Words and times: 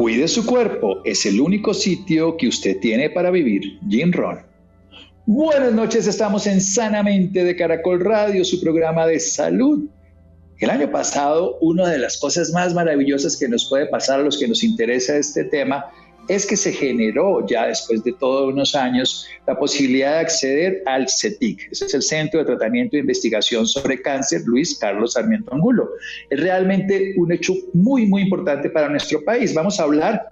Cuide 0.00 0.28
su 0.28 0.46
cuerpo, 0.46 1.02
es 1.04 1.26
el 1.26 1.42
único 1.42 1.74
sitio 1.74 2.34
que 2.38 2.48
usted 2.48 2.80
tiene 2.80 3.10
para 3.10 3.30
vivir. 3.30 3.78
Jim 3.86 4.10
Ron. 4.10 4.38
Buenas 5.26 5.74
noches, 5.74 6.06
estamos 6.06 6.46
en 6.46 6.62
Sanamente 6.62 7.44
de 7.44 7.54
Caracol 7.54 8.02
Radio, 8.02 8.42
su 8.42 8.62
programa 8.62 9.06
de 9.06 9.20
salud. 9.20 9.90
El 10.56 10.70
año 10.70 10.90
pasado, 10.90 11.58
una 11.60 11.86
de 11.86 11.98
las 11.98 12.16
cosas 12.16 12.50
más 12.50 12.72
maravillosas 12.72 13.36
que 13.36 13.46
nos 13.46 13.68
puede 13.68 13.88
pasar 13.88 14.20
a 14.20 14.22
los 14.22 14.38
que 14.38 14.48
nos 14.48 14.64
interesa 14.64 15.18
este 15.18 15.44
tema 15.44 15.84
es 16.30 16.46
que 16.46 16.56
se 16.56 16.72
generó 16.72 17.44
ya 17.44 17.66
después 17.66 18.04
de 18.04 18.12
todos 18.12 18.52
unos 18.52 18.76
años 18.76 19.26
la 19.48 19.58
posibilidad 19.58 20.12
de 20.12 20.18
acceder 20.20 20.82
al 20.86 21.08
CETIC. 21.08 21.72
Ese 21.72 21.86
es 21.86 21.94
el 21.94 22.02
Centro 22.02 22.38
de 22.38 22.46
Tratamiento 22.46 22.96
e 22.96 23.00
Investigación 23.00 23.66
sobre 23.66 24.00
Cáncer 24.00 24.42
Luis 24.46 24.78
Carlos 24.78 25.14
Sarmiento 25.14 25.52
Angulo. 25.52 25.88
Es 26.30 26.38
realmente 26.38 27.14
un 27.16 27.32
hecho 27.32 27.52
muy, 27.72 28.06
muy 28.06 28.22
importante 28.22 28.70
para 28.70 28.88
nuestro 28.88 29.24
país. 29.24 29.52
Vamos 29.54 29.80
a 29.80 29.82
hablar 29.82 30.28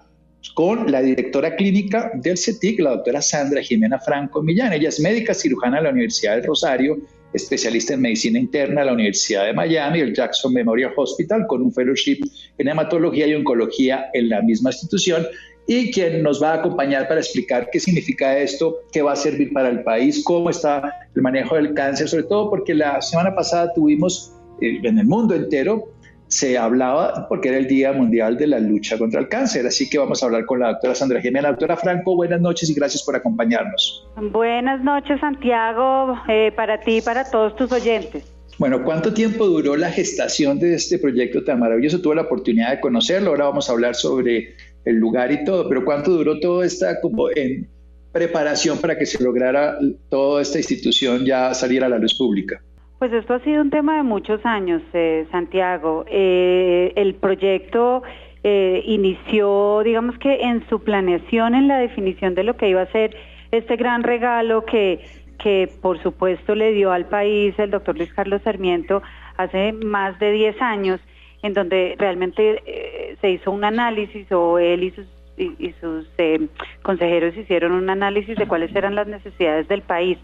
con 0.55 0.89
la 0.89 1.01
directora 1.01 1.57
clínica 1.57 2.13
del 2.15 2.37
CETIC, 2.37 2.79
la 2.79 2.91
doctora 2.91 3.21
Sandra 3.21 3.61
Jimena 3.61 3.99
Franco 3.99 4.41
Millán. 4.41 4.71
Ella 4.71 4.87
es 4.87 5.01
médica 5.01 5.33
cirujana 5.33 5.77
de 5.77 5.83
la 5.83 5.89
Universidad 5.89 6.37
del 6.37 6.45
Rosario, 6.45 6.97
especialista 7.33 7.93
en 7.93 8.01
medicina 8.01 8.39
interna 8.39 8.81
de 8.81 8.87
la 8.87 8.93
Universidad 8.93 9.45
de 9.45 9.53
Miami, 9.53 9.99
el 9.99 10.15
Jackson 10.15 10.53
Memorial 10.53 10.93
Hospital, 10.95 11.45
con 11.45 11.61
un 11.61 11.73
fellowship 11.73 12.21
en 12.57 12.69
hematología 12.69 13.27
y 13.27 13.33
oncología 13.33 14.09
en 14.13 14.29
la 14.29 14.41
misma 14.41 14.69
institución 14.69 15.27
y 15.69 15.91
quien 15.91 16.23
nos 16.23 16.41
va 16.41 16.53
a 16.53 16.55
acompañar 16.55 17.07
para 17.07 17.19
explicar 17.19 17.69
qué 17.71 17.79
significa 17.79 18.35
esto, 18.39 18.77
qué 18.91 19.03
va 19.03 19.11
a 19.11 19.15
servir 19.15 19.53
para 19.53 19.69
el 19.69 19.83
país, 19.83 20.23
cómo 20.23 20.49
está 20.49 20.81
el 21.15 21.21
manejo 21.21 21.57
del 21.57 21.75
cáncer, 21.75 22.09
sobre 22.09 22.23
todo 22.23 22.49
porque 22.49 22.73
la 22.73 22.99
semana 23.03 23.35
pasada 23.35 23.71
tuvimos 23.75 24.33
eh, 24.61 24.79
en 24.81 24.97
el 24.97 25.05
mundo 25.05 25.35
entero 25.35 25.87
se 26.25 26.57
hablaba 26.57 27.27
porque 27.27 27.49
era 27.49 27.57
el 27.59 27.67
Día 27.67 27.93
Mundial 27.93 28.37
de 28.37 28.47
la 28.47 28.59
Lucha 28.59 28.97
contra 28.97 29.19
el 29.19 29.29
Cáncer. 29.29 29.65
Así 29.65 29.89
que 29.89 29.97
vamos 29.97 30.21
a 30.21 30.27
hablar 30.27 30.45
con 30.45 30.59
la 30.59 30.69
doctora 30.69 30.95
Sandra 30.95 31.21
Jiménez. 31.21 31.51
Doctora 31.51 31.75
Franco, 31.75 32.15
buenas 32.15 32.39
noches 32.39 32.69
y 32.69 32.73
gracias 32.75 33.03
por 33.03 33.15
acompañarnos. 33.15 34.07
Buenas 34.31 34.83
noches, 34.83 35.19
Santiago, 35.19 36.15
eh, 36.27 36.51
para 36.55 36.79
ti 36.79 36.97
y 36.97 37.01
para 37.01 37.29
todos 37.29 37.55
tus 37.55 37.71
oyentes. 37.71 38.23
Bueno, 38.59 38.83
¿cuánto 38.83 39.13
tiempo 39.13 39.45
duró 39.45 39.77
la 39.77 39.89
gestación 39.89 40.59
de 40.59 40.75
este 40.75 40.99
proyecto 40.99 41.43
tan 41.45 41.59
maravilloso? 41.59 42.01
Tuve 42.01 42.15
la 42.15 42.23
oportunidad 42.23 42.71
de 42.71 42.81
conocerlo. 42.81 43.31
Ahora 43.31 43.45
vamos 43.45 43.69
a 43.69 43.71
hablar 43.71 43.95
sobre 43.95 44.53
el 44.85 44.95
lugar 44.95 45.31
y 45.31 45.43
todo, 45.43 45.67
pero 45.67 45.83
¿cuánto 45.85 46.11
duró 46.11 46.39
todo 46.39 46.63
esta 46.63 46.99
como 47.01 47.29
en 47.35 47.67
preparación 48.11 48.79
para 48.79 48.97
que 48.97 49.05
se 49.05 49.23
lograra 49.23 49.77
toda 50.09 50.41
esta 50.41 50.57
institución 50.57 51.25
ya 51.25 51.53
salir 51.53 51.83
a 51.83 51.89
la 51.89 51.97
luz 51.97 52.17
pública? 52.17 52.61
Pues 52.97 53.13
esto 53.13 53.35
ha 53.35 53.39
sido 53.39 53.61
un 53.61 53.69
tema 53.69 53.97
de 53.97 54.03
muchos 54.03 54.45
años, 54.45 54.81
eh, 54.93 55.25
Santiago. 55.31 56.03
Eh, 56.09 56.91
el 56.95 57.15
proyecto 57.15 58.03
eh, 58.43 58.83
inició, 58.85 59.81
digamos 59.83 60.17
que 60.17 60.41
en 60.41 60.67
su 60.67 60.83
planeación, 60.83 61.55
en 61.55 61.67
la 61.67 61.77
definición 61.77 62.35
de 62.35 62.43
lo 62.43 62.57
que 62.57 62.69
iba 62.69 62.81
a 62.81 62.91
ser 62.91 63.15
este 63.51 63.77
gran 63.77 64.03
regalo 64.03 64.65
que, 64.65 64.99
que 65.41 65.69
por 65.81 66.01
supuesto 66.03 66.55
le 66.55 66.73
dio 66.73 66.91
al 66.91 67.05
país 67.05 67.57
el 67.57 67.71
doctor 67.71 67.97
Luis 67.97 68.13
Carlos 68.13 68.41
Sarmiento 68.43 69.01
hace 69.37 69.71
más 69.71 70.19
de 70.19 70.31
10 70.31 70.61
años 70.61 70.99
en 71.41 71.53
donde 71.53 71.95
realmente 71.97 72.61
eh, 72.65 73.17
se 73.21 73.29
hizo 73.31 73.51
un 73.51 73.63
análisis 73.63 74.31
o 74.31 74.59
él 74.59 74.83
y 74.83 74.91
sus, 74.91 75.05
y, 75.37 75.73
sus 75.79 76.07
eh, 76.17 76.47
consejeros 76.81 77.35
hicieron 77.37 77.71
un 77.71 77.89
análisis 77.89 78.37
de 78.37 78.47
cuáles 78.47 78.75
eran 78.75 78.95
las 78.95 79.07
necesidades 79.07 79.67
del 79.67 79.81
país. 79.81 80.17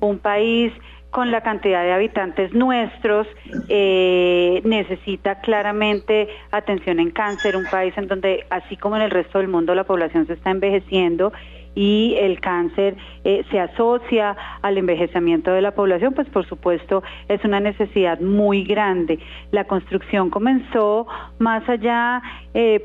Un 0.00 0.18
país 0.18 0.72
con 1.10 1.30
la 1.30 1.40
cantidad 1.40 1.82
de 1.82 1.92
habitantes 1.92 2.52
nuestros 2.52 3.26
eh, 3.68 4.60
necesita 4.64 5.40
claramente 5.40 6.28
atención 6.50 7.00
en 7.00 7.10
cáncer, 7.10 7.56
un 7.56 7.64
país 7.64 7.94
en 7.96 8.08
donde, 8.08 8.44
así 8.50 8.76
como 8.76 8.96
en 8.96 9.02
el 9.02 9.10
resto 9.10 9.38
del 9.38 9.48
mundo, 9.48 9.74
la 9.74 9.84
población 9.84 10.26
se 10.26 10.34
está 10.34 10.50
envejeciendo 10.50 11.32
y 11.78 12.16
el 12.18 12.40
cáncer 12.40 12.96
eh, 13.22 13.44
se 13.52 13.60
asocia 13.60 14.36
al 14.62 14.78
envejecimiento 14.78 15.52
de 15.52 15.62
la 15.62 15.76
población, 15.76 16.12
pues 16.12 16.28
por 16.28 16.44
supuesto 16.44 17.04
es 17.28 17.44
una 17.44 17.60
necesidad 17.60 18.18
muy 18.18 18.64
grande. 18.64 19.20
La 19.52 19.62
construcción 19.62 20.28
comenzó 20.28 21.06
más 21.38 21.68
allá, 21.68 22.20
eh, 22.52 22.82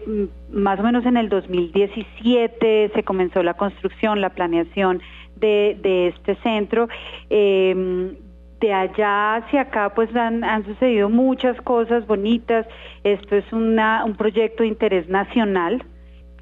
más 0.51 0.79
o 0.79 0.83
menos 0.83 1.07
en 1.07 1.17
el 1.17 1.27
2017 1.27 2.91
se 2.93 3.03
comenzó 3.03 3.41
la 3.41 3.55
construcción, 3.55 4.21
la 4.21 4.29
planeación 4.29 5.01
de, 5.37 5.75
de 5.81 6.09
este 6.09 6.35
centro. 6.43 6.87
Eh, 7.31 8.15
de 8.61 8.73
allá 8.73 9.37
hacia 9.37 9.61
acá 9.61 9.91
pues 9.93 10.15
han, 10.15 10.43
han, 10.43 10.63
sucedido 10.65 11.09
muchas 11.09 11.59
cosas 11.61 12.05
bonitas. 12.05 12.67
Esto 13.03 13.35
es 13.35 13.51
una, 13.51 14.05
un 14.05 14.15
proyecto 14.15 14.61
de 14.61 14.69
interés 14.69 15.09
nacional, 15.09 15.83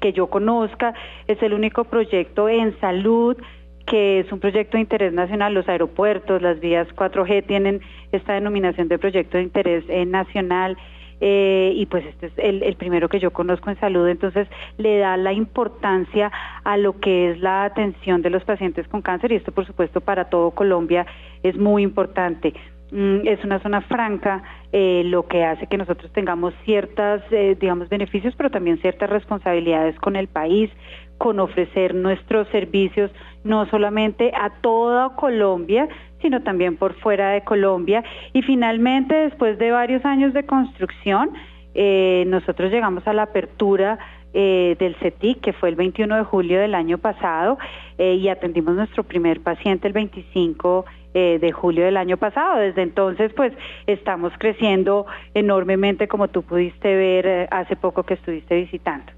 que 0.02 0.12
yo 0.12 0.26
conozca, 0.26 0.92
es 1.28 1.40
el 1.42 1.54
único 1.54 1.84
proyecto 1.84 2.48
en 2.50 2.78
salud 2.80 3.38
que 3.86 4.20
es 4.20 4.32
un 4.32 4.40
proyecto 4.40 4.76
de 4.76 4.82
interés 4.82 5.12
nacional, 5.12 5.54
los 5.54 5.68
aeropuertos, 5.68 6.40
las 6.40 6.60
vías 6.60 6.86
4G 6.94 7.46
tienen 7.46 7.80
esta 8.12 8.34
denominación 8.34 8.88
de 8.88 8.98
proyecto 8.98 9.38
de 9.38 9.44
interés 9.44 9.84
eh, 9.88 10.04
nacional. 10.04 10.76
Eh, 11.24 11.74
y 11.76 11.86
pues 11.86 12.04
este 12.04 12.26
es 12.26 12.32
el, 12.36 12.64
el, 12.64 12.74
primero 12.74 13.08
que 13.08 13.20
yo 13.20 13.30
conozco 13.30 13.70
en 13.70 13.78
salud, 13.78 14.08
entonces 14.08 14.48
le 14.76 14.98
da 14.98 15.16
la 15.16 15.32
importancia 15.32 16.32
a 16.64 16.76
lo 16.76 16.98
que 16.98 17.30
es 17.30 17.38
la 17.38 17.62
atención 17.62 18.22
de 18.22 18.30
los 18.30 18.42
pacientes 18.42 18.88
con 18.88 19.02
cáncer 19.02 19.30
y 19.30 19.36
esto 19.36 19.52
por 19.52 19.64
supuesto 19.64 20.00
para 20.00 20.30
todo 20.30 20.50
Colombia 20.50 21.06
es 21.44 21.56
muy 21.56 21.84
importante. 21.84 22.54
Mm, 22.92 23.26
es 23.26 23.42
una 23.42 23.58
zona 23.60 23.80
franca, 23.80 24.42
eh, 24.70 25.02
lo 25.06 25.26
que 25.26 25.42
hace 25.44 25.66
que 25.66 25.78
nosotros 25.78 26.12
tengamos 26.12 26.52
ciertas, 26.66 27.22
eh, 27.30 27.56
digamos, 27.58 27.88
beneficios, 27.88 28.34
pero 28.36 28.50
también 28.50 28.76
ciertas 28.82 29.08
responsabilidades 29.08 29.96
con 29.96 30.14
el 30.14 30.28
país, 30.28 30.70
con 31.16 31.40
ofrecer 31.40 31.94
nuestros 31.94 32.46
servicios 32.48 33.10
no 33.44 33.64
solamente 33.70 34.30
a 34.38 34.50
toda 34.60 35.16
Colombia, 35.16 35.88
sino 36.20 36.42
también 36.42 36.76
por 36.76 36.92
fuera 37.00 37.30
de 37.30 37.40
Colombia. 37.42 38.04
Y 38.34 38.42
finalmente, 38.42 39.14
después 39.14 39.58
de 39.58 39.70
varios 39.70 40.04
años 40.04 40.34
de 40.34 40.44
construcción, 40.44 41.30
eh, 41.74 42.24
nosotros 42.26 42.70
llegamos 42.70 43.06
a 43.06 43.14
la 43.14 43.22
apertura 43.22 43.98
eh, 44.34 44.76
del 44.78 44.96
CETIC, 44.96 45.40
que 45.40 45.52
fue 45.52 45.68
el 45.68 45.76
21 45.76 46.16
de 46.16 46.24
julio 46.24 46.60
del 46.60 46.74
año 46.74 46.98
pasado, 46.98 47.58
eh, 47.98 48.14
y 48.14 48.28
atendimos 48.28 48.74
nuestro 48.74 49.04
primer 49.04 49.40
paciente 49.42 49.86
el 49.86 49.92
25 49.92 50.84
eh, 51.14 51.38
de 51.40 51.52
julio 51.52 51.84
del 51.84 51.96
año 51.96 52.16
pasado. 52.16 52.60
Desde 52.60 52.82
entonces, 52.82 53.32
pues 53.34 53.52
estamos 53.86 54.32
creciendo 54.38 55.06
enormemente, 55.34 56.08
como 56.08 56.28
tú 56.28 56.42
pudiste 56.42 56.94
ver 56.94 57.26
eh, 57.26 57.48
hace 57.50 57.76
poco 57.76 58.02
que 58.04 58.14
estuviste 58.14 58.54
visitando. 58.56 59.12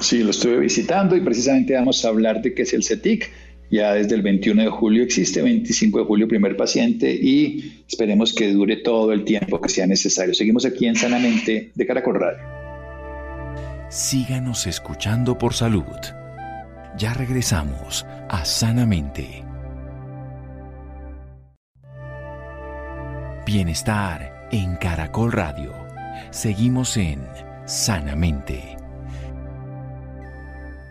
Sí, 0.00 0.22
lo 0.22 0.30
estuve 0.30 0.58
visitando 0.58 1.16
y 1.16 1.20
precisamente 1.20 1.74
vamos 1.74 2.04
a 2.04 2.08
hablar 2.08 2.40
de 2.40 2.54
qué 2.54 2.62
es 2.62 2.72
el 2.72 2.82
CETIC. 2.82 3.30
ya 3.70 3.94
desde 3.94 4.14
el 4.14 4.22
21 4.22 4.62
de 4.62 4.68
julio 4.68 5.02
existe, 5.02 5.42
25 5.42 5.98
de 5.98 6.04
julio 6.04 6.28
primer 6.28 6.56
paciente 6.56 7.12
y 7.12 7.82
esperemos 7.88 8.32
que 8.32 8.52
dure 8.52 8.76
todo 8.76 9.12
el 9.12 9.24
tiempo 9.24 9.60
que 9.60 9.68
sea 9.68 9.86
necesario. 9.86 10.34
Seguimos 10.34 10.64
aquí 10.64 10.86
en 10.86 10.96
Sanamente 10.96 11.72
de 11.74 11.86
Caracol 11.86 12.20
Radio. 12.20 12.44
Síganos 13.88 14.66
escuchando 14.66 15.38
por 15.38 15.54
salud. 15.54 15.84
Ya 16.96 17.12
regresamos 17.12 18.06
a 18.28 18.44
Sanamente. 18.44 19.45
Bienestar 23.46 24.48
en 24.50 24.74
Caracol 24.74 25.30
Radio. 25.30 25.72
Seguimos 26.32 26.96
en 26.96 27.20
Sanamente. 27.64 28.76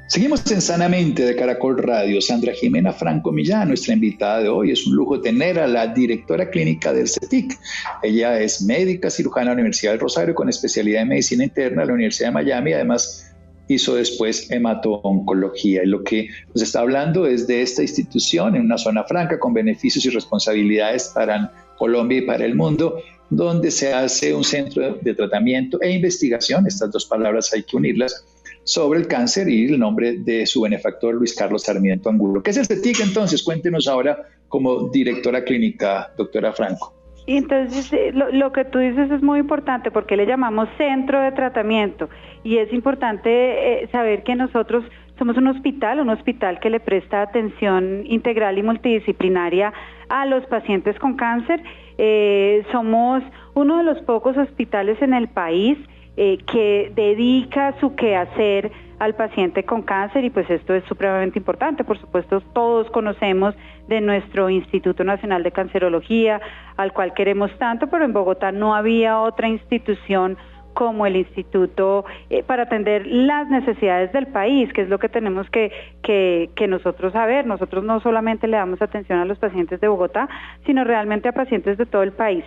Seguimos 0.07 0.50
en 0.50 0.62
Sanamente 0.62 1.25
de 1.25 1.36
Caracol 1.36 1.78
Radio. 1.78 2.22
Sandra 2.22 2.54
Jimena 2.54 2.94
Franco 2.94 3.34
Millán, 3.34 3.68
nuestra 3.68 3.94
invitada 3.94 4.42
de 4.42 4.48
hoy. 4.48 4.72
Es 4.72 4.88
un 4.88 4.96
lujo 4.96 5.19
tener 5.19 5.60
a 5.60 5.68
la 5.68 5.88
directora 5.88 6.50
clínica 6.50 6.94
del 6.94 7.10
CETIC. 7.10 7.60
Ella 8.02 8.40
es 8.40 8.62
médica 8.62 9.10
cirujana 9.10 9.50
de 9.50 9.56
la 9.58 9.60
Universidad 9.60 9.92
del 9.92 10.00
Rosario 10.00 10.34
con 10.34 10.48
especialidad 10.48 11.01
en 11.01 11.10
medicina 11.10 11.44
interna 11.44 11.81
de 11.81 11.88
la 11.88 11.94
Universidad 11.94 12.30
de 12.30 12.36
Miami. 12.36 12.72
Además, 12.72 13.36
hizo 13.68 13.96
después 13.96 14.50
hemato-oncología. 14.50 15.84
Y 15.84 15.88
lo 15.88 16.06
que 16.06 16.30
nos 16.54 16.62
está 16.62 16.80
hablando 16.80 17.28
es 17.28 17.48
de 17.48 17.62
esta 17.62 17.81
institución 17.81 18.56
en 18.56 18.62
una 18.62 18.78
zona 18.78 19.04
franca 19.04 19.38
con 19.40 19.54
beneficios 19.54 20.06
y 20.06 20.10
responsabilidades 20.10 21.12
para 21.13 21.51
Colombia 21.77 22.19
y 22.19 22.22
para 22.22 22.45
el 22.45 22.56
mundo, 22.56 22.98
donde 23.30 23.72
se 23.72 23.94
hace 23.94 24.33
un 24.33 24.44
centro 24.44 24.98
de 25.01 25.13
tratamiento 25.13 25.81
e 25.81 25.92
investigación. 25.92 26.68
Estas 26.68 26.92
dos 26.92 27.06
palabras 27.06 27.54
hay 27.54 27.63
que 27.63 27.75
unirlas 27.75 28.25
sobre 28.63 29.00
el 29.00 29.07
cáncer 29.07 29.48
y 29.48 29.66
el 29.66 29.80
nombre 29.80 30.18
de 30.18 30.45
su 30.45 30.62
benefactor 30.62 31.13
Luis 31.13 31.36
Carlos 31.36 31.63
Sarmiento 31.63 32.10
Angulo. 32.10 32.42
¿Qué 32.42 32.51
es 32.51 32.57
el 32.57 32.66
CETIC 32.66 33.01
entonces? 33.01 33.44
Cuéntenos 33.44 33.88
ahora 33.88 34.27
como 34.48 34.89
directora 34.89 35.44
clínica, 35.44 36.12
doctora 36.18 36.51
Franco. 36.51 36.94
Entonces, 37.27 37.92
eh, 37.92 38.12
lo, 38.13 38.51
que 38.51 38.66
tú 38.66 38.77
dices 38.80 39.10
es 39.10 39.24
muy 39.24 39.39
importante 39.39 39.89
porque 39.89 40.16
le 40.16 40.27
llamamos 40.27 40.69
centro 40.77 41.22
de 41.22 41.31
tratamiento 41.31 42.07
y 42.44 42.57
es 42.57 42.72
importante 42.72 43.83
eh, 43.83 43.89
saber 43.92 44.24
que 44.24 44.36
nosotros 44.36 44.83
somos 45.18 45.38
un 45.38 45.48
hospital, 45.48 46.00
un 46.00 46.10
hospital 46.10 46.60
que 46.60 46.70
le 46.70 46.80
presta 46.80 47.22
atención 47.22 48.04
integral 48.06 48.58
y 48.58 48.64
multidisciplinaria 48.64 49.74
a 50.10 50.26
los 50.26 50.46
pacientes 50.48 50.98
con 51.00 51.16
cáncer. 51.16 51.62
Eh, 51.98 52.66
somos 52.72 53.24
uno 53.54 53.78
de 53.78 53.84
los 53.84 54.00
pocos 54.00 54.38
hospitales 54.38 55.02
en 55.02 55.14
el 55.14 55.30
país 55.30 55.78
eh, 56.18 56.40
que 56.52 56.92
dedica 56.96 57.76
su 57.80 57.96
quehacer 57.96 58.72
al 59.00 59.16
paciente 59.16 59.64
con 59.64 59.82
cáncer 59.82 60.24
y 60.24 60.30
pues 60.30 60.50
esto 60.50 60.74
es 60.74 60.84
supremamente 60.86 61.40
importante. 61.40 61.84
Por 61.84 62.00
supuesto, 62.00 62.42
todos 62.54 62.90
conocemos 62.92 63.56
de 63.88 64.02
nuestro 64.02 64.50
Instituto 64.50 65.04
Nacional 65.04 65.44
de 65.44 65.52
Cancerología, 65.52 66.42
al 66.78 66.94
cual 66.94 67.14
queremos 67.14 67.52
tanto, 67.58 67.88
pero 67.88 68.06
en 68.06 68.14
Bogotá 68.14 68.52
no 68.52 68.76
había 68.76 69.20
otra 69.20 69.48
institución 69.48 70.38
como 70.75 71.07
el 71.07 71.16
instituto 71.16 72.06
eh, 72.30 72.44
para 72.44 72.63
atender 72.63 73.07
las 73.07 73.50
necesidades 73.50 74.12
del 74.13 74.27
país, 74.27 74.72
que 74.74 74.81
es 74.81 74.89
lo 74.89 75.00
que 75.00 75.10
tenemos 75.10 75.50
que, 75.50 75.72
que, 76.04 76.51
que, 76.56 76.68
nosotros 76.68 77.13
saber. 77.13 77.48
Nosotros 77.48 77.83
no 77.83 78.00
solamente 78.01 78.48
le 78.48 78.57
damos 78.57 78.81
atención 78.81 79.18
a 79.18 79.25
los 79.25 79.39
pacientes 79.39 79.81
de 79.81 79.88
Bogotá, 79.88 80.30
sino 80.68 80.83
realmente 80.83 81.30
a 81.30 81.31
pacientes 81.31 81.80
de 81.80 81.88
todo 81.88 82.04
el 82.04 82.12
país. 82.12 82.45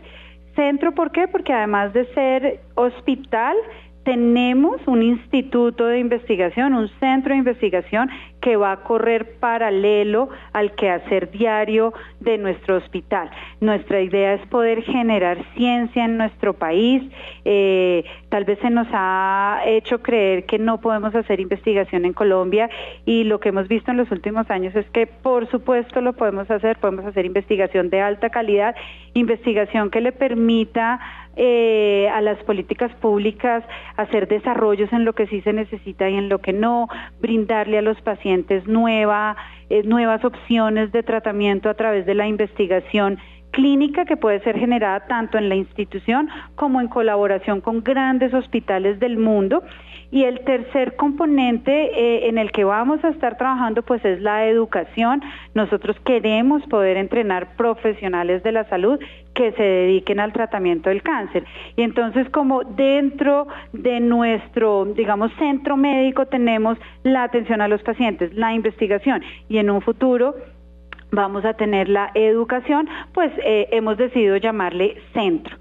Centro, 0.54 0.92
¿por 0.92 1.10
qué? 1.10 1.26
Porque 1.26 1.52
además 1.52 1.92
de 1.92 2.04
ser 2.14 2.60
hospital, 2.74 3.56
tenemos 4.08 4.80
un 4.86 5.02
instituto 5.02 5.84
de 5.84 5.98
investigación, 5.98 6.72
un 6.72 6.88
centro 6.98 7.34
de 7.34 7.40
investigación 7.40 8.08
que 8.40 8.56
va 8.56 8.72
a 8.72 8.76
correr 8.78 9.36
paralelo 9.38 10.30
al 10.54 10.74
quehacer 10.76 11.30
diario 11.30 11.92
de 12.18 12.38
nuestro 12.38 12.76
hospital. 12.76 13.30
Nuestra 13.60 14.00
idea 14.00 14.32
es 14.32 14.46
poder 14.46 14.82
generar 14.82 15.44
ciencia 15.54 16.06
en 16.06 16.16
nuestro 16.16 16.54
país. 16.54 17.02
Eh, 17.44 18.02
tal 18.30 18.46
vez 18.46 18.58
se 18.60 18.70
nos 18.70 18.86
ha 18.92 19.60
hecho 19.66 20.00
creer 20.00 20.46
que 20.46 20.58
no 20.58 20.80
podemos 20.80 21.14
hacer 21.14 21.38
investigación 21.38 22.06
en 22.06 22.14
Colombia 22.14 22.70
y 23.04 23.24
lo 23.24 23.40
que 23.40 23.50
hemos 23.50 23.68
visto 23.68 23.90
en 23.90 23.98
los 23.98 24.10
últimos 24.10 24.50
años 24.50 24.74
es 24.74 24.88
que 24.88 25.06
por 25.06 25.50
supuesto 25.50 26.00
lo 26.00 26.14
podemos 26.14 26.50
hacer, 26.50 26.78
podemos 26.78 27.04
hacer 27.04 27.26
investigación 27.26 27.90
de 27.90 28.00
alta 28.00 28.30
calidad, 28.30 28.74
investigación 29.12 29.90
que 29.90 30.00
le 30.00 30.12
permita 30.12 30.98
eh, 31.40 32.08
a 32.12 32.20
las 32.20 32.36
políticas 32.42 32.92
públicas 32.96 33.62
hacer 33.96 34.26
desarrollos 34.26 34.92
en 34.92 35.04
lo 35.04 35.12
que 35.12 35.28
sí 35.28 35.40
se 35.42 35.52
necesita 35.52 36.10
y 36.10 36.16
en 36.16 36.28
lo 36.28 36.40
que 36.40 36.52
no, 36.52 36.88
brindarle 37.20 37.78
a 37.78 37.82
los 37.82 38.00
pacientes 38.00 38.66
nueva, 38.66 39.36
eh, 39.70 39.84
nuevas 39.84 40.24
opciones 40.24 40.90
de 40.90 41.04
tratamiento 41.04 41.70
a 41.70 41.74
través 41.74 42.06
de 42.06 42.16
la 42.16 42.26
investigación 42.26 43.18
clínica 43.52 44.04
que 44.04 44.16
puede 44.16 44.40
ser 44.40 44.58
generada 44.58 45.06
tanto 45.06 45.38
en 45.38 45.48
la 45.48 45.54
institución 45.54 46.28
como 46.56 46.80
en 46.80 46.88
colaboración 46.88 47.60
con 47.60 47.84
grandes 47.84 48.34
hospitales 48.34 48.98
del 48.98 49.16
mundo 49.16 49.62
y 50.10 50.24
el 50.24 50.40
tercer 50.40 50.96
componente 50.96 51.70
eh, 51.72 52.28
en 52.28 52.38
el 52.38 52.50
que 52.50 52.64
vamos 52.64 53.02
a 53.04 53.08
estar 53.08 53.36
trabajando 53.36 53.82
pues 53.82 54.04
es 54.04 54.20
la 54.20 54.46
educación. 54.46 55.22
Nosotros 55.54 55.96
queremos 56.04 56.62
poder 56.66 56.96
entrenar 56.96 57.56
profesionales 57.56 58.42
de 58.42 58.52
la 58.52 58.64
salud 58.68 58.98
que 59.34 59.52
se 59.52 59.62
dediquen 59.62 60.18
al 60.20 60.32
tratamiento 60.32 60.88
del 60.88 61.02
cáncer. 61.02 61.44
Y 61.76 61.82
entonces 61.82 62.28
como 62.30 62.64
dentro 62.64 63.46
de 63.72 64.00
nuestro, 64.00 64.86
digamos, 64.86 65.30
centro 65.38 65.76
médico 65.76 66.26
tenemos 66.26 66.78
la 67.02 67.24
atención 67.24 67.60
a 67.60 67.68
los 67.68 67.82
pacientes, 67.82 68.32
la 68.34 68.54
investigación 68.54 69.22
y 69.48 69.58
en 69.58 69.70
un 69.70 69.82
futuro 69.82 70.34
vamos 71.10 71.44
a 71.44 71.54
tener 71.54 71.88
la 71.88 72.10
educación, 72.14 72.88
pues 73.14 73.32
eh, 73.44 73.68
hemos 73.72 73.96
decidido 73.96 74.36
llamarle 74.36 74.96
centro. 75.12 75.56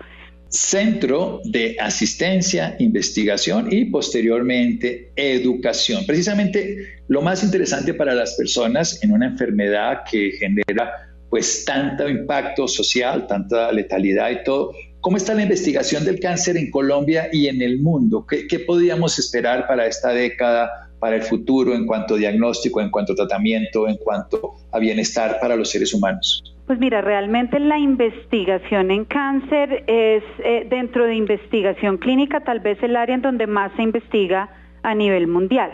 Centro 0.50 1.42
de 1.44 1.76
Asistencia, 1.80 2.76
Investigación 2.80 3.68
y 3.72 3.86
posteriormente 3.86 5.12
Educación. 5.16 6.06
Precisamente 6.06 7.02
lo 7.08 7.22
más 7.22 7.44
interesante 7.44 7.94
para 7.94 8.14
las 8.14 8.36
personas 8.36 9.04
en 9.04 9.12
una 9.12 9.28
enfermedad 9.28 10.04
que 10.10 10.32
genera 10.32 11.08
pues 11.30 11.66
tanto 11.66 12.08
impacto 12.08 12.68
social, 12.68 13.28
tanta 13.28 13.72
letalidad 13.72 14.32
y 14.32 14.44
todo. 14.44 14.74
¿Cómo 15.02 15.18
está 15.18 15.34
la 15.34 15.44
investigación 15.44 16.06
del 16.06 16.20
cáncer 16.20 16.58
en 16.58 16.72
Colombia 16.72 17.30
y 17.32 17.48
en 17.48 17.62
el 17.62 17.80
mundo? 17.80 18.26
¿Qué, 18.28 18.48
qué 18.48 18.60
podríamos 18.60 19.20
esperar 19.20 19.68
para 19.68 19.86
esta 19.86 20.10
década, 20.10 20.90
para 21.00 21.18
el 21.18 21.24
futuro 21.24 21.76
en 21.76 21.86
cuanto 21.86 22.16
a 22.16 22.18
diagnóstico, 22.18 22.82
en 22.82 22.90
cuanto 22.90 23.14
a 23.14 23.16
tratamiento, 23.16 23.88
en 23.88 23.98
cuanto 23.98 24.56
a 24.72 24.80
bienestar 24.80 25.40
para 25.42 25.56
los 25.56 25.70
seres 25.70 25.94
humanos? 25.94 26.57
Pues 26.68 26.80
mira, 26.80 27.00
realmente 27.00 27.60
la 27.62 27.80
investigación 27.80 28.92
en 28.92 29.06
cáncer 29.06 29.86
es 29.88 30.22
eh, 30.40 30.68
dentro 30.70 31.06
de 31.06 31.16
investigación 31.16 31.98
clínica 31.98 32.42
tal 32.42 32.60
vez 32.60 32.78
el 32.84 32.98
área 32.98 33.16
en 33.16 33.22
donde 33.22 33.48
más 33.48 33.72
se 33.78 33.84
investiga 33.84 34.50
a 34.84 34.94
nivel 34.94 35.28
mundial. 35.28 35.72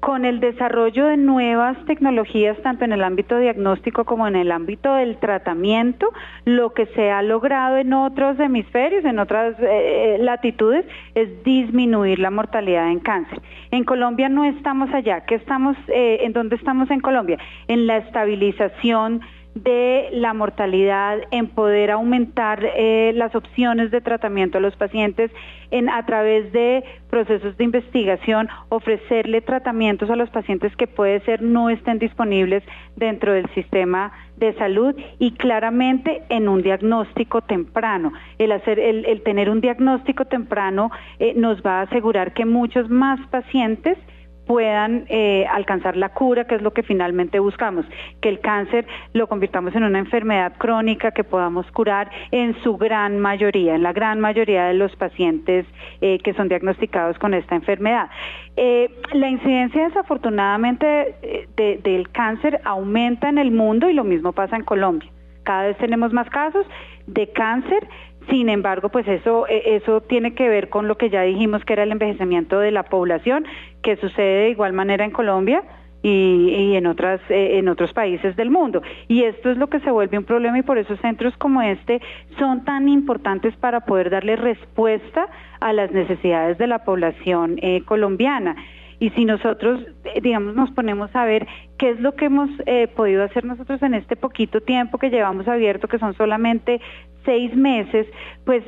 Con 0.00 0.26
el 0.26 0.40
desarrollo 0.40 1.06
de 1.06 1.16
nuevas 1.16 1.82
tecnologías, 1.86 2.58
tanto 2.62 2.84
en 2.84 2.92
el 2.92 3.02
ámbito 3.02 3.38
diagnóstico 3.38 4.04
como 4.04 4.28
en 4.28 4.36
el 4.36 4.52
ámbito 4.52 4.94
del 4.94 5.16
tratamiento, 5.18 6.10
lo 6.44 6.74
que 6.74 6.84
se 6.86 7.10
ha 7.10 7.22
logrado 7.22 7.78
en 7.78 7.94
otros 7.94 8.38
hemisferios, 8.38 9.06
en 9.06 9.20
otras 9.20 9.56
eh, 9.58 10.18
latitudes, 10.20 10.84
es 11.14 11.42
disminuir 11.44 12.18
la 12.18 12.30
mortalidad 12.30 12.90
en 12.90 13.00
cáncer. 13.00 13.40
En 13.70 13.84
Colombia 13.84 14.28
no 14.28 14.44
estamos 14.44 14.92
allá. 14.92 15.22
¿Qué 15.22 15.36
estamos, 15.36 15.78
eh, 15.88 16.18
¿En 16.22 16.34
dónde 16.34 16.56
estamos 16.56 16.90
en 16.90 17.00
Colombia? 17.00 17.38
En 17.68 17.86
la 17.86 17.98
estabilización 17.98 19.22
de 19.54 20.08
la 20.12 20.32
mortalidad, 20.32 21.18
en 21.32 21.48
poder 21.48 21.90
aumentar 21.90 22.64
eh, 22.64 23.12
las 23.14 23.34
opciones 23.34 23.90
de 23.90 24.00
tratamiento 24.00 24.58
a 24.58 24.60
los 24.60 24.76
pacientes, 24.76 25.30
en 25.72 25.88
a 25.88 26.04
través 26.06 26.52
de 26.52 26.84
procesos 27.08 27.56
de 27.56 27.64
investigación, 27.64 28.48
ofrecerle 28.68 29.40
tratamientos 29.40 30.08
a 30.10 30.16
los 30.16 30.30
pacientes 30.30 30.74
que 30.76 30.86
puede 30.86 31.20
ser 31.20 31.42
no 31.42 31.68
estén 31.68 31.98
disponibles 31.98 32.62
dentro 32.96 33.32
del 33.32 33.48
sistema 33.54 34.12
de 34.36 34.54
salud 34.54 34.94
y 35.18 35.32
claramente 35.32 36.22
en 36.28 36.48
un 36.48 36.62
diagnóstico 36.62 37.42
temprano. 37.42 38.12
El 38.38 38.52
hacer, 38.52 38.78
el, 38.78 39.22
tener 39.22 39.50
un 39.50 39.60
diagnóstico 39.60 40.24
temprano 40.24 40.90
eh, 41.18 41.34
nos 41.36 41.60
va 41.62 41.80
a 41.80 41.82
asegurar 41.82 42.32
que 42.32 42.44
muchos 42.44 42.88
más 42.88 43.20
pacientes 43.28 43.98
puedan 44.46 45.04
eh, 45.08 45.46
alcanzar 45.50 45.96
la 45.96 46.10
cura, 46.10 46.46
que 46.46 46.56
es 46.56 46.62
lo 46.62 46.72
que 46.72 46.82
finalmente 46.82 47.38
buscamos, 47.38 47.86
que 48.20 48.28
el 48.28 48.40
cáncer 48.40 48.86
lo 49.12 49.28
convirtamos 49.28 49.74
en 49.74 49.84
una 49.84 49.98
enfermedad 49.98 50.54
crónica 50.58 51.12
que 51.12 51.24
podamos 51.24 51.70
curar 51.72 52.10
en 52.30 52.60
su 52.62 52.76
gran 52.76 53.18
mayoría, 53.18 53.74
en 53.74 53.82
la 53.82 53.92
gran 53.92 54.20
mayoría 54.20 54.64
de 54.64 54.74
los 54.74 54.94
pacientes 54.96 55.66
eh, 56.00 56.18
que 56.24 56.34
son 56.34 56.48
diagnosticados 56.48 57.18
con 57.18 57.34
esta 57.34 57.54
enfermedad. 57.54 58.10
Eh, 58.56 58.90
la 59.12 59.28
incidencia 59.28 59.84
desafortunadamente 59.84 61.14
del 61.56 62.10
cáncer 62.10 62.60
aumenta 62.64 63.28
en 63.28 63.38
el 63.38 63.50
mundo 63.50 63.88
y 63.88 63.92
lo 63.92 64.04
mismo 64.04 64.32
pasa 64.32 64.56
en 64.56 64.64
Colombia. 64.64 65.10
Cada 65.44 65.64
vez 65.64 65.78
tenemos 65.78 66.12
más 66.12 66.28
casos 66.30 66.66
de 67.06 67.30
cáncer 67.32 67.88
sin 68.30 68.48
embargo, 68.48 68.88
pues 68.88 69.06
eso, 69.08 69.46
e, 69.48 69.76
eso 69.76 70.00
tiene 70.00 70.34
que 70.34 70.48
ver 70.48 70.68
con 70.68 70.88
lo 70.88 70.96
que 70.96 71.10
ya 71.10 71.22
dijimos 71.22 71.64
que 71.64 71.74
era 71.74 71.82
el 71.82 71.92
envejecimiento 71.92 72.58
de 72.60 72.70
la 72.70 72.84
población, 72.84 73.44
que 73.82 73.96
sucede 73.96 74.44
de 74.44 74.50
igual 74.50 74.72
manera 74.72 75.04
en 75.04 75.10
Colombia. 75.10 75.62
y, 76.02 76.76
en 76.76 76.86
otras 76.86 77.20
eh, 77.28 77.58
en 77.58 77.68
otros 77.68 77.92
países 77.92 78.34
del 78.34 78.48
mundo 78.48 78.80
y 79.06 79.24
esto 79.24 79.50
es 79.50 79.58
lo 79.58 79.66
que 79.66 79.80
se 79.80 79.90
vuelve 79.90 80.16
un 80.16 80.24
problema 80.24 80.58
y 80.58 80.62
por 80.62 80.78
eso 80.78 80.96
centros 80.96 81.36
como 81.36 81.60
este 81.60 82.00
son 82.38 82.64
tan 82.64 82.88
importantes 82.88 83.54
para 83.56 83.80
poder 83.80 84.08
darle 84.08 84.36
respuesta 84.36 85.28
a 85.60 85.74
las 85.74 85.92
necesidades 85.92 86.56
de 86.56 86.66
la 86.68 86.84
población 86.84 87.58
eh, 87.60 87.82
colombiana 87.84 88.56
y 89.00 89.10
si 89.10 89.24
nosotros 89.24 89.80
eh, 90.04 90.20
digamos 90.20 90.54
nos 90.54 90.70
ponemos 90.70 91.10
a 91.16 91.24
ver 91.24 91.48
qué 91.78 91.90
es 91.90 92.00
lo 92.00 92.14
que 92.14 92.26
hemos 92.26 92.50
podido 92.94 93.24
hacer 93.24 93.44
nosotros 93.44 93.82
en 93.82 93.94
este 93.94 94.14
poquito 94.14 94.60
tiempo 94.60 94.98
que 94.98 95.10
llevamos 95.10 95.48
abierto 95.48 95.88
que 95.88 95.98
son 95.98 96.14
solamente 96.14 96.80
seis 97.24 97.54
meses 97.56 98.06
pues 98.44 98.62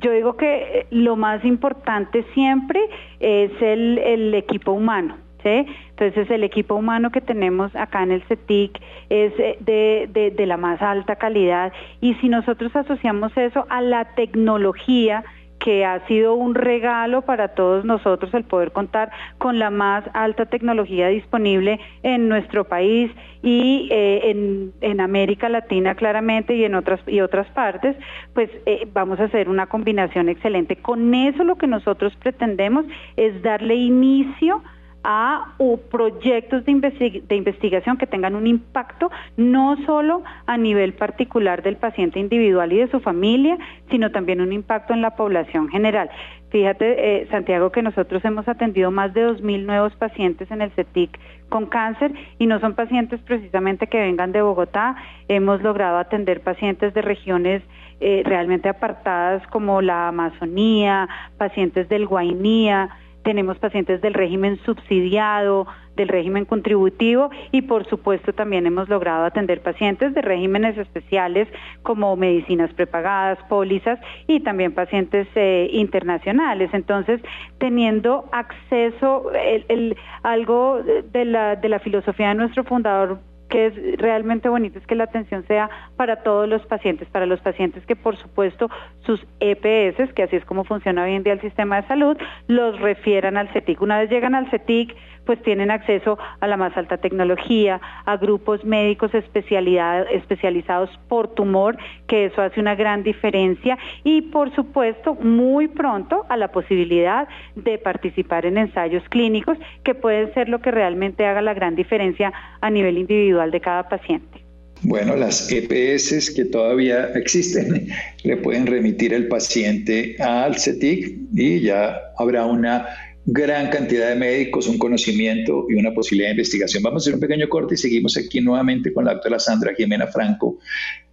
yo 0.00 0.12
digo 0.12 0.36
que 0.36 0.86
lo 0.90 1.16
más 1.16 1.44
importante 1.44 2.24
siempre 2.34 2.80
es 3.20 3.50
el, 3.60 4.32
equipo 4.34 4.72
humano 4.72 5.16
entonces 5.44 6.30
el 6.30 6.44
equipo 6.44 6.74
humano 6.74 7.10
que 7.10 7.20
tenemos 7.20 7.74
acá 7.74 8.02
en 8.02 8.12
el 8.12 8.22
CETIC 8.24 8.80
es 9.08 9.32
eh, 9.38 9.56
de, 9.60 10.32
de, 10.34 10.46
la 10.46 10.56
más 10.56 10.80
alta 10.82 11.16
calidad. 11.16 11.72
Y 12.00 12.14
si 12.14 12.28
nosotros 12.28 12.74
asociamos 12.74 13.36
eso 13.36 13.66
a 13.68 13.80
la 13.80 14.14
tecnología, 14.14 15.24
que 15.62 15.84
ha 15.84 16.04
sido 16.06 16.34
un 16.34 16.54
regalo 16.54 17.22
para 17.22 17.48
todos 17.48 17.84
nosotros 17.84 18.34
el 18.34 18.44
poder 18.44 18.72
contar 18.72 19.10
con 19.38 19.58
la 19.58 19.70
más 19.70 20.04
alta 20.12 20.46
tecnología 20.46 21.08
disponible 21.08 21.78
en 22.02 22.28
nuestro 22.28 22.64
país 22.64 23.10
y 23.42 23.88
eh, 23.90 24.70
en, 24.80 25.00
América 25.00 25.48
Latina 25.48 25.94
claramente 25.94 26.54
y 26.54 26.64
en 26.64 26.74
otras 26.74 27.00
y 27.06 27.20
otras 27.20 27.48
partes, 27.48 27.96
pues 28.34 28.50
eh, 28.66 28.86
vamos 28.92 29.18
a 29.18 29.24
hacer 29.24 29.48
una 29.48 29.66
combinación 29.66 30.28
excelente. 30.28 30.76
Con 30.76 31.12
eso 31.14 31.42
lo 31.42 31.56
que 31.56 31.66
nosotros 31.66 32.14
pretendemos 32.16 32.84
es 33.16 33.42
darle 33.42 33.74
inicio 33.74 34.62
a 35.04 35.54
proyectos 35.90 36.64
de, 36.64 37.22
de, 37.28 37.36
investigación 37.36 37.96
que 37.96 38.06
tengan 38.06 38.34
un 38.34 38.46
impacto 38.46 39.10
no 39.36 39.76
solo 39.84 40.22
a 40.46 40.56
nivel 40.56 40.94
particular 40.94 41.62
del 41.62 41.76
paciente 41.76 42.20
individual 42.20 42.72
y 42.72 42.78
de 42.78 42.90
su 42.90 43.00
familia, 43.00 43.58
sino 43.90 44.10
también 44.10 44.40
un 44.40 44.52
impacto 44.52 44.94
en 44.94 45.02
la 45.02 45.16
población 45.16 45.68
general. 45.68 46.10
Fíjate, 46.50 47.22
eh, 47.22 47.28
Santiago, 47.30 47.72
que 47.72 47.82
nosotros 47.82 48.22
hemos 48.24 48.46
atendido 48.46 48.90
más 48.90 49.14
de 49.14 49.26
2.000 49.26 49.64
nuevos 49.64 49.94
pacientes 49.96 50.50
en 50.50 50.60
el 50.60 50.70
CETIC 50.72 51.18
con 51.48 51.66
cáncer 51.66 52.12
y 52.38 52.46
no 52.46 52.60
son 52.60 52.74
pacientes 52.74 53.20
precisamente 53.20 53.86
que 53.86 53.98
vengan 53.98 54.32
de 54.32 54.42
Bogotá. 54.42 54.96
Hemos 55.28 55.62
logrado 55.62 55.96
atender 55.98 56.42
pacientes 56.42 56.92
de 56.92 57.02
regiones 57.02 57.62
eh, 58.00 58.22
realmente 58.24 58.68
apartadas 58.68 59.46
como 59.46 59.80
la 59.80 60.08
Amazonía, 60.08 61.08
pacientes 61.38 61.88
del 61.88 62.06
Guainía, 62.06 62.90
tenemos 63.22 63.58
pacientes 63.58 64.00
del 64.00 64.14
régimen 64.14 64.58
subsidiado, 64.64 65.66
del 65.96 66.08
régimen 66.08 66.44
contributivo 66.44 67.30
y 67.50 67.62
por 67.62 67.86
supuesto 67.88 68.32
también 68.32 68.66
hemos 68.66 68.88
logrado 68.88 69.24
atender 69.24 69.62
pacientes 69.62 70.14
de 70.14 70.22
regímenes 70.22 70.76
especiales 70.78 71.48
como 71.82 72.16
medicinas 72.16 72.72
prepagadas, 72.72 73.38
pólizas 73.48 73.98
y 74.26 74.40
también 74.40 74.72
pacientes 74.72 75.28
eh, 75.34 75.68
internacionales. 75.72 76.70
Entonces, 76.72 77.20
teniendo 77.58 78.28
acceso, 78.32 79.30
el, 79.32 79.96
algo 80.22 80.82
de 81.12 81.24
la, 81.24 81.56
de 81.56 81.68
la 81.68 81.78
filosofía 81.78 82.28
de 82.28 82.34
nuestro 82.36 82.64
fundador 82.64 83.20
que 83.52 83.66
es 83.66 83.98
realmente 83.98 84.48
bonito 84.48 84.78
es 84.78 84.86
que 84.86 84.94
la 84.94 85.04
atención 85.04 85.44
sea 85.46 85.68
para 85.96 86.22
todos 86.22 86.48
los 86.48 86.64
pacientes, 86.64 87.06
para 87.08 87.26
los 87.26 87.38
pacientes 87.40 87.84
que 87.84 87.94
por 87.94 88.16
supuesto 88.16 88.70
sus 89.04 89.20
EPS, 89.40 90.14
que 90.14 90.22
así 90.22 90.36
es 90.36 90.44
como 90.46 90.64
funciona 90.64 91.04
hoy 91.04 91.12
en 91.12 91.22
día 91.22 91.34
el 91.34 91.40
sistema 91.42 91.82
de 91.82 91.86
salud, 91.86 92.16
los 92.46 92.80
refieran 92.80 93.36
al 93.36 93.50
CETIC. 93.50 93.82
Una 93.82 93.98
vez 93.98 94.08
llegan 94.08 94.34
al 94.34 94.50
CETIC, 94.50 94.96
pues 95.24 95.42
tienen 95.42 95.70
acceso 95.70 96.18
a 96.40 96.46
la 96.46 96.56
más 96.56 96.76
alta 96.76 96.98
tecnología, 96.98 97.80
a 98.04 98.16
grupos 98.16 98.64
médicos 98.64 99.12
especializados 99.14 100.90
por 101.08 101.34
tumor, 101.34 101.76
que 102.06 102.26
eso 102.26 102.42
hace 102.42 102.60
una 102.60 102.74
gran 102.74 103.02
diferencia, 103.02 103.78
y 104.04 104.22
por 104.22 104.54
supuesto, 104.54 105.14
muy 105.14 105.68
pronto 105.68 106.26
a 106.28 106.36
la 106.36 106.48
posibilidad 106.48 107.28
de 107.54 107.78
participar 107.78 108.46
en 108.46 108.58
ensayos 108.58 109.02
clínicos, 109.08 109.58
que 109.84 109.94
pueden 109.94 110.32
ser 110.34 110.48
lo 110.48 110.60
que 110.60 110.70
realmente 110.70 111.26
haga 111.26 111.42
la 111.42 111.54
gran 111.54 111.76
diferencia 111.76 112.32
a 112.60 112.70
nivel 112.70 112.98
individual 112.98 113.50
de 113.50 113.60
cada 113.60 113.88
paciente. 113.88 114.42
Bueno, 114.84 115.14
las 115.14 115.48
EPS 115.50 116.32
que 116.34 116.44
todavía 116.44 117.10
existen 117.14 117.86
le 118.24 118.36
pueden 118.36 118.66
remitir 118.66 119.14
al 119.14 119.28
paciente 119.28 120.16
al 120.18 120.58
CETIC 120.58 121.18
y 121.32 121.60
ya 121.60 122.00
habrá 122.18 122.46
una 122.46 122.86
gran 123.24 123.70
cantidad 123.70 124.08
de 124.08 124.16
médicos, 124.16 124.66
un 124.66 124.78
conocimiento 124.78 125.66
y 125.68 125.74
una 125.74 125.92
posibilidad 125.92 126.28
de 126.28 126.32
investigación. 126.32 126.82
Vamos 126.82 127.02
a 127.02 127.04
hacer 127.04 127.14
un 127.14 127.20
pequeño 127.20 127.48
corte 127.48 127.74
y 127.74 127.78
seguimos 127.78 128.16
aquí 128.16 128.40
nuevamente 128.40 128.92
con 128.92 129.04
la 129.04 129.14
doctora 129.14 129.38
Sandra 129.38 129.74
Jimena 129.74 130.06
Franco, 130.06 130.58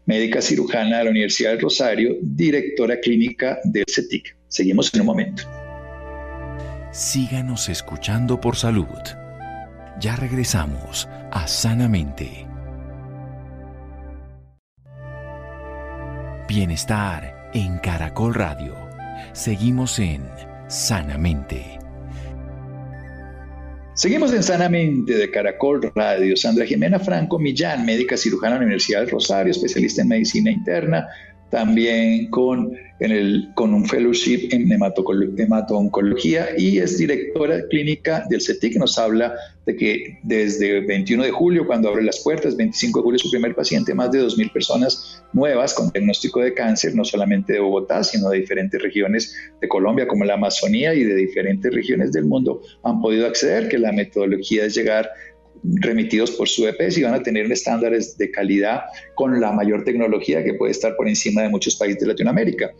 médica 0.06 0.42
cirujana 0.42 1.00
de 1.00 1.04
la 1.06 1.12
Universidad 1.12 1.52
del 1.52 1.62
Rosario, 1.62 2.16
directora 2.22 3.00
clínica 3.00 3.60
del 3.64 3.86
CETIC. 3.88 4.36
Seguimos 4.48 4.94
en 4.94 5.02
un 5.02 5.08
momento. 5.08 5.44
Síganos 6.92 7.70
escuchando 7.70 8.42
por 8.42 8.56
salud. 8.56 8.88
Ya 10.00 10.16
regresamos 10.16 11.08
a 11.32 11.48
Sanamente. 11.48 12.48
Bienestar 16.48 17.52
en 17.54 17.78
Caracol 17.78 18.34
Radio. 18.34 18.76
Seguimos 19.34 20.00
en 20.00 20.24
Sanamente. 20.68 21.78
Seguimos 24.00 24.32
en 24.32 24.44
Sanamente 24.44 25.14
de 25.14 25.30
Caracol 25.30 25.92
Radio. 25.94 26.38
Sandra 26.38 26.66
Jimena 26.66 27.00
Franco 27.00 27.38
Millán, 27.38 27.86
médica 27.86 28.16
cirujana 28.16 28.54
de 28.54 28.60
la 28.62 28.66
Universidad 28.68 29.02
del 29.02 29.10
Rosario, 29.10 29.52
especialista 29.52 30.04
en 30.04 30.08
medicina 30.08 30.50
interna, 30.50 31.06
también 31.50 32.30
con, 32.30 32.72
en 33.00 33.12
el, 33.12 33.50
con 33.56 33.74
un 33.74 33.86
fellowship 33.86 34.50
en 34.52 34.70
hemato-oncología 34.72 36.50
y 36.58 36.80
es 36.80 36.98
directora 36.98 37.66
clínica 37.70 38.26
del 38.30 38.42
CETIC. 38.42 38.76
Nos 38.78 38.98
habla 38.98 39.36
de 39.66 39.76
que 39.76 40.20
desde 40.24 40.80
el 40.80 40.86
21 40.86 41.24
de 41.24 41.32
julio, 41.32 41.66
cuando 41.66 41.90
abre 41.90 42.04
las 42.04 42.20
puertas, 42.24 42.58
25 42.58 43.00
de 43.00 43.04
julio, 43.04 43.20
su 43.20 43.32
primer 43.32 43.56
paciente, 43.56 43.94
más 43.94 44.12
de 44.12 44.22
2.000 44.22 44.52
personas 44.52 45.24
nuevas 45.32 45.74
con 45.74 45.90
diagnóstico 45.90 46.42
de 46.42 46.54
cáncer, 46.54 46.96
no 46.96 47.06
solamente 47.06 47.54
de 47.54 47.60
Bogotá, 47.60 48.04
sino 48.04 48.30
de 48.30 48.40
diferentes 48.40 48.82
regiones 48.82 49.36
de 49.62 49.68
Colombia, 49.68 50.08
como 50.08 50.26
la 50.26 50.34
Amazonía 50.34 50.94
y 50.94 51.04
de 51.04 51.16
diferentes 51.16 51.74
regiones 51.74 52.12
del 52.12 52.26
mundo, 52.26 52.62
han 52.84 53.02
podido 53.02 53.28
acceder, 53.28 53.70
que 53.70 53.78
la 53.78 53.92
metodología 53.92 54.66
es 54.66 54.76
llegar 54.76 55.10
remitidos 55.64 56.32
por 56.32 56.48
su 56.48 56.68
EPS 56.68 56.98
y 56.98 57.04
van 57.04 57.14
a 57.14 57.24
tener 57.24 57.52
estándares 57.52 58.18
de 58.18 58.32
calidad 58.32 58.82
con 59.16 59.40
la 59.40 59.52
mayor 59.52 59.84
tecnología 59.84 60.44
que 60.44 60.54
puede 60.54 60.72
estar 60.72 60.96
por 60.96 61.08
encima 61.08 61.42
de 61.42 61.50
muchos 61.50 61.76
países 61.76 62.02
de 62.02 62.08
Latinoamérica. 62.08 62.72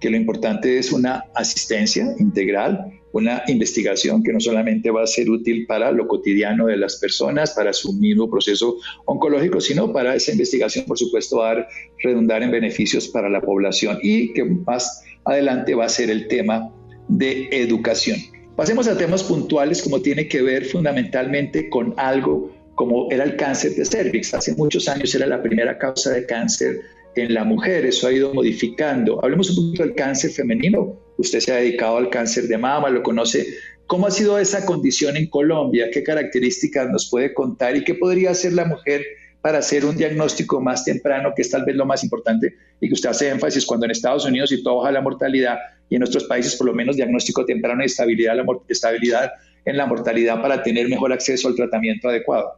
Que 0.00 0.10
lo 0.10 0.16
importante 0.16 0.78
es 0.78 0.92
una 0.92 1.24
asistencia 1.34 2.14
integral, 2.18 3.00
una 3.12 3.42
investigación 3.48 4.22
que 4.22 4.32
no 4.32 4.40
solamente 4.40 4.90
va 4.90 5.02
a 5.02 5.06
ser 5.06 5.28
útil 5.28 5.66
para 5.66 5.90
lo 5.92 6.06
cotidiano 6.06 6.66
de 6.66 6.76
las 6.76 6.96
personas, 6.96 7.52
para 7.52 7.72
su 7.72 7.92
mismo 7.92 8.30
proceso 8.30 8.76
oncológico, 9.06 9.60
sino 9.60 9.92
para 9.92 10.14
esa 10.14 10.32
investigación, 10.32 10.84
por 10.86 10.98
supuesto, 10.98 11.38
va 11.38 11.52
a 11.52 11.68
redundar 12.02 12.42
en 12.42 12.50
beneficios 12.50 13.08
para 13.08 13.28
la 13.28 13.40
población 13.40 13.98
y 14.02 14.32
que 14.32 14.44
más 14.44 15.02
adelante 15.24 15.74
va 15.74 15.86
a 15.86 15.88
ser 15.88 16.10
el 16.10 16.28
tema 16.28 16.72
de 17.08 17.48
educación. 17.50 18.18
Pasemos 18.60 18.86
a 18.88 18.98
temas 18.98 19.22
puntuales 19.22 19.80
como 19.80 20.02
tiene 20.02 20.28
que 20.28 20.42
ver 20.42 20.66
fundamentalmente 20.66 21.70
con 21.70 21.94
algo 21.96 22.52
como 22.74 23.10
era 23.10 23.24
el 23.24 23.34
cáncer 23.36 23.74
de 23.74 23.86
cervix. 23.86 24.34
Hace 24.34 24.54
muchos 24.54 24.86
años 24.86 25.14
era 25.14 25.26
la 25.26 25.40
primera 25.40 25.78
causa 25.78 26.10
de 26.10 26.26
cáncer 26.26 26.78
en 27.16 27.32
la 27.32 27.44
mujer, 27.44 27.86
eso 27.86 28.06
ha 28.06 28.12
ido 28.12 28.34
modificando. 28.34 29.18
Hablemos 29.24 29.48
un 29.48 29.64
poquito 29.64 29.82
del 29.84 29.94
cáncer 29.94 30.32
femenino. 30.32 30.94
Usted 31.16 31.40
se 31.40 31.52
ha 31.54 31.56
dedicado 31.56 31.96
al 31.96 32.10
cáncer 32.10 32.48
de 32.48 32.58
mama, 32.58 32.90
lo 32.90 33.02
conoce. 33.02 33.46
¿Cómo 33.86 34.06
ha 34.06 34.10
sido 34.10 34.38
esa 34.38 34.66
condición 34.66 35.16
en 35.16 35.30
Colombia? 35.30 35.88
¿Qué 35.90 36.02
características 36.02 36.90
nos 36.90 37.08
puede 37.08 37.32
contar 37.32 37.76
y 37.76 37.84
qué 37.84 37.94
podría 37.94 38.32
hacer 38.32 38.52
la 38.52 38.66
mujer 38.66 39.02
para 39.42 39.58
hacer 39.58 39.84
un 39.84 39.96
diagnóstico 39.96 40.60
más 40.60 40.84
temprano, 40.84 41.32
que 41.34 41.42
es 41.42 41.50
tal 41.50 41.64
vez 41.64 41.74
lo 41.76 41.86
más 41.86 42.04
importante 42.04 42.54
y 42.80 42.88
que 42.88 42.94
usted 42.94 43.10
hace 43.10 43.30
énfasis 43.30 43.64
cuando 43.64 43.86
en 43.86 43.92
Estados 43.92 44.26
Unidos 44.26 44.52
y 44.52 44.62
todo 44.62 44.78
baja 44.78 44.92
la 44.92 45.00
mortalidad 45.00 45.58
y 45.88 45.96
en 45.96 46.00
nuestros 46.00 46.24
países 46.24 46.56
por 46.56 46.66
lo 46.66 46.74
menos 46.74 46.96
diagnóstico 46.96 47.44
temprano 47.44 47.82
y 47.82 47.86
estabilidad, 47.86 48.36
la 48.36 49.32
en 49.64 49.76
la 49.76 49.86
mortalidad 49.86 50.40
para 50.40 50.62
tener 50.62 50.88
mejor 50.88 51.12
acceso 51.12 51.48
al 51.48 51.54
tratamiento 51.54 52.08
adecuado. 52.08 52.54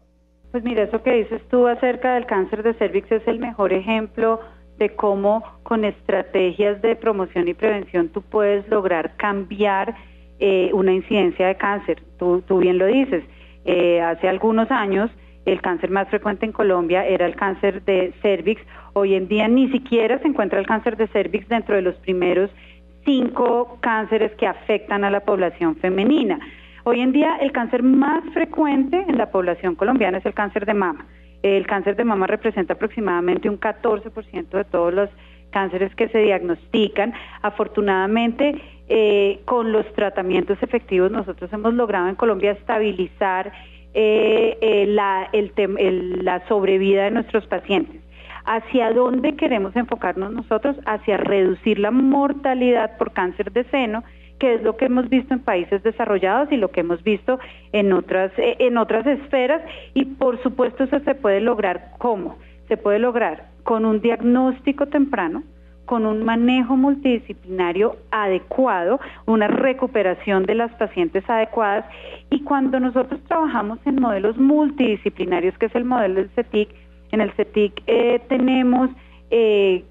Pues 0.51 0.63
mira, 0.65 0.83
eso 0.83 1.03
que 1.03 1.13
dices 1.13 1.41
tú 1.51 1.67
acerca 1.67 2.15
del 2.15 2.27
cáncer 2.27 2.63
de 2.63 2.75
cervix 2.75 3.11
es 3.11 3.27
el 3.27 3.39
mejor 3.39 3.73
ejemplo 3.73 4.41
de 4.79 4.91
cómo 4.95 5.43
con 5.63 5.85
estrategias 5.85 6.83
de 6.83 6.97
promoción 6.97 7.49
y 7.49 7.55
prevención 7.55 8.09
tú 8.09 8.23
puedes 8.23 8.69
lograr 8.69 9.17
cambiar 9.17 9.95
eh, 10.39 10.71
una 10.73 10.93
incidencia 10.93 11.47
de 11.47 11.57
cáncer. 11.57 12.03
Tú, 12.19 12.43
tú 12.47 12.59
bien 12.59 12.79
lo 12.79 12.87
dices. 12.87 13.25
Eh, 13.65 14.01
hace 14.01 14.29
algunos 14.29 14.71
años 14.71 15.11
el 15.45 15.61
cáncer 15.61 15.91
más 15.91 16.09
frecuente 16.09 16.47
en 16.47 16.53
Colombia 16.53 17.07
era 17.07 17.27
el 17.27 17.35
cáncer 17.35 17.83
de 17.85 18.13
cervix. 18.23 18.63
Hoy 18.93 19.15
en 19.15 19.29
día 19.29 19.49
ni 19.49 19.71
siquiera 19.71 20.19
se 20.19 20.29
encuentra 20.29 20.61
el 20.61 20.67
cáncer 20.67 20.97
de 20.97 21.09
cervix 21.09 21.49
dentro 21.49 21.75
de 21.75 21.83
los 21.83 21.97
primeros 21.97 22.51
cinco 23.05 23.79
cánceres 23.81 24.33
que 24.37 24.47
afectan 24.47 25.05
a 25.05 25.11
la 25.11 25.21
población 25.21 25.77
femenina. 25.77 26.39
Hoy 26.85 27.01
en 27.01 27.13
día 27.13 27.37
el 27.41 27.53
cáncer 27.53 27.83
más 27.83 28.25
frecuente 28.33 29.05
en 29.09 29.19
la 29.19 29.31
población 29.31 29.75
colombiana 29.75 30.19
es 30.19 30.27
el 30.27 30.35
cáncer 30.35 30.67
de 30.67 30.75
mama. 30.75 31.07
El 31.43 31.67
cáncer 31.67 31.97
de 31.97 32.05
mama 32.05 32.27
representa 32.27 32.75
aproximadamente 32.75 33.49
un 33.49 33.59
14% 33.59 34.49
de 34.49 34.65
todos 34.65 34.95
los 34.95 35.11
cánceres 35.51 35.95
que 35.97 36.09
se 36.09 36.19
diagnostican. 36.19 37.13
Afortunadamente, 37.43 38.61
eh, 38.89 39.41
con 39.45 39.73
los 39.73 39.91
tratamientos 39.95 40.63
efectivos, 40.63 41.11
nosotros 41.11 41.53
hemos 41.53 41.75
logrado 41.75 42.09
en 42.09 42.15
Colombia 42.15 42.53
estabilizar 42.53 43.53
eh, 43.95 44.59
eh, 44.61 44.87
la, 44.87 45.29
la 46.23 46.47
sobrevida 46.49 47.05
de 47.05 47.11
nuestros 47.11 47.47
pacientes. 47.47 48.01
¿Hacia 48.45 48.93
dónde 48.93 49.37
queremos 49.37 49.77
enfocarnos 49.77 50.33
nosotros? 50.33 50.77
Hacia 50.87 51.17
reducir 51.17 51.79
la 51.79 51.91
mortalidad 51.91 52.97
por 52.99 53.13
cáncer 53.13 53.53
de 53.53 53.65
seno, 53.65 54.03
que 54.39 54.55
es 54.55 54.63
lo 54.63 54.77
que 54.77 54.87
hemos 54.87 55.09
visto 55.09 55.35
en 55.35 55.41
países 55.41 55.83
desarrollados 55.83 56.51
y 56.51 56.57
lo 56.57 56.73
que 56.73 56.81
hemos 56.81 57.03
visto 57.05 57.39
en 57.73 57.93
otras, 57.93 58.33
eh, 58.39 58.57
en 58.59 58.79
otras 58.79 59.07
esferas. 59.07 59.63
Y 59.95 60.05
por 60.05 60.43
supuesto 60.43 60.85
eso 60.85 60.99
se 61.01 61.15
puede 61.15 61.41
lograr 61.41 61.93
¿cómo? 61.99 62.39
Se 62.69 62.77
puede 62.77 62.99
lograr 62.99 63.51
con 63.63 63.85
un 63.85 64.01
diagnóstico 64.01 64.87
temprano, 64.87 65.45
con 65.93 66.07
un 66.07 66.25
manejo 66.25 66.75
multidisciplinario 66.75 67.97
adecuado, 68.11 68.99
una 69.27 69.47
recuperación 69.47 70.47
de 70.47 70.55
las 70.55 70.73
pacientes 70.77 71.23
adecuadas 71.29 71.85
y 72.31 72.41
cuando 72.45 72.81
nosotros 72.81 73.21
trabajamos 73.29 73.79
en 73.85 74.01
modelos 74.01 74.39
multidisciplinarios, 74.39 75.53
que 75.59 75.67
es 75.67 75.75
el 75.75 75.85
modelo 75.85 76.15
del 76.15 76.31
CETIC, 76.31 76.71
en 77.11 77.21
el 77.21 77.31
CETIC 77.33 77.83
eh, 77.87 78.23
tenemos, 78.27 78.89
eh, 79.31 79.85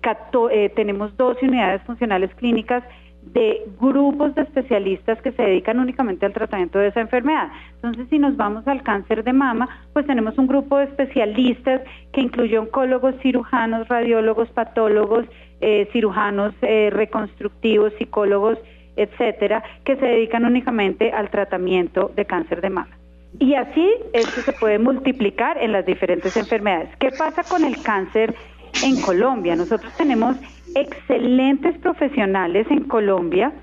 eh, 0.50 0.70
tenemos 0.76 1.16
12 1.18 1.46
unidades 1.46 1.84
funcionales 1.84 2.34
clínicas 2.34 2.84
de 3.22 3.62
grupos 3.80 4.34
de 4.34 4.42
especialistas 4.42 5.22
que 5.22 5.32
se 5.34 5.44
dedican 5.44 5.80
únicamente 5.80 6.26
al 6.26 6.34
tratamiento 6.34 6.80
de 6.80 6.88
esa 6.88 7.02
enfermedad. 7.02 7.50
Entonces, 7.76 8.08
si 8.10 8.18
nos 8.18 8.36
vamos 8.36 8.68
al 8.68 8.82
cáncer 8.82 9.24
de 9.24 9.34
mama, 9.34 9.70
pues 9.94 10.08
tenemos 10.08 10.36
un 10.40 10.48
grupo 10.48 10.78
de 10.78 10.86
especialistas 10.86 11.82
que 12.12 12.22
incluye 12.22 12.58
oncólogos, 12.58 13.14
cirujanos, 13.22 13.88
radiólogos, 13.88 14.50
patólogos, 14.50 15.26
eh, 15.62 15.88
cirujanos 15.92 16.54
eh, 16.62 16.90
reconstructivos, 16.92 17.94
psicólogos, 17.98 18.58
etcétera, 18.96 19.64
que 19.86 19.96
se 19.96 20.06
dedican 20.06 20.46
únicamente 20.46 21.12
al 21.12 21.30
tratamiento 21.30 22.12
de 22.16 22.26
cáncer 22.26 22.62
de 22.62 22.70
mama. 22.70 22.98
Y 23.40 23.56
así 23.56 23.90
esto 24.14 24.42
se 24.42 24.54
puede 24.54 24.78
multiplicar 24.78 25.58
en 25.58 25.72
las 25.72 25.86
diferentes 25.86 26.36
enfermedades. 26.36 26.90
¿Qué 27.00 27.10
pasa 27.12 27.44
con 27.44 27.64
el 27.64 27.82
cáncer 27.82 28.36
en 28.84 29.02
Colombia? 29.02 29.56
Nosotros 29.56 29.94
tenemos 29.98 30.36
excelentes 30.76 31.78
profesionales 31.80 32.68
en 32.70 32.84
Colombia 32.84 33.54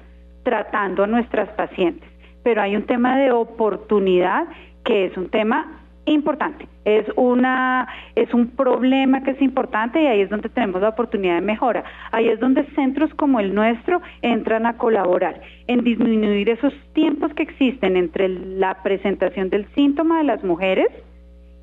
tratando 0.42 1.04
a 1.04 1.06
nuestras 1.06 1.50
pacientes, 1.50 2.08
pero 2.42 2.62
hay 2.62 2.76
un 2.76 2.84
tema 2.84 3.18
de 3.18 3.32
oportunidad 3.32 4.46
que 4.84 5.06
es 5.06 5.16
un 5.16 5.28
tema 5.28 5.82
importante. 6.12 6.66
Es 6.84 7.06
una 7.16 7.88
es 8.14 8.32
un 8.34 8.48
problema 8.48 9.22
que 9.22 9.32
es 9.32 9.42
importante 9.42 10.02
y 10.02 10.06
ahí 10.06 10.20
es 10.20 10.30
donde 10.30 10.48
tenemos 10.48 10.80
la 10.80 10.90
oportunidad 10.90 11.36
de 11.36 11.40
mejora. 11.40 11.84
Ahí 12.12 12.28
es 12.28 12.40
donde 12.40 12.64
centros 12.74 13.12
como 13.14 13.40
el 13.40 13.54
nuestro 13.54 14.00
entran 14.22 14.66
a 14.66 14.76
colaborar 14.76 15.40
en 15.66 15.84
disminuir 15.84 16.50
esos 16.50 16.72
tiempos 16.92 17.32
que 17.34 17.42
existen 17.42 17.96
entre 17.96 18.28
la 18.28 18.82
presentación 18.82 19.50
del 19.50 19.66
síntoma 19.74 20.18
de 20.18 20.24
las 20.24 20.42
mujeres 20.44 20.88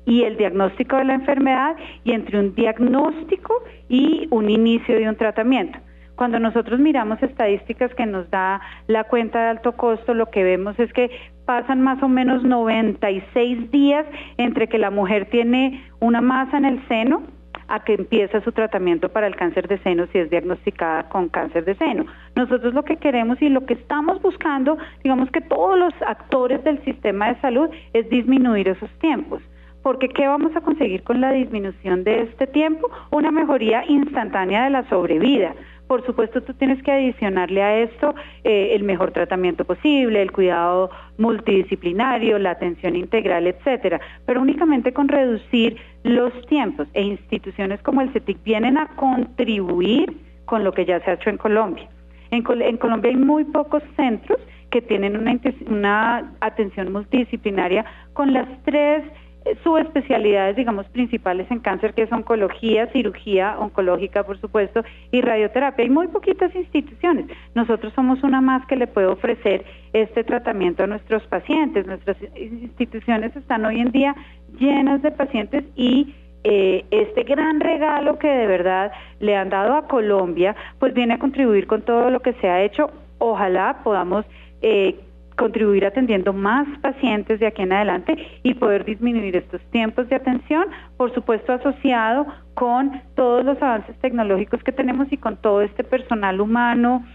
y 0.06 0.22
el 0.22 0.36
diagnóstico 0.36 0.96
de 0.96 1.04
la 1.04 1.14
enfermedad 1.14 1.76
y 2.04 2.12
entre 2.12 2.38
un 2.38 2.54
diagnóstico 2.54 3.62
y 3.88 4.28
un 4.30 4.48
inicio 4.48 4.96
de 4.96 5.08
un 5.08 5.16
tratamiento. 5.16 5.78
Cuando 6.14 6.38
nosotros 6.38 6.80
miramos 6.80 7.22
estadísticas 7.22 7.92
que 7.94 8.06
nos 8.06 8.30
da 8.30 8.60
la 8.86 9.04
cuenta 9.04 9.38
de 9.42 9.48
alto 9.48 9.72
costo, 9.72 10.14
lo 10.14 10.30
que 10.30 10.44
vemos 10.44 10.78
es 10.78 10.90
que 10.94 11.10
pasan 11.46 11.80
más 11.80 12.02
o 12.02 12.08
menos 12.08 12.42
96 12.44 13.70
días 13.70 14.04
entre 14.36 14.68
que 14.68 14.78
la 14.78 14.90
mujer 14.90 15.26
tiene 15.30 15.84
una 16.00 16.20
masa 16.20 16.58
en 16.58 16.66
el 16.66 16.86
seno 16.88 17.22
a 17.68 17.82
que 17.82 17.94
empieza 17.94 18.40
su 18.42 18.52
tratamiento 18.52 19.08
para 19.08 19.26
el 19.26 19.34
cáncer 19.34 19.66
de 19.66 19.78
seno 19.78 20.06
si 20.12 20.18
es 20.18 20.30
diagnosticada 20.30 21.08
con 21.08 21.28
cáncer 21.28 21.64
de 21.64 21.74
seno. 21.76 22.04
Nosotros 22.34 22.74
lo 22.74 22.84
que 22.84 22.96
queremos 22.96 23.40
y 23.40 23.48
lo 23.48 23.64
que 23.66 23.74
estamos 23.74 24.20
buscando, 24.22 24.76
digamos 25.02 25.30
que 25.30 25.40
todos 25.40 25.78
los 25.78 25.94
actores 26.06 26.62
del 26.64 26.84
sistema 26.84 27.32
de 27.32 27.40
salud, 27.40 27.68
es 27.92 28.08
disminuir 28.10 28.68
esos 28.68 28.90
tiempos 28.98 29.42
porque 29.86 30.08
¿qué 30.08 30.26
vamos 30.26 30.50
a 30.56 30.62
conseguir 30.62 31.04
con 31.04 31.20
la 31.20 31.30
disminución 31.30 32.02
de 32.02 32.22
este 32.22 32.48
tiempo? 32.48 32.90
Una 33.12 33.30
mejoría 33.30 33.84
instantánea 33.86 34.64
de 34.64 34.70
la 34.70 34.88
sobrevida. 34.88 35.54
Por 35.86 36.04
supuesto, 36.04 36.42
tú 36.42 36.52
tienes 36.54 36.82
que 36.82 36.90
adicionarle 36.90 37.62
a 37.62 37.78
esto 37.78 38.14
eh, 38.42 38.70
el 38.74 38.82
mejor 38.82 39.12
tratamiento 39.12 39.64
posible, 39.64 40.20
el 40.20 40.32
cuidado 40.32 40.90
multidisciplinario, 41.18 42.38
la 42.38 42.52
atención 42.52 42.96
integral, 42.96 43.46
etcétera. 43.46 44.00
Pero 44.26 44.40
únicamente 44.40 44.92
con 44.92 45.08
reducir 45.08 45.76
los 46.02 46.32
tiempos 46.46 46.88
e 46.94 47.02
instituciones 47.02 47.80
como 47.82 48.00
el 48.00 48.12
CETIC 48.12 48.42
vienen 48.42 48.78
a 48.78 48.88
contribuir 48.96 50.12
con 50.44 50.64
lo 50.64 50.72
que 50.72 50.84
ya 50.84 51.00
se 51.00 51.10
ha 51.10 51.14
hecho 51.14 51.30
en 51.30 51.38
Colombia. 51.38 51.88
En, 52.30 52.44
en 52.62 52.76
Colombia 52.78 53.10
hay 53.10 53.16
muy 53.16 53.44
pocos 53.44 53.82
centros 53.94 54.38
que 54.70 54.82
tienen 54.82 55.16
una, 55.16 55.40
una 55.68 56.32
atención 56.40 56.92
multidisciplinaria 56.92 57.84
con 58.12 58.32
las 58.32 58.48
tres 58.64 59.04
subespecialidades, 59.62 60.56
digamos, 60.56 60.86
principales 60.88 61.50
en 61.50 61.60
cáncer, 61.60 61.94
que 61.94 62.02
es 62.02 62.12
oncología, 62.12 62.86
cirugía 62.88 63.58
oncológica, 63.58 64.24
por 64.24 64.40
supuesto, 64.40 64.82
y 65.10 65.20
radioterapia. 65.20 65.84
Hay 65.84 65.90
muy 65.90 66.08
poquitas 66.08 66.54
instituciones. 66.54 67.26
Nosotros 67.54 67.92
somos 67.94 68.22
una 68.22 68.40
más 68.40 68.66
que 68.66 68.76
le 68.76 68.86
puede 68.86 69.06
ofrecer 69.06 69.64
este 69.92 70.24
tratamiento 70.24 70.84
a 70.84 70.86
nuestros 70.86 71.22
pacientes. 71.26 71.86
Nuestras 71.86 72.16
instituciones 72.34 73.34
están 73.36 73.64
hoy 73.64 73.80
en 73.80 73.92
día 73.92 74.14
llenas 74.58 75.02
de 75.02 75.10
pacientes 75.10 75.64
y 75.74 76.14
eh, 76.44 76.84
este 76.90 77.24
gran 77.24 77.60
regalo 77.60 78.18
que 78.18 78.28
de 78.28 78.46
verdad 78.46 78.92
le 79.20 79.36
han 79.36 79.48
dado 79.48 79.74
a 79.74 79.88
Colombia, 79.88 80.54
pues 80.78 80.94
viene 80.94 81.14
a 81.14 81.18
contribuir 81.18 81.66
con 81.66 81.82
todo 81.82 82.10
lo 82.10 82.20
que 82.20 82.34
se 82.34 82.48
ha 82.48 82.62
hecho. 82.62 82.90
Ojalá 83.18 83.80
podamos 83.82 84.24
eh, 84.62 84.96
contribuir 85.36 85.84
atendiendo 85.84 86.32
más 86.32 86.66
pacientes 86.80 87.40
de 87.40 87.46
aquí 87.46 87.62
en 87.62 87.72
adelante 87.72 88.16
y 88.42 88.54
poder 88.54 88.84
disminuir 88.84 89.36
estos 89.36 89.60
tiempos 89.70 90.08
de 90.08 90.16
atención, 90.16 90.66
por 90.96 91.14
supuesto 91.14 91.52
asociado 91.52 92.26
con 92.54 93.00
todos 93.14 93.44
los 93.44 93.60
avances 93.60 93.96
tecnológicos 94.00 94.62
que 94.62 94.72
tenemos 94.72 95.08
y 95.12 95.16
con 95.16 95.36
todo 95.40 95.60
este 95.60 95.84
personal 95.84 96.40
humano 96.40 97.06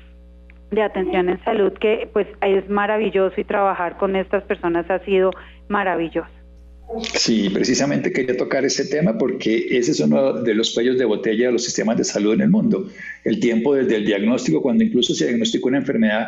de 0.69 0.81
atención 0.81 1.29
en 1.29 1.43
salud 1.43 1.73
que 1.73 2.09
pues 2.13 2.27
es 2.41 2.69
maravilloso 2.69 3.39
y 3.39 3.43
trabajar 3.43 3.97
con 3.97 4.15
estas 4.15 4.43
personas 4.43 4.89
ha 4.89 4.99
sido 4.99 5.31
maravilloso. 5.67 6.29
Sí, 7.13 7.49
precisamente 7.49 8.11
quería 8.11 8.35
tocar 8.35 8.65
ese 8.65 8.85
tema 8.85 9.17
porque 9.17 9.77
ese 9.77 9.91
es 9.91 9.99
uno 10.01 10.41
de 10.41 10.53
los 10.53 10.73
cuellos 10.73 10.97
de 10.97 11.05
botella 11.05 11.47
de 11.47 11.53
los 11.53 11.63
sistemas 11.63 11.97
de 11.97 12.03
salud 12.03 12.33
en 12.33 12.41
el 12.41 12.49
mundo. 12.49 12.89
El 13.23 13.39
tiempo 13.39 13.75
desde 13.75 13.95
el 13.95 14.05
diagnóstico, 14.05 14.61
cuando 14.61 14.83
incluso 14.83 15.13
se 15.13 15.27
diagnostica 15.27 15.67
una 15.67 15.77
enfermedad 15.77 16.27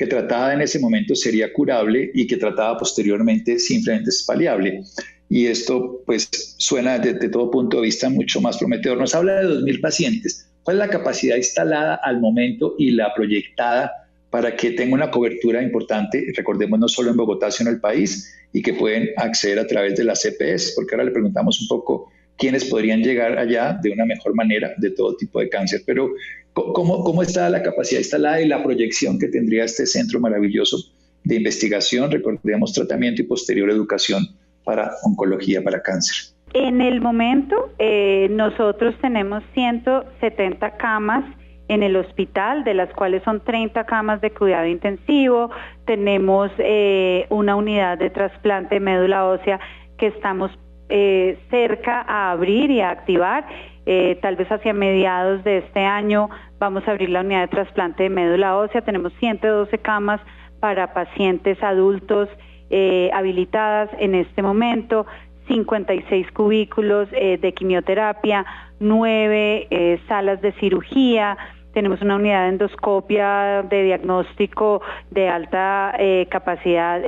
que 0.00 0.06
tratada 0.06 0.54
en 0.54 0.62
ese 0.62 0.78
momento 0.78 1.14
sería 1.14 1.52
curable 1.52 2.10
y 2.14 2.26
que 2.26 2.38
tratada 2.38 2.78
posteriormente 2.78 3.58
simplemente 3.58 4.08
es 4.08 4.24
paliable. 4.26 4.80
Y 5.28 5.44
esto 5.44 6.02
pues 6.06 6.54
suena 6.56 6.98
desde 6.98 7.28
todo 7.28 7.50
punto 7.50 7.76
de 7.76 7.82
vista 7.82 8.08
mucho 8.08 8.40
más 8.40 8.56
prometedor. 8.56 8.96
Nos 8.96 9.14
habla 9.14 9.42
de 9.42 9.48
2.000 9.60 9.80
pacientes. 9.82 10.48
¿Cuál 10.62 10.78
es 10.78 10.78
la 10.78 10.88
capacidad 10.88 11.36
instalada 11.36 11.96
al 12.02 12.18
momento 12.18 12.76
y 12.78 12.92
la 12.92 13.12
proyectada 13.12 13.92
para 14.30 14.56
que 14.56 14.70
tenga 14.70 14.94
una 14.94 15.10
cobertura 15.10 15.62
importante, 15.62 16.32
recordemos 16.34 16.78
no 16.78 16.88
solo 16.88 17.10
en 17.10 17.18
Bogotá, 17.18 17.50
sino 17.50 17.68
en 17.68 17.76
el 17.76 17.82
país, 17.82 18.34
y 18.54 18.62
que 18.62 18.72
pueden 18.72 19.10
acceder 19.18 19.58
a 19.58 19.66
través 19.66 19.96
de 19.96 20.04
la 20.04 20.14
CPS? 20.14 20.72
Porque 20.76 20.94
ahora 20.94 21.04
le 21.04 21.10
preguntamos 21.10 21.60
un 21.60 21.68
poco 21.68 22.10
quiénes 22.40 22.64
podrían 22.64 23.02
llegar 23.02 23.38
allá 23.38 23.78
de 23.80 23.90
una 23.90 24.06
mejor 24.06 24.34
manera 24.34 24.72
de 24.78 24.90
todo 24.90 25.14
tipo 25.14 25.38
de 25.38 25.48
cáncer. 25.48 25.82
Pero 25.86 26.10
¿Cómo, 26.52 27.04
¿Cómo 27.04 27.22
está 27.22 27.48
la 27.48 27.62
capacidad 27.62 28.00
instalada 28.00 28.40
y 28.40 28.48
la 28.48 28.62
proyección 28.62 29.18
que 29.18 29.28
tendría 29.28 29.64
este 29.64 29.86
centro 29.86 30.18
maravilloso 30.18 30.78
de 31.22 31.36
investigación, 31.36 32.10
recordemos, 32.10 32.72
tratamiento 32.72 33.22
y 33.22 33.26
posterior 33.26 33.70
educación 33.70 34.26
para 34.64 34.90
oncología, 35.04 35.62
para 35.62 35.80
cáncer? 35.80 36.34
En 36.54 36.80
el 36.80 37.00
momento, 37.00 37.70
eh, 37.78 38.28
nosotros 38.30 38.96
tenemos 39.00 39.44
170 39.54 40.76
camas 40.76 41.24
en 41.68 41.84
el 41.84 41.94
hospital, 41.94 42.64
de 42.64 42.74
las 42.74 42.92
cuales 42.94 43.22
son 43.22 43.44
30 43.44 43.84
camas 43.84 44.20
de 44.20 44.32
cuidado 44.32 44.66
intensivo. 44.66 45.50
Tenemos 45.84 46.50
eh, 46.58 47.26
una 47.30 47.54
unidad 47.54 47.98
de 47.98 48.10
trasplante 48.10 48.74
de 48.74 48.80
médula 48.80 49.24
ósea 49.26 49.60
que 49.96 50.08
estamos 50.08 50.50
eh, 50.90 51.38
cerca 51.50 52.04
a 52.06 52.32
abrir 52.32 52.70
y 52.70 52.80
a 52.80 52.90
activar 52.90 53.46
eh, 53.86 54.18
tal 54.20 54.36
vez 54.36 54.50
hacia 54.50 54.72
mediados 54.72 55.42
de 55.44 55.58
este 55.58 55.80
año 55.80 56.28
vamos 56.58 56.86
a 56.86 56.90
abrir 56.90 57.08
la 57.10 57.20
unidad 57.20 57.42
de 57.42 57.48
trasplante 57.48 58.02
de 58.02 58.10
médula 58.10 58.56
ósea. 58.56 58.82
Tenemos 58.82 59.12
112 59.20 59.78
camas 59.78 60.20
para 60.60 60.92
pacientes 60.92 61.62
adultos 61.62 62.28
eh, 62.70 63.10
habilitadas 63.14 63.88
en 63.98 64.14
este 64.14 64.42
momento, 64.42 65.06
56 65.48 66.30
cubículos 66.32 67.10
de 67.10 67.54
quimioterapia, 67.56 68.46
9 68.78 69.98
salas 70.06 70.40
de 70.42 70.52
cirugía, 70.60 71.36
tenemos 71.72 72.00
una 72.02 72.16
unidad 72.16 72.42
de 72.42 72.48
endoscopia 72.50 73.64
de 73.68 73.82
diagnóstico 73.82 74.80
de 75.10 75.28
alta 75.28 75.96
capacidad 76.28 77.00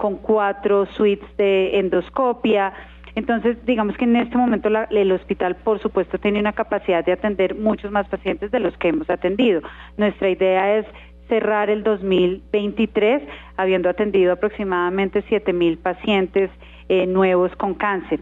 con 0.00 0.16
cuatro 0.16 0.86
suites 0.96 1.28
de 1.36 1.78
endoscopia. 1.78 2.72
Entonces, 3.14 3.58
digamos 3.66 3.98
que 3.98 4.04
en 4.04 4.16
este 4.16 4.34
momento 4.34 4.70
el 4.90 5.12
hospital, 5.12 5.56
por 5.56 5.78
supuesto, 5.78 6.16
tiene 6.16 6.40
una 6.40 6.54
capacidad 6.54 7.04
de 7.04 7.12
atender 7.12 7.54
muchos 7.54 7.92
más 7.92 8.08
pacientes 8.08 8.50
de 8.50 8.60
los 8.60 8.74
que 8.78 8.88
hemos 8.88 9.10
atendido. 9.10 9.60
Nuestra 9.98 10.30
idea 10.30 10.78
es 10.78 10.86
cerrar 11.28 11.68
el 11.68 11.82
2023 11.82 13.22
habiendo 13.58 13.90
atendido 13.90 14.32
aproximadamente 14.32 15.22
7 15.28 15.52
mil 15.52 15.76
pacientes 15.76 16.50
eh, 16.88 17.06
nuevos 17.06 17.54
con 17.56 17.74
cáncer. 17.74 18.20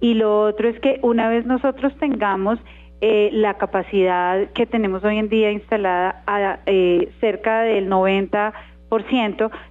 Y 0.00 0.14
lo 0.14 0.42
otro 0.42 0.68
es 0.68 0.80
que 0.80 0.98
una 1.02 1.28
vez 1.28 1.46
nosotros 1.46 1.96
tengamos 2.00 2.58
eh, 3.02 3.30
la 3.32 3.54
capacidad 3.54 4.50
que 4.50 4.66
tenemos 4.66 5.04
hoy 5.04 5.18
en 5.18 5.28
día 5.28 5.52
instalada 5.52 6.22
a 6.26 6.58
eh, 6.66 7.12
cerca 7.20 7.60
del 7.62 7.88
90%, 7.88 8.52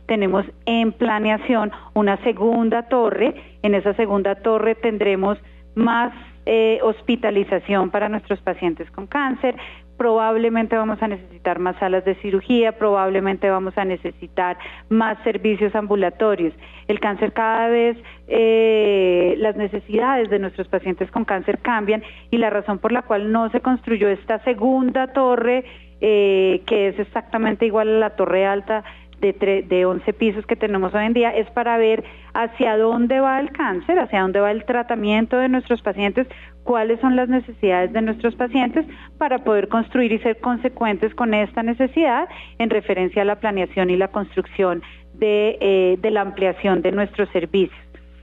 tenemos 0.05 0.45
en 0.65 0.91
planeación 0.91 1.71
una 1.93 2.17
segunda 2.23 2.83
torre. 2.83 3.35
En 3.61 3.75
esa 3.75 3.93
segunda 3.93 4.35
torre 4.35 4.75
tendremos 4.75 5.37
más 5.75 6.11
eh, 6.45 6.79
hospitalización 6.81 7.91
para 7.91 8.09
nuestros 8.09 8.39
pacientes 8.41 8.89
con 8.91 9.05
cáncer, 9.07 9.55
probablemente 9.99 10.77
vamos 10.77 10.99
a 11.03 11.09
necesitar 11.09 11.59
más 11.59 11.75
salas 11.77 12.05
de 12.05 12.15
cirugía, 12.15 12.71
probablemente 12.71 13.49
vamos 13.49 13.77
a 13.77 13.83
necesitar 13.83 14.57
más 14.87 15.21
servicios 15.25 15.75
ambulatorios. 15.75 16.53
El 16.87 17.01
cáncer 17.01 17.33
cada 17.33 17.67
vez, 17.67 17.97
eh, 18.29 19.35
las 19.39 19.57
necesidades 19.57 20.29
de 20.29 20.39
nuestros 20.39 20.69
pacientes 20.69 21.11
con 21.11 21.25
cáncer 21.25 21.59
cambian 21.59 22.01
y 22.31 22.37
la 22.37 22.49
razón 22.49 22.79
por 22.79 22.93
la 22.93 23.01
cual 23.01 23.31
no 23.31 23.49
se 23.51 23.59
construyó 23.59 24.07
esta 24.07 24.39
segunda 24.45 25.07
torre, 25.11 25.65
eh, 25.99 26.61
que 26.65 26.87
es 26.87 26.97
exactamente 26.97 27.65
igual 27.65 27.89
a 27.89 27.99
la 27.99 28.09
torre 28.11 28.45
alta 28.45 28.85
de, 29.19 29.65
de 29.67 29.85
11 29.85 30.13
pisos 30.13 30.45
que 30.45 30.55
tenemos 30.55 30.93
hoy 30.93 31.05
en 31.05 31.13
día 31.13 31.29
es 31.29 31.49
para 31.51 31.77
ver 31.77 32.03
hacia 32.33 32.77
dónde 32.77 33.19
va 33.19 33.39
el 33.39 33.51
cáncer, 33.51 33.99
hacia 33.99 34.21
dónde 34.21 34.39
va 34.39 34.51
el 34.51 34.65
tratamiento 34.65 35.37
de 35.37 35.49
nuestros 35.49 35.81
pacientes, 35.81 36.27
cuáles 36.63 36.99
son 36.99 37.15
las 37.15 37.29
necesidades 37.29 37.91
de 37.93 38.01
nuestros 38.01 38.35
pacientes 38.35 38.85
para 39.17 39.39
poder 39.39 39.67
construir 39.67 40.11
y 40.11 40.19
ser 40.19 40.39
consecuentes 40.39 41.13
con 41.15 41.33
esta 41.33 41.63
necesidad 41.63 42.27
en 42.57 42.69
referencia 42.69 43.21
a 43.21 43.25
la 43.25 43.39
planeación 43.39 43.89
y 43.89 43.97
la 43.97 44.09
construcción 44.09 44.81
de, 45.13 45.57
eh, 45.59 45.97
de 45.99 46.11
la 46.11 46.21
ampliación 46.21 46.81
de 46.81 46.91
nuestros 46.91 47.29
servicios. 47.29 47.79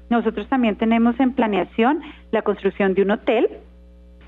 Nosotros 0.09 0.49
también 0.49 0.77
tenemos 0.77 1.19
en 1.19 1.33
planeación 1.33 2.01
la 2.31 2.43
construcción 2.43 2.95
de 2.95 3.03
un 3.03 3.11
hotel 3.11 3.49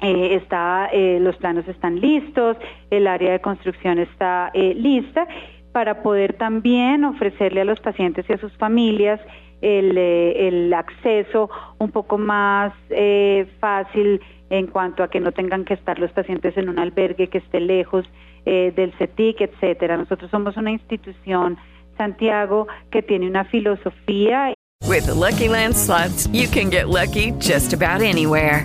eh, 0.00 0.36
está, 0.36 0.88
eh, 0.92 1.18
los 1.20 1.36
planos 1.36 1.66
están 1.66 2.00
listos, 2.00 2.56
el 2.90 3.08
área 3.08 3.32
de 3.32 3.40
construcción 3.40 3.98
está 3.98 4.50
eh, 4.54 4.72
lista 4.76 5.26
para 5.72 6.02
poder 6.02 6.34
también 6.34 7.04
ofrecerle 7.04 7.60
a 7.60 7.64
los 7.64 7.80
pacientes 7.80 8.24
y 8.28 8.32
a 8.32 8.38
sus 8.38 8.52
familias 8.56 9.20
el, 9.60 9.96
eh, 9.98 10.48
el 10.48 10.72
acceso 10.72 11.50
un 11.78 11.90
poco 11.90 12.18
más 12.18 12.72
eh, 12.90 13.46
fácil 13.60 14.20
en 14.50 14.66
cuanto 14.66 15.02
a 15.02 15.08
que 15.08 15.20
no 15.20 15.32
tengan 15.32 15.64
que 15.64 15.74
estar 15.74 15.98
los 15.98 16.10
pacientes 16.12 16.56
en 16.56 16.68
un 16.68 16.78
albergue 16.78 17.28
que 17.28 17.38
esté 17.38 17.60
lejos 17.60 18.08
eh, 18.46 18.72
del 18.74 18.92
CETIC, 18.94 19.42
etcétera. 19.42 19.96
Nosotros 19.96 20.30
somos 20.30 20.56
una 20.56 20.70
institución, 20.70 21.58
Santiago, 21.96 22.66
que 22.90 23.02
tiene 23.02 23.28
una 23.28 23.44
filosofía. 23.44 24.54
With 24.86 25.08
Lucky 25.08 25.48
Land 25.48 25.74
Slots, 25.74 26.28
you 26.32 26.48
can 26.48 26.70
get 26.70 26.88
lucky 26.88 27.32
just 27.32 27.74
about 27.74 28.00
anywhere. 28.00 28.64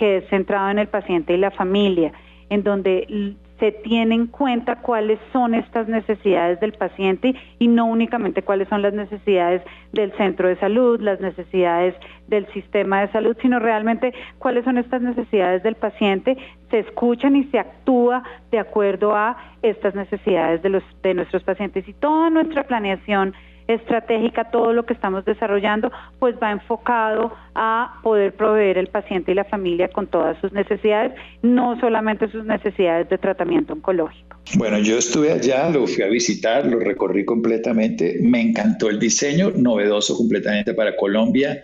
que 0.00 0.16
es 0.16 0.28
centrado 0.30 0.70
en 0.70 0.78
el 0.78 0.88
paciente 0.88 1.34
y 1.34 1.36
la 1.36 1.50
familia, 1.50 2.10
en 2.48 2.62
donde 2.62 3.36
se 3.58 3.70
tiene 3.70 4.14
en 4.14 4.28
cuenta 4.28 4.76
cuáles 4.76 5.18
son 5.30 5.54
estas 5.54 5.88
necesidades 5.88 6.58
del 6.60 6.72
paciente 6.72 7.34
y 7.58 7.68
no 7.68 7.84
únicamente 7.84 8.40
cuáles 8.40 8.66
son 8.68 8.80
las 8.80 8.94
necesidades 8.94 9.60
del 9.92 10.10
centro 10.12 10.48
de 10.48 10.56
salud, 10.56 10.98
las 11.02 11.20
necesidades 11.20 11.94
del 12.28 12.50
sistema 12.54 13.02
de 13.02 13.12
salud, 13.12 13.36
sino 13.42 13.58
realmente 13.58 14.14
cuáles 14.38 14.64
son 14.64 14.78
estas 14.78 15.02
necesidades 15.02 15.62
del 15.62 15.74
paciente, 15.74 16.38
se 16.70 16.78
escuchan 16.78 17.36
y 17.36 17.44
se 17.50 17.58
actúa 17.58 18.22
de 18.50 18.58
acuerdo 18.58 19.14
a 19.14 19.36
estas 19.60 19.94
necesidades 19.94 20.62
de 20.62 20.70
los 20.70 20.82
de 21.02 21.12
nuestros 21.12 21.42
pacientes. 21.42 21.86
Y 21.86 21.92
toda 21.92 22.30
nuestra 22.30 22.62
planeación 22.62 23.34
estratégica, 23.74 24.50
todo 24.50 24.72
lo 24.72 24.84
que 24.84 24.92
estamos 24.92 25.24
desarrollando, 25.24 25.90
pues 26.18 26.36
va 26.42 26.50
enfocado 26.52 27.32
a 27.54 28.00
poder 28.02 28.34
proveer 28.34 28.78
el 28.78 28.88
paciente 28.88 29.32
y 29.32 29.34
la 29.34 29.44
familia 29.44 29.88
con 29.88 30.06
todas 30.06 30.38
sus 30.40 30.52
necesidades, 30.52 31.12
no 31.42 31.78
solamente 31.80 32.30
sus 32.30 32.44
necesidades 32.44 33.08
de 33.08 33.18
tratamiento 33.18 33.72
oncológico. 33.72 34.36
Bueno, 34.56 34.78
yo 34.78 34.98
estuve 34.98 35.32
allá, 35.32 35.70
lo 35.70 35.86
fui 35.86 36.02
a 36.02 36.08
visitar, 36.08 36.66
lo 36.66 36.78
recorrí 36.80 37.24
completamente, 37.24 38.18
me 38.22 38.40
encantó 38.40 38.88
el 38.88 38.98
diseño, 38.98 39.52
novedoso 39.54 40.16
completamente 40.16 40.74
para 40.74 40.96
Colombia, 40.96 41.62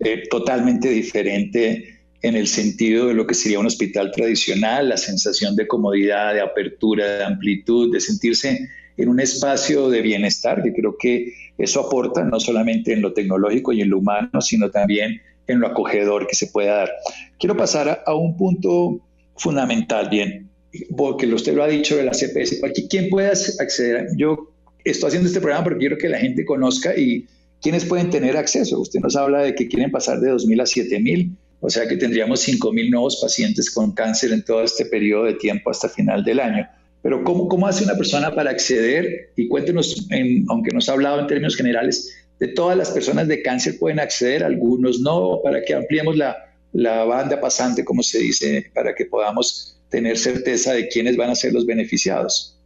eh, 0.00 0.24
totalmente 0.28 0.88
diferente 0.88 2.00
en 2.22 2.36
el 2.36 2.46
sentido 2.46 3.08
de 3.08 3.14
lo 3.14 3.26
que 3.26 3.34
sería 3.34 3.58
un 3.58 3.66
hospital 3.66 4.10
tradicional, 4.10 4.88
la 4.88 4.96
sensación 4.96 5.54
de 5.56 5.66
comodidad, 5.66 6.32
de 6.32 6.40
apertura, 6.40 7.18
de 7.18 7.24
amplitud, 7.24 7.92
de 7.92 8.00
sentirse 8.00 8.66
en 8.96 9.08
un 9.08 9.20
espacio 9.20 9.90
de 9.90 10.02
bienestar, 10.02 10.62
que 10.62 10.72
creo 10.72 10.96
que 10.98 11.32
eso 11.58 11.80
aporta 11.80 12.24
no 12.24 12.40
solamente 12.40 12.92
en 12.92 13.02
lo 13.02 13.12
tecnológico 13.12 13.72
y 13.72 13.80
en 13.80 13.90
lo 13.90 13.98
humano, 13.98 14.40
sino 14.40 14.70
también 14.70 15.20
en 15.46 15.60
lo 15.60 15.66
acogedor 15.66 16.26
que 16.26 16.36
se 16.36 16.46
pueda 16.48 16.76
dar. 16.76 16.92
Quiero 17.38 17.56
pasar 17.56 18.02
a, 18.06 18.14
un 18.14 18.36
punto 18.36 19.00
fundamental, 19.36 20.08
bien, 20.08 20.48
porque 20.96 21.26
usted 21.26 21.54
lo 21.54 21.64
ha 21.64 21.68
dicho 21.68 21.96
de 21.96 22.04
la 22.04 22.12
CPS, 22.12 22.60
¿quién 22.88 23.08
puede 23.08 23.28
acceder? 23.28 24.08
Yo 24.16 24.50
estoy 24.84 25.08
haciendo 25.08 25.28
este 25.28 25.40
programa 25.40 25.64
porque 25.64 25.80
quiero 25.80 25.98
que 25.98 26.08
la 26.08 26.18
gente 26.18 26.44
conozca 26.44 26.96
y 26.96 27.26
quiénes 27.60 27.84
pueden 27.84 28.10
tener 28.10 28.36
acceso. 28.36 28.80
Usted 28.80 29.00
nos 29.00 29.16
habla 29.16 29.42
de 29.42 29.54
que 29.54 29.68
quieren 29.68 29.90
pasar 29.90 30.20
de 30.20 30.32
2.000 30.32 30.60
a 30.60 30.64
7.000, 30.64 31.36
o 31.60 31.70
sea 31.70 31.88
que 31.88 31.96
tendríamos 31.96 32.46
5.000 32.46 32.90
nuevos 32.90 33.18
pacientes 33.20 33.70
con 33.70 33.92
cáncer 33.92 34.32
en 34.32 34.44
todo 34.44 34.62
este 34.62 34.86
periodo 34.86 35.24
de 35.24 35.34
tiempo 35.34 35.70
hasta 35.70 35.88
final 35.88 36.24
del 36.24 36.40
año. 36.40 36.68
Pero 37.04 37.22
¿cómo, 37.22 37.48
cómo 37.48 37.66
hace 37.66 37.84
una 37.84 37.96
persona 37.96 38.34
para 38.34 38.50
acceder? 38.50 39.30
Y 39.36 39.46
cuéntenos, 39.46 40.08
aunque 40.48 40.70
nos 40.72 40.88
ha 40.88 40.92
hablado 40.92 41.20
en 41.20 41.26
términos 41.26 41.54
generales, 41.54 42.26
de 42.40 42.48
todas 42.48 42.78
las 42.78 42.90
personas 42.92 43.28
de 43.28 43.42
cáncer 43.42 43.74
pueden 43.78 44.00
acceder, 44.00 44.42
algunos 44.42 45.00
no, 45.00 45.38
para 45.44 45.62
que 45.62 45.74
ampliemos 45.74 46.16
la, 46.16 46.34
la 46.72 47.04
banda 47.04 47.38
pasante, 47.42 47.84
como 47.84 48.02
se 48.02 48.20
dice, 48.20 48.70
para 48.74 48.94
que 48.94 49.04
podamos 49.04 49.78
tener 49.90 50.16
certeza 50.16 50.72
de 50.72 50.88
quiénes 50.88 51.18
van 51.18 51.28
a 51.28 51.34
ser 51.34 51.52
los 51.52 51.66
beneficiados. 51.66 52.58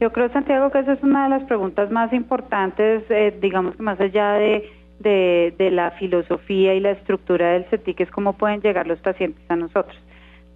Yo 0.00 0.10
creo, 0.10 0.28
Santiago, 0.32 0.72
que 0.72 0.80
esa 0.80 0.94
es 0.94 1.02
una 1.04 1.24
de 1.24 1.30
las 1.30 1.44
preguntas 1.44 1.88
más 1.92 2.12
importantes, 2.12 3.04
eh, 3.10 3.32
digamos 3.40 3.76
que 3.76 3.82
más 3.84 4.00
allá 4.00 4.32
de, 4.32 4.64
de, 4.98 5.54
de, 5.56 5.70
la 5.70 5.92
filosofía 5.92 6.74
y 6.74 6.80
la 6.80 6.90
estructura 6.90 7.52
del 7.52 7.64
CETIC, 7.66 8.00
es 8.00 8.10
cómo 8.10 8.36
pueden 8.36 8.60
llegar 8.60 8.88
los 8.88 8.98
pacientes 8.98 9.44
a 9.48 9.54
nosotros. 9.54 9.96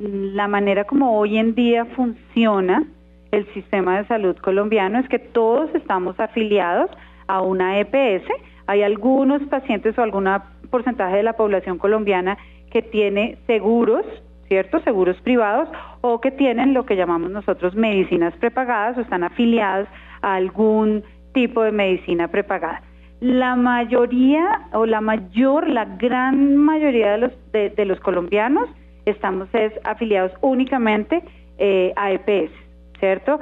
La 0.01 0.48
manera 0.48 0.85
como 0.85 1.16
hoy 1.16 1.38
en 1.38 1.55
día 1.55 1.85
funciona 1.85 2.85
el 3.31 3.47
sistema 3.53 3.99
de 3.99 4.07
salud 4.07 4.37
colombiano 4.38 4.99
es 4.99 5.09
que 5.09 5.19
todos 5.19 5.75
estamos 5.75 6.19
afiliados 6.19 6.91
a 7.27 7.43
una 7.43 7.79
EPS. 7.79 8.27
Hay 8.67 8.83
algunos 8.83 9.43
pacientes 9.45 9.99
o 9.99 10.03
algún 10.03 10.29
porcentaje 10.71 11.17
de 11.17 11.23
la 11.23 11.35
población 11.35 11.79
colombiana 11.79 12.38
que 12.71 12.83
tiene 12.83 13.38
seguros, 13.47 14.05
¿cierto? 14.49 14.81
Seguros 14.81 15.17
privados 15.23 15.69
o 16.01 16.21
que 16.21 16.31
tienen 16.31 16.75
lo 16.75 16.87
que 16.87 16.97
llamamos 16.97 17.31
nosotros 17.31 17.75
medicinas 17.75 18.35
prepagadas 18.37 18.99
o 18.99 19.01
están 19.03 19.25
afiliados 19.25 19.88
a 20.23 20.35
algún 20.35 21.03
tipo 21.33 21.62
de 21.62 21.73
medicina 21.73 22.29
prepagada. 22.29 22.83
La 23.21 23.57
mayoría 23.57 24.69
o 24.73 24.87
la 24.87 25.01
mayor, 25.01 25.69
la 25.69 25.85
gran 25.85 26.57
mayoría 26.57 27.12
de 27.12 27.19
los, 27.19 27.33
de, 27.53 27.85
los 27.85 27.99
colombianos 28.01 28.69
estamos 29.07 29.49
es, 29.55 29.73
afiliados 29.85 30.33
únicamente 30.41 31.23
eh, 31.59 31.93
a 31.97 32.12
EPS. 32.12 32.67
¿Cierto? 33.01 33.41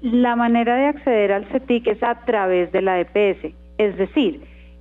La 0.00 0.36
manera 0.36 0.76
de 0.76 0.86
acceder 0.86 1.32
al 1.32 1.46
CETIC 1.46 1.86
es 1.86 2.02
a 2.02 2.24
través 2.24 2.72
de 2.72 2.82
la 2.82 3.00
EPS, 3.00 3.54
es 3.78 3.96
decir, 3.96 4.40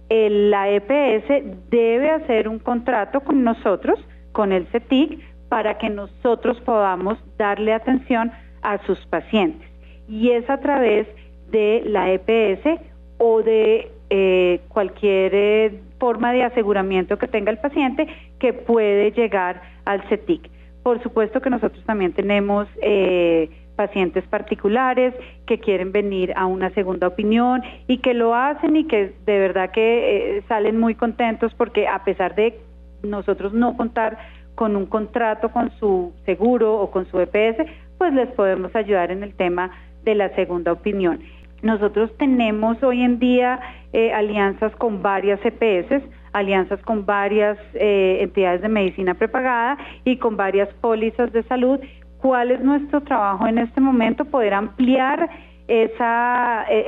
la 0.10 0.70
EPS 0.70 1.70
debe 1.70 2.10
hacer 2.10 2.48
un 2.50 2.60
contrato 2.60 3.22
con 3.22 3.44
nosotros, 3.44 4.00
con 4.34 4.52
el 4.52 4.68
CETIC, 4.68 5.20
para 5.48 5.78
que 5.78 5.90
nosotros 5.90 6.60
podamos 6.62 7.18
darle 7.38 7.74
atención 7.74 8.32
a 8.62 8.78
sus 8.86 9.00
pacientes. 9.08 9.68
y 10.08 10.32
es 10.32 10.50
a 10.50 10.60
través 10.60 11.08
de 11.52 11.84
la 11.86 12.12
EPS 12.12 12.82
o 13.18 13.42
de 13.44 13.90
eh, 14.10 14.60
cualquier 14.68 15.32
eh, 15.34 15.80
forma 16.00 16.34
de 16.34 16.44
aseguramiento 16.44 17.18
que 17.18 17.28
tenga 17.28 17.52
el 17.52 17.60
paciente 17.60 18.08
que 18.40 18.52
puede 18.52 19.12
llegar 19.12 19.62
al 19.86 20.02
CETIC. 20.10 20.50
Por 20.84 21.02
supuesto 21.02 21.40
que 21.40 21.50
nosotros 21.50 21.84
también 21.86 22.12
tenemos 22.12 22.68
eh, 22.82 23.50
pacientes 23.82 24.24
particulares 24.28 25.15
que 25.48 25.60
quieren 25.60 25.91
venir 25.91 26.34
a 26.36 26.46
una 26.46 26.70
segunda 26.76 27.08
opinión 27.08 27.63
y 27.88 27.98
que 27.98 28.13
lo 28.13 28.36
hacen 28.36 28.76
y 28.76 28.84
que 28.86 29.13
de 29.26 29.39
verdad 29.39 29.72
que 29.72 30.44
salen 30.48 30.80
muy 30.80 30.94
contentos 30.94 31.52
porque 31.56 31.88
a 31.88 32.04
pesar 32.04 32.36
de 32.36 32.60
nosotros 33.02 33.54
no 33.54 33.76
contar 33.76 34.20
con 34.54 34.76
un 34.76 34.86
contrato 34.86 35.50
con 35.50 35.72
su 35.80 36.13
seguro 36.28 36.80
o 36.80 36.91
con 36.91 37.08
su 37.08 37.20
EPS, 37.20 37.58
pues 37.98 38.13
les 38.13 38.30
podemos 38.34 38.76
ayudar 38.76 39.10
en 39.10 39.24
el 39.24 39.34
tema 39.34 39.72
de 40.04 40.13
la 40.13 40.30
segunda 40.36 40.72
opinión. 40.72 41.22
Nosotros 41.63 42.15
tenemos 42.17 42.82
hoy 42.84 43.02
en 43.02 43.17
día 43.17 43.60
eh, 43.94 44.13
alianzas 44.13 44.76
con 44.76 45.02
varias 45.02 45.39
EPS, 45.44 46.04
alianzas 46.34 46.80
con 46.84 47.06
varias 47.06 47.58
eh, 47.74 48.20
entidades 48.22 48.62
de 48.62 48.70
medicina 48.70 49.15
prepagada 49.15 49.78
y 50.04 50.17
con 50.17 50.38
varias 50.38 50.70
pólizas 50.82 51.32
de 51.34 51.41
salud. 51.44 51.80
¿Cuál 52.21 52.51
es 52.51 52.62
nuestro 52.62 53.01
trabajo 53.01 53.47
en 53.47 53.57
este 53.57 53.81
momento? 53.81 54.25
Poder 54.25 54.53
ampliar 54.53 55.27
e, 55.67 55.89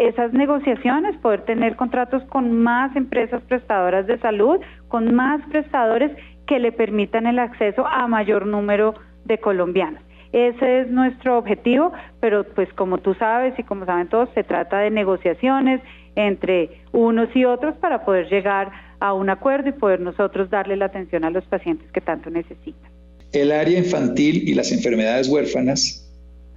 esas 0.08 0.32
negociaciones, 0.32 1.18
poder 1.18 1.42
tener 1.42 1.76
contratos 1.76 2.22
con 2.26 2.62
más 2.62 2.96
empresas 2.96 3.42
prestadoras 3.44 4.06
de 4.06 4.20
salud, 4.20 4.60
con 4.90 5.16
más 5.16 5.42
prestadores 5.50 6.12
que 6.46 6.60
le 6.60 6.72
permitan 6.72 7.26
el 7.26 7.40
acceso 7.40 7.88
a 7.88 8.08
mayor 8.08 8.46
número 8.46 8.94
de 9.26 9.40
colombianos. 9.40 10.04
Ese 10.34 10.82
es 10.82 10.92
nuestro 10.92 11.40
objetivo, 11.40 11.94
pero 12.20 12.44
pues 12.44 12.72
como 12.74 13.00
tú 13.00 13.16
sabes 13.16 13.58
y 13.58 13.64
como 13.64 13.86
saben 13.86 14.10
todos, 14.10 14.30
se 14.36 14.44
trata 14.44 14.80
de 14.80 14.92
negociaciones 14.92 15.82
entre 16.16 16.82
unos 16.92 17.36
y 17.36 17.46
otros 17.46 17.76
para 17.78 18.06
poder 18.06 18.30
llegar 18.30 18.72
a 19.00 19.14
un 19.14 19.32
acuerdo 19.32 19.70
y 19.70 19.74
poder 19.74 20.00
nosotros 20.00 20.52
darle 20.52 20.76
la 20.76 20.86
atención 20.86 21.24
a 21.24 21.32
los 21.32 21.46
pacientes 21.46 21.92
que 21.92 22.02
tanto 22.02 22.30
necesitan. 22.30 22.93
El 23.34 23.52
área 23.52 23.78
infantil 23.78 24.48
y 24.48 24.54
las 24.54 24.72
enfermedades 24.72 25.28
huérfanas. 25.28 26.00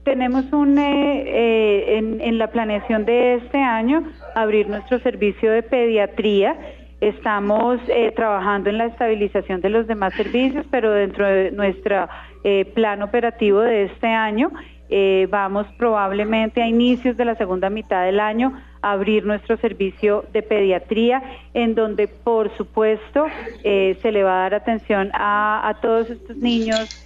Tenemos 0.04 0.44
un, 0.52 0.78
eh, 0.78 1.24
eh, 1.26 1.98
en, 1.98 2.20
en 2.20 2.38
la 2.38 2.50
planeación 2.52 3.04
de 3.04 3.34
este 3.36 3.58
año 3.58 4.04
abrir 4.36 4.68
nuestro 4.68 5.00
servicio 5.00 5.50
de 5.50 5.62
pediatría 5.62 6.56
Estamos 7.00 7.78
eh, 7.88 8.10
trabajando 8.16 8.70
en 8.70 8.78
la 8.78 8.86
estabilización 8.86 9.60
de 9.60 9.68
los 9.68 9.86
demás 9.86 10.14
servicios, 10.14 10.64
pero 10.70 10.92
dentro 10.92 11.26
de 11.26 11.50
nuestro 11.50 12.08
eh, 12.42 12.64
plan 12.74 13.02
operativo 13.02 13.60
de 13.60 13.84
este 13.84 14.06
año 14.06 14.50
eh, 14.88 15.28
vamos 15.30 15.66
probablemente 15.76 16.62
a 16.62 16.66
inicios 16.66 17.18
de 17.18 17.26
la 17.26 17.34
segunda 17.34 17.68
mitad 17.68 18.04
del 18.06 18.18
año 18.18 18.58
abrir 18.92 19.24
nuestro 19.24 19.56
servicio 19.56 20.24
de 20.32 20.42
pediatría, 20.42 21.22
en 21.54 21.74
donde 21.74 22.08
por 22.08 22.56
supuesto 22.56 23.26
se 23.62 24.12
le 24.12 24.22
va 24.22 24.38
a 24.38 24.42
dar 24.42 24.54
atención 24.54 25.10
a, 25.14 25.78
todos 25.82 26.10
estos 26.10 26.36
niños 26.36 27.02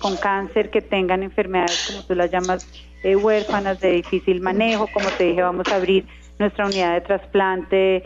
con 0.00 0.16
cáncer 0.16 0.70
que 0.70 0.80
tengan 0.80 1.22
enfermedades, 1.22 1.90
como 1.90 2.06
tú 2.06 2.14
las 2.14 2.30
llamas, 2.30 2.68
huérfanas 3.04 3.80
de 3.80 3.92
difícil 3.92 4.40
manejo. 4.40 4.86
Como 4.92 5.08
te 5.10 5.24
dije, 5.24 5.42
vamos 5.42 5.66
a 5.72 5.76
abrir 5.76 6.06
nuestra 6.38 6.66
unidad 6.66 6.94
de 6.94 7.00
trasplante 7.00 8.04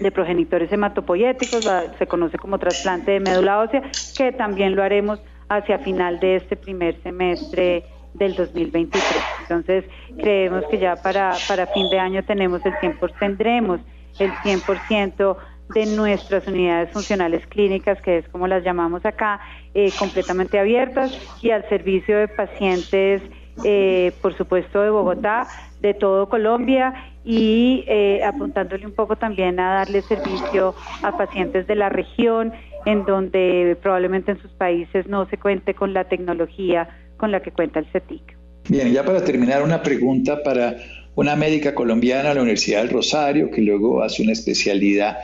de 0.00 0.10
progenitores 0.10 0.70
hematopoyéticos, 0.72 1.68
se 1.98 2.06
conoce 2.06 2.38
como 2.38 2.58
trasplante 2.58 3.12
de 3.12 3.20
médula 3.20 3.60
ósea, 3.60 3.82
que 4.16 4.32
también 4.32 4.76
lo 4.76 4.82
haremos 4.82 5.20
hacia 5.48 5.78
final 5.78 6.20
de 6.20 6.36
este 6.36 6.56
primer 6.56 7.00
semestre 7.02 7.84
del 8.16 8.34
2023. 8.34 9.04
Entonces, 9.42 9.84
creemos 10.18 10.64
que 10.70 10.78
ya 10.78 10.96
para, 10.96 11.34
para 11.48 11.66
fin 11.68 11.88
de 11.90 11.98
año 11.98 12.24
tenemos 12.24 12.64
el 12.64 12.72
100%, 12.74 13.12
tendremos 13.18 13.80
el 14.18 14.32
100% 14.32 15.36
de 15.74 15.86
nuestras 15.86 16.46
unidades 16.46 16.90
funcionales 16.92 17.46
clínicas, 17.46 18.00
que 18.02 18.18
es 18.18 18.28
como 18.28 18.46
las 18.46 18.62
llamamos 18.64 19.04
acá, 19.04 19.40
eh, 19.74 19.90
completamente 19.98 20.58
abiertas 20.58 21.12
y 21.42 21.50
al 21.50 21.68
servicio 21.68 22.18
de 22.18 22.28
pacientes, 22.28 23.22
eh, 23.64 24.12
por 24.22 24.36
supuesto, 24.36 24.80
de 24.80 24.90
Bogotá, 24.90 25.46
de 25.80 25.94
todo 25.94 26.28
Colombia 26.28 26.94
y 27.24 27.84
eh, 27.88 28.22
apuntándole 28.24 28.86
un 28.86 28.94
poco 28.94 29.16
también 29.16 29.58
a 29.58 29.74
darle 29.74 30.02
servicio 30.02 30.74
a 31.02 31.16
pacientes 31.16 31.66
de 31.66 31.74
la 31.74 31.88
región 31.88 32.52
en 32.84 33.04
donde 33.04 33.76
probablemente 33.82 34.30
en 34.30 34.40
sus 34.40 34.52
países 34.52 35.06
no 35.08 35.26
se 35.26 35.36
cuente 35.36 35.74
con 35.74 35.92
la 35.92 36.04
tecnología 36.04 36.88
con 37.16 37.32
la 37.32 37.42
que 37.42 37.52
cuenta 37.52 37.80
el 37.80 37.86
CETIC. 37.92 38.36
Bien, 38.68 38.92
ya 38.92 39.04
para 39.04 39.24
terminar, 39.24 39.62
una 39.62 39.82
pregunta 39.82 40.42
para 40.42 40.76
una 41.14 41.36
médica 41.36 41.74
colombiana 41.74 42.30
de 42.30 42.34
la 42.34 42.42
Universidad 42.42 42.82
del 42.82 42.90
Rosario 42.90 43.50
que 43.50 43.62
luego 43.62 44.02
hace 44.02 44.22
una 44.22 44.32
especialidad. 44.32 45.16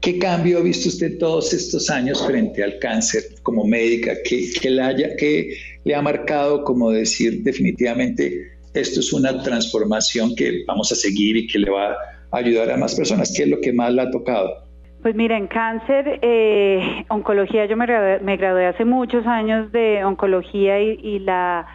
¿Qué 0.00 0.18
cambio 0.18 0.58
ha 0.58 0.62
visto 0.62 0.88
usted 0.88 1.18
todos 1.18 1.52
estos 1.52 1.90
años 1.90 2.24
frente 2.24 2.62
al 2.62 2.78
cáncer 2.78 3.22
como 3.42 3.64
médica? 3.64 4.14
¿Qué, 4.24 4.70
le, 4.70 4.82
haya, 4.82 5.16
qué 5.16 5.56
le 5.84 5.94
ha 5.94 6.02
marcado 6.02 6.64
como 6.64 6.90
decir 6.90 7.42
definitivamente 7.42 8.58
esto 8.74 9.00
es 9.00 9.12
una 9.12 9.42
transformación 9.42 10.34
que 10.34 10.64
vamos 10.66 10.92
a 10.92 10.94
seguir 10.94 11.36
y 11.36 11.46
que 11.46 11.58
le 11.58 11.70
va 11.70 11.92
a 11.92 12.36
ayudar 12.36 12.70
a 12.70 12.76
más 12.76 12.94
personas. 12.94 13.32
¿Qué 13.34 13.44
es 13.44 13.48
lo 13.48 13.60
que 13.60 13.72
más 13.72 13.92
le 13.92 14.02
ha 14.02 14.10
tocado? 14.10 14.67
Pues 15.02 15.14
mira, 15.14 15.36
en 15.36 15.46
cáncer, 15.46 16.18
eh, 16.22 17.04
oncología, 17.08 17.66
yo 17.66 17.76
me 17.76 17.86
gradué, 18.36 18.66
hace 18.66 18.84
muchos 18.84 19.24
años 19.26 19.70
de 19.70 20.04
oncología 20.04 20.80
y, 20.80 21.20
la, 21.20 21.68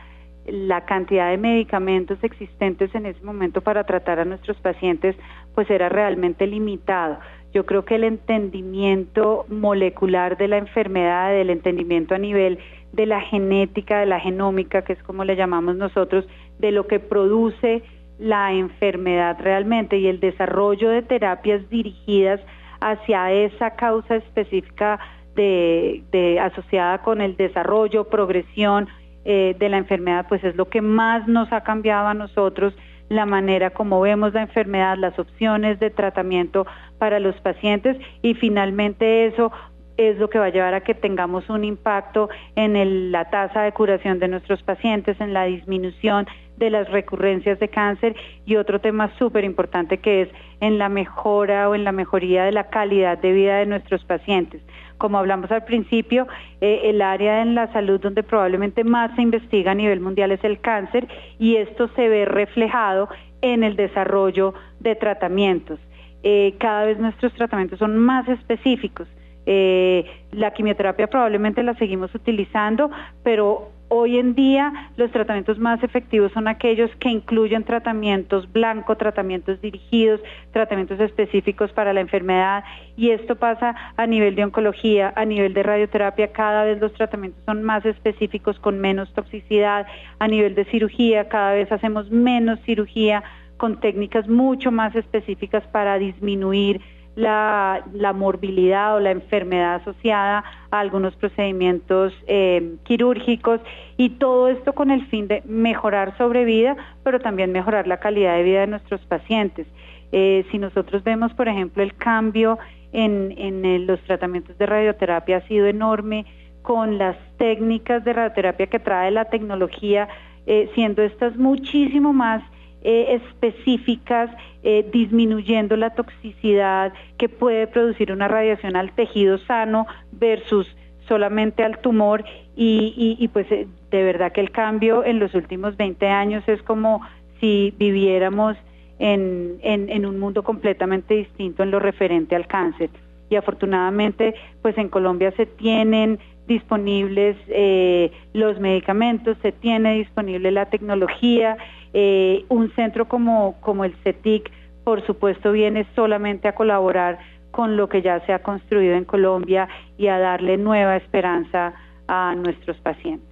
la 0.45 0.83
cantidad 0.83 1.29
de 1.29 1.37
medicamentos 1.37 2.21
existentes 2.21 2.93
en 2.93 3.05
ese 3.05 3.23
momento 3.23 3.61
para 3.61 3.85
tratar 3.85 4.19
a 4.19 4.25
nuestros 4.25 4.57
pacientes, 4.57 5.15
pues 5.55 5.69
era 5.69 5.87
realmente 5.87 6.47
limitado. 6.47 7.17
Yo 7.53 7.65
creo 7.65 7.85
que 7.85 7.95
el 7.95 8.03
entendimiento 8.03 9.45
molecular 9.47 10.35
de 10.37 10.49
la 10.49 10.57
enfermedad, 10.57 11.33
el 11.33 11.49
entendimiento 11.49 12.15
a 12.15 12.17
nivel 12.17 12.59
de 12.91 13.05
la 13.05 13.21
genética, 13.21 13.99
de 13.99 14.05
la 14.05 14.19
genómica, 14.19 14.81
que 14.81 14.93
es 14.93 15.03
como 15.03 15.23
le 15.23 15.37
llamamos 15.37 15.77
nosotros, 15.77 16.27
de 16.59 16.71
lo 16.71 16.87
que 16.87 16.99
produce 16.99 17.83
la 18.19 18.53
enfermedad 18.53 19.37
realmente 19.39 19.97
y 19.97 20.07
el 20.07 20.19
desarrollo 20.19 20.89
de 20.89 21.03
terapias 21.03 21.69
dirigidas 21.69 22.41
hacia 22.91 23.31
esa 23.31 23.71
causa 23.71 24.15
específica 24.15 24.99
de, 25.35 26.39
asociada 26.41 26.99
con 27.01 27.21
el 27.21 27.35
desarrollo, 27.35 28.05
progresión 28.05 28.87
eh, 29.25 29.55
de 29.57 29.69
la 29.69 29.77
enfermedad, 29.77 30.25
pues 30.29 30.43
es 30.43 30.55
lo 30.55 30.69
que 30.69 30.81
más 30.81 31.27
nos 31.27 31.51
ha 31.51 31.61
cambiado 31.61 32.07
a 32.07 32.13
nosotros 32.13 32.73
la 33.09 33.25
manera 33.25 33.71
como 33.71 34.01
vemos 34.01 34.33
la 34.33 34.41
enfermedad, 34.41 34.97
las 34.97 35.17
opciones 35.19 35.79
de 35.79 35.89
tratamiento 35.89 36.65
para 36.97 37.19
los 37.19 37.35
pacientes 37.41 37.97
y 38.21 38.33
finalmente 38.35 39.27
eso 39.27 39.51
es 39.97 40.17
lo 40.17 40.29
que 40.29 40.39
va 40.39 40.45
a 40.45 40.49
llevar 40.49 40.73
a 40.73 40.81
que 40.81 40.95
tengamos 40.95 41.49
un 41.49 41.63
impacto 41.63 42.29
en 42.55 43.11
la 43.11 43.29
tasa 43.29 43.61
de 43.61 43.71
curación 43.71 44.19
de 44.19 44.27
nuestros 44.27 44.63
pacientes, 44.63 45.19
en 45.21 45.33
la 45.33 45.43
disminución 45.45 46.25
de 46.57 46.69
las 46.69 46.89
recurrencias 46.89 47.59
de 47.59 47.67
cáncer 47.67 48.15
y 48.45 48.55
otro 48.55 48.79
tema 48.79 49.11
súper 49.17 49.43
importante 49.43 49.97
que 49.97 50.23
es 50.23 50.29
en 50.59 50.77
la 50.77 50.89
mejora 50.89 51.69
o 51.69 51.75
en 51.75 51.83
la 51.83 51.91
mejoría 51.91 52.45
de 52.45 52.51
la 52.51 52.69
calidad 52.69 53.17
de 53.17 53.33
vida 53.33 53.57
de 53.57 53.65
nuestros 53.65 54.03
pacientes. 54.05 54.61
Como 54.97 55.17
hablamos 55.17 55.51
al 55.51 55.65
principio, 55.65 56.27
eh, 56.61 56.81
el 56.85 57.01
área 57.01 57.41
en 57.41 57.55
la 57.55 57.71
salud 57.73 57.99
donde 57.99 58.23
probablemente 58.23 58.83
más 58.83 59.15
se 59.15 59.21
investiga 59.21 59.71
a 59.71 59.75
nivel 59.75 59.99
mundial 59.99 60.31
es 60.31 60.43
el 60.43 60.61
cáncer 60.61 61.07
y 61.39 61.57
esto 61.57 61.89
se 61.95 62.07
ve 62.07 62.25
reflejado 62.25 63.09
en 63.41 63.63
el 63.63 63.75
desarrollo 63.75 64.53
de 64.79 64.95
tratamientos. 64.95 65.79
Eh, 66.23 66.55
cada 66.59 66.85
vez 66.85 66.99
nuestros 66.99 67.33
tratamientos 67.33 67.79
son 67.79 67.97
más 67.97 68.27
específicos 68.29 69.07
eh, 69.45 70.05
la 70.31 70.51
quimioterapia 70.51 71.07
probablemente 71.07 71.63
la 71.63 71.73
seguimos 71.75 72.13
utilizando, 72.15 72.89
pero 73.23 73.71
hoy 73.89 74.17
en 74.17 74.35
día 74.35 74.91
los 74.97 75.11
tratamientos 75.11 75.59
más 75.59 75.83
efectivos 75.83 76.31
son 76.31 76.47
aquellos 76.47 76.89
que 76.97 77.09
incluyen 77.09 77.63
tratamientos 77.63 78.51
blancos, 78.51 78.97
tratamientos 78.97 79.61
dirigidos, 79.61 80.21
tratamientos 80.51 80.99
específicos 80.99 81.71
para 81.71 81.93
la 81.93 82.01
enfermedad 82.01 82.63
y 82.95 83.11
esto 83.11 83.35
pasa 83.35 83.75
a 83.95 84.07
nivel 84.07 84.35
de 84.35 84.43
oncología, 84.45 85.13
a 85.15 85.25
nivel 85.25 85.53
de 85.53 85.63
radioterapia, 85.63 86.31
cada 86.31 86.63
vez 86.63 86.79
los 86.79 86.93
tratamientos 86.93 87.43
son 87.45 87.63
más 87.63 87.85
específicos 87.85 88.59
con 88.59 88.79
menos 88.79 89.13
toxicidad, 89.13 89.87
a 90.19 90.27
nivel 90.27 90.55
de 90.55 90.65
cirugía 90.65 91.29
cada 91.29 91.53
vez 91.53 91.71
hacemos 91.71 92.09
menos 92.11 92.59
cirugía 92.65 93.23
con 93.57 93.79
técnicas 93.79 94.27
mucho 94.27 94.71
más 94.71 94.95
específicas 94.95 95.63
para 95.67 95.97
disminuir 95.97 96.81
la, 97.15 97.83
la, 97.93 98.13
morbilidad 98.13 98.95
o 98.95 98.99
la 98.99 99.11
enfermedad 99.11 99.75
asociada 99.75 100.43
a 100.71 100.79
algunos 100.79 101.15
procedimientos 101.15 102.13
eh, 102.27 102.75
quirúrgicos 102.83 103.61
y 103.97 104.09
todo 104.09 104.47
esto 104.47 104.73
con 104.73 104.89
el 104.89 105.05
fin 105.07 105.27
de 105.27 105.43
mejorar 105.45 106.17
sobrevida, 106.17 106.75
pero 107.03 107.19
también 107.19 107.51
mejorar 107.51 107.87
la 107.87 107.97
calidad 107.97 108.35
de 108.35 108.43
vida 108.43 108.61
de 108.61 108.67
nuestros 108.67 109.01
pacientes. 109.01 109.67
Eh, 110.11 110.45
si 110.51 110.57
nosotros 110.57 111.03
vemos, 111.03 111.33
por 111.33 111.47
ejemplo, 111.47 111.83
el 111.83 111.95
cambio 111.95 112.57
en, 112.91 113.33
en 113.37 113.87
los 113.87 113.99
tratamientos 114.01 114.57
de 114.57 114.65
radioterapia 114.65 115.37
ha 115.37 115.47
sido 115.47 115.67
enorme 115.67 116.25
con 116.63 116.97
las 116.97 117.17
técnicas 117.37 118.03
de 118.03 118.13
radioterapia 118.13 118.67
que 118.67 118.79
trae 118.79 119.11
la 119.11 119.25
tecnología, 119.25 120.07
eh, 120.47 120.69
siendo 120.73 121.03
estas 121.03 121.35
muchísimo 121.37 122.13
más 122.13 122.41
eh, 122.83 123.21
específicas, 123.21 124.29
eh, 124.63 124.85
disminuyendo 124.91 125.77
la 125.77 125.91
toxicidad 125.91 126.93
que 127.17 127.29
puede 127.29 127.67
producir 127.67 128.11
una 128.11 128.27
radiación 128.27 128.75
al 128.75 128.91
tejido 128.91 129.37
sano 129.39 129.87
versus 130.11 130.67
solamente 131.07 131.63
al 131.63 131.79
tumor 131.79 132.23
y, 132.55 133.17
y, 133.19 133.27
pues 133.29 133.51
eh, 133.51 133.67
de 133.89 134.03
verdad 134.03 134.31
que 134.31 134.41
el 134.41 134.51
cambio 134.51 135.03
en 135.03 135.19
los 135.19 135.33
últimos 135.33 135.75
20 135.77 136.07
años 136.07 136.43
es 136.47 136.61
como 136.63 137.01
si 137.39 137.73
viviéramos 137.77 138.55
en, 138.99 139.59
en, 139.63 140.05
un 140.05 140.19
mundo 140.19 140.43
completamente 140.43 141.15
distinto 141.15 141.63
en 141.63 141.71
lo 141.71 141.79
referente 141.79 142.35
al 142.35 142.47
cáncer. 142.47 142.89
Y 143.29 143.35
afortunadamente, 143.35 144.35
pues 144.61 144.77
en 144.77 144.89
Colombia 144.89 145.33
se 145.35 145.45
tienen 145.45 146.19
disponibles 146.47 147.35
eh, 147.47 148.11
los 148.33 148.59
medicamentos, 148.59 149.37
se 149.41 149.51
tiene 149.51 149.95
disponible 149.95 150.51
la 150.51 150.67
tecnología, 150.67 151.57
eh, 151.93 152.45
un 152.49 152.73
centro 152.75 153.07
como, 153.07 153.59
como 153.61 153.85
el 153.85 153.93
CETIC, 154.03 154.51
por 154.83 155.05
supuesto, 155.05 155.51
viene 155.51 155.85
solamente 155.95 156.47
a 156.47 156.55
colaborar 156.55 157.19
con 157.51 157.77
lo 157.77 157.87
que 157.87 158.01
ya 158.01 158.25
se 158.25 158.33
ha 158.33 158.39
construido 158.39 158.95
en 158.95 159.05
Colombia 159.05 159.69
y 159.97 160.07
a 160.07 160.17
darle 160.17 160.57
nueva 160.57 160.97
esperanza 160.97 161.73
a 162.07 162.35
nuestros 162.35 162.77
pacientes. 162.77 163.29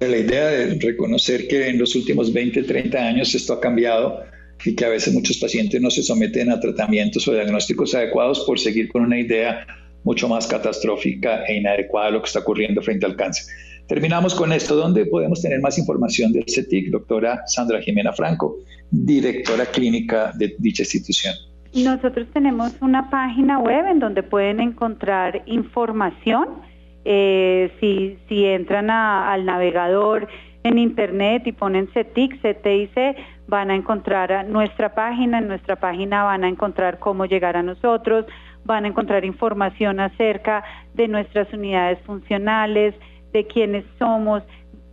La 0.00 0.16
idea 0.16 0.46
de 0.46 0.78
reconocer 0.80 1.48
que 1.48 1.68
en 1.68 1.78
los 1.78 1.96
últimos 1.96 2.32
20, 2.32 2.62
30 2.62 2.98
años 2.98 3.34
esto 3.34 3.54
ha 3.54 3.60
cambiado 3.60 4.22
y 4.64 4.76
que 4.76 4.84
a 4.84 4.88
veces 4.88 5.12
muchos 5.12 5.38
pacientes 5.38 5.80
no 5.80 5.90
se 5.90 6.02
someten 6.02 6.50
a 6.50 6.60
tratamientos 6.60 7.26
o 7.26 7.32
diagnósticos 7.32 7.94
adecuados 7.96 8.44
por 8.46 8.60
seguir 8.60 8.88
con 8.88 9.02
una 9.02 9.18
idea 9.18 9.66
mucho 10.04 10.28
más 10.28 10.46
catastrófica 10.46 11.44
e 11.46 11.56
inadecuada 11.56 12.08
a 12.08 12.10
lo 12.12 12.22
que 12.22 12.26
está 12.26 12.40
ocurriendo 12.40 12.80
frente 12.80 13.06
al 13.06 13.16
cáncer. 13.16 13.44
Terminamos 13.88 14.34
con 14.34 14.52
esto. 14.52 14.76
¿Dónde 14.76 15.06
podemos 15.06 15.40
tener 15.40 15.60
más 15.62 15.78
información 15.78 16.30
del 16.30 16.44
CETIC? 16.46 16.90
Doctora 16.90 17.40
Sandra 17.46 17.80
Jimena 17.80 18.12
Franco, 18.12 18.56
directora 18.90 19.64
clínica 19.64 20.30
de 20.36 20.54
dicha 20.58 20.82
institución. 20.82 21.34
Nosotros 21.74 22.28
tenemos 22.34 22.74
una 22.82 23.08
página 23.08 23.58
web 23.58 23.86
en 23.86 23.98
donde 23.98 24.22
pueden 24.22 24.60
encontrar 24.60 25.42
información. 25.46 26.48
Eh, 27.06 27.72
si, 27.80 28.18
si 28.28 28.44
entran 28.44 28.90
al 28.90 29.46
navegador 29.46 30.28
en 30.64 30.76
internet 30.76 31.46
y 31.46 31.52
ponen 31.52 31.88
CETIC, 31.94 32.42
CTIC, 32.42 33.16
van 33.46 33.70
a 33.70 33.74
encontrar 33.74 34.46
nuestra 34.48 34.94
página. 34.94 35.38
En 35.38 35.48
nuestra 35.48 35.76
página 35.76 36.24
van 36.24 36.44
a 36.44 36.48
encontrar 36.48 36.98
cómo 36.98 37.24
llegar 37.24 37.56
a 37.56 37.62
nosotros, 37.62 38.26
van 38.66 38.84
a 38.84 38.88
encontrar 38.88 39.24
información 39.24 39.98
acerca 39.98 40.62
de 40.92 41.08
nuestras 41.08 41.50
unidades 41.54 41.98
funcionales, 42.04 42.94
de 43.32 43.46
quiénes 43.46 43.84
somos, 43.98 44.42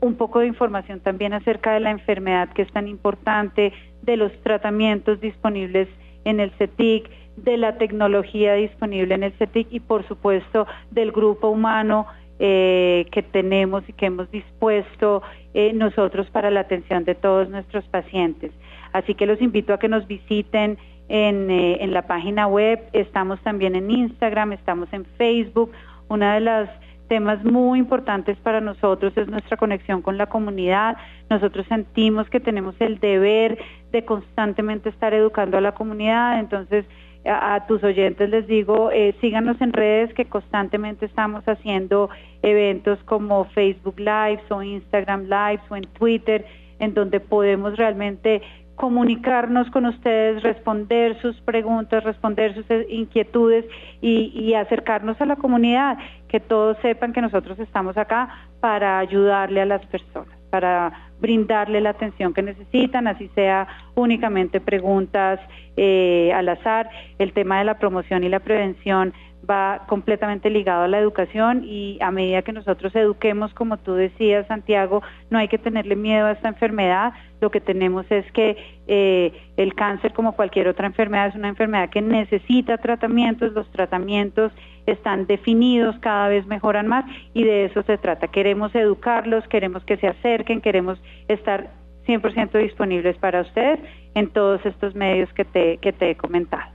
un 0.01 0.15
poco 0.15 0.39
de 0.39 0.47
información 0.47 0.99
también 0.99 1.33
acerca 1.33 1.73
de 1.73 1.79
la 1.79 1.91
enfermedad 1.91 2.49
que 2.53 2.61
es 2.61 2.71
tan 2.71 2.87
importante, 2.87 3.73
de 4.01 4.17
los 4.17 4.31
tratamientos 4.43 5.19
disponibles 5.19 5.87
en 6.25 6.39
el 6.39 6.51
CETIC, 6.51 7.09
de 7.37 7.57
la 7.57 7.77
tecnología 7.77 8.53
disponible 8.53 9.15
en 9.15 9.23
el 9.23 9.33
CETIC 9.33 9.67
y 9.71 9.79
por 9.79 10.07
supuesto 10.07 10.67
del 10.91 11.11
grupo 11.11 11.49
humano 11.49 12.07
eh, 12.39 13.07
que 13.11 13.23
tenemos 13.23 13.87
y 13.87 13.93
que 13.93 14.07
hemos 14.07 14.29
dispuesto 14.31 15.21
eh, 15.53 15.71
nosotros 15.73 16.29
para 16.31 16.51
la 16.51 16.61
atención 16.61 17.03
de 17.05 17.15
todos 17.15 17.49
nuestros 17.49 17.85
pacientes. 17.85 18.51
Así 18.93 19.15
que 19.15 19.25
los 19.25 19.41
invito 19.41 19.73
a 19.73 19.79
que 19.79 19.87
nos 19.87 20.07
visiten 20.07 20.77
en, 21.07 21.49
eh, 21.49 21.77
en 21.81 21.93
la 21.93 22.07
página 22.07 22.47
web, 22.47 22.79
estamos 22.93 23.39
también 23.41 23.75
en 23.75 23.91
Instagram, 23.91 24.53
estamos 24.53 24.91
en 24.91 25.05
Facebook. 25.17 25.71
Una 26.07 26.35
de 26.35 26.41
las 26.41 26.69
temas 27.07 27.43
muy 27.43 27.79
importantes 27.79 28.37
para 28.37 28.61
nosotros 28.61 29.15
es 29.15 29.27
nuestra 29.27 29.57
conexión 29.57 30.01
con 30.01 30.17
la 30.17 30.27
comunidad. 30.27 30.97
Nosotros 31.29 31.65
sentimos 31.67 32.29
que 32.29 32.39
tenemos 32.39 32.75
el 32.79 32.99
deber 32.99 33.57
de 33.91 34.05
constantemente 34.05 34.89
estar 34.89 35.13
educando 35.13 35.57
a 35.57 35.61
la 35.61 35.73
comunidad, 35.73 36.39
entonces 36.39 36.85
a, 37.25 37.65
tus 37.67 37.83
oyentes 37.83 38.29
les 38.29 38.45
digo, 38.47 38.91
eh, 38.91 39.15
síganos 39.19 39.59
en 39.59 39.73
redes 39.73 40.13
que 40.13 40.25
constantemente 40.25 41.05
estamos 41.05 41.43
haciendo 41.45 42.09
eventos 42.43 42.99
como 43.05 43.45
Facebook 43.45 43.99
Lives 43.99 44.43
o 44.49 44.61
Instagram 44.61 45.23
Lives 45.23 45.61
o 45.69 45.75
en 45.75 45.85
Twitter, 45.93 46.45
en 46.79 46.93
donde 46.93 47.19
podemos 47.19 47.77
realmente 47.77 48.41
comunicarnos 48.75 49.69
con 49.71 49.85
ustedes, 49.85 50.43
responder 50.43 51.19
sus 51.21 51.39
preguntas, 51.41 52.03
responder 52.03 52.53
sus 52.53 52.65
inquietudes 52.89 53.65
y, 54.01 54.53
acercarnos 54.53 55.19
a 55.21 55.25
la 55.25 55.35
comunidad, 55.35 55.97
que 56.27 56.39
todos 56.39 56.77
sepan 56.81 57.13
que 57.13 57.21
nosotros 57.21 57.59
estamos 57.59 57.97
acá 57.97 58.29
para 58.59 58.99
ayudarle 58.99 59.61
a 59.61 59.65
las 59.65 59.85
personas, 59.87 60.37
para 60.49 60.91
brindarle 61.19 61.81
la 61.81 61.91
atención 61.91 62.33
que 62.33 62.41
necesitan, 62.41 63.07
así 63.07 63.29
sea 63.35 63.67
únicamente 63.95 64.59
preguntas 64.59 65.39
eh, 65.77 66.31
al 66.33 66.49
azar. 66.49 66.89
El 67.19 67.33
tema 67.33 67.59
de 67.59 67.65
la 67.65 67.77
promoción 67.77 68.23
y 68.23 68.29
la 68.29 68.39
prevención 68.39 69.13
va 69.49 69.83
completamente 69.87 70.49
ligado 70.49 70.83
a 70.83 70.87
la 70.87 70.99
educación 70.99 71.63
y 71.63 71.97
a 72.01 72.11
medida 72.11 72.41
que 72.41 72.53
nosotros 72.53 72.95
eduquemos, 72.95 73.53
como 73.53 73.77
tú 73.77 73.93
decías, 73.93 74.47
Santiago, 74.47 75.01
no 75.29 75.37
hay 75.37 75.47
que 75.47 75.57
tenerle 75.57 75.95
miedo 75.95 76.25
a 76.25 76.31
esta 76.31 76.49
enfermedad. 76.49 77.13
Lo 77.41 77.51
que 77.51 77.61
tenemos 77.61 78.05
es 78.09 78.29
que 78.31 78.57
eh, 78.87 79.33
el 79.57 79.75
cáncer, 79.75 80.13
como 80.13 80.35
cualquier 80.35 80.67
otra 80.67 80.87
enfermedad, 80.87 81.27
es 81.27 81.35
una 81.35 81.49
enfermedad 81.49 81.89
que 81.89 82.01
necesita 82.01 82.77
tratamientos. 82.77 83.53
Los 83.53 83.69
tratamientos 83.71 84.51
están 84.85 85.27
definidos, 85.27 85.97
cada 85.99 86.27
vez 86.27 86.45
mejoran 86.47 86.87
más 86.87 87.05
y 87.33 87.43
de 87.43 87.65
eso 87.65 87.83
se 87.83 87.97
trata. 87.97 88.27
Queremos 88.27 88.73
educarlos, 88.75 89.47
queremos 89.47 89.83
que 89.83 89.97
se 89.97 90.07
acerquen, 90.07 90.61
queremos 90.61 91.01
estar 91.27 91.69
100% 92.07 92.57
disponibles 92.59 93.17
para 93.17 93.41
ustedes 93.41 93.79
en 94.13 94.29
todos 94.29 94.65
estos 94.65 94.95
medios 94.95 95.31
que 95.33 95.45
te, 95.45 95.77
que 95.77 95.91
te 95.91 96.11
he 96.11 96.15
comentado. 96.15 96.74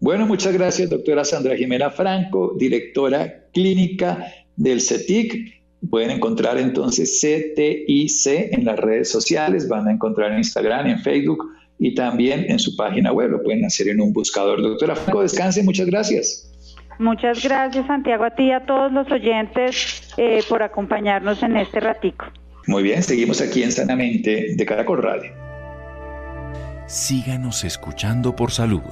Bueno, 0.00 0.26
muchas 0.26 0.52
gracias, 0.52 0.90
doctora 0.90 1.24
Sandra 1.24 1.56
Jimena 1.56 1.90
Franco, 1.90 2.54
directora 2.58 3.46
clínica 3.52 4.26
del 4.56 4.80
CETIC. 4.80 5.56
Pueden 5.90 6.10
encontrar 6.10 6.58
entonces 6.58 7.20
CTIC 7.20 8.52
en 8.52 8.64
las 8.64 8.78
redes 8.78 9.10
sociales, 9.10 9.68
van 9.68 9.88
a 9.88 9.92
encontrar 9.92 10.32
en 10.32 10.38
Instagram, 10.38 10.86
en 10.86 10.98
Facebook 11.00 11.44
y 11.78 11.94
también 11.94 12.46
en 12.48 12.58
su 12.58 12.76
página 12.76 13.12
web. 13.12 13.30
Lo 13.30 13.42
pueden 13.42 13.64
hacer 13.64 13.88
en 13.88 14.00
un 14.00 14.12
buscador. 14.12 14.60
Doctora 14.60 14.96
Franco, 14.96 15.22
descanse, 15.22 15.62
muchas 15.62 15.86
gracias. 15.86 16.52
Muchas 16.98 17.42
gracias, 17.42 17.86
Santiago, 17.86 18.24
a 18.24 18.30
ti 18.30 18.44
y 18.44 18.52
a 18.52 18.64
todos 18.64 18.90
los 18.90 19.10
oyentes 19.10 20.14
eh, 20.16 20.40
por 20.48 20.62
acompañarnos 20.62 21.42
en 21.42 21.56
este 21.56 21.80
ratico. 21.80 22.26
Muy 22.66 22.82
bien, 22.82 23.02
seguimos 23.02 23.40
aquí 23.40 23.62
en 23.62 23.70
Sanamente 23.70 24.54
de 24.56 24.66
Caracol 24.66 25.02
Radio. 25.02 25.30
Síganos 26.86 27.64
escuchando 27.64 28.34
por 28.34 28.50
salud. 28.50 28.82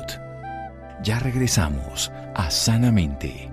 Ya 1.04 1.18
regresamos 1.18 2.10
a 2.34 2.50
Sanamente. 2.50 3.50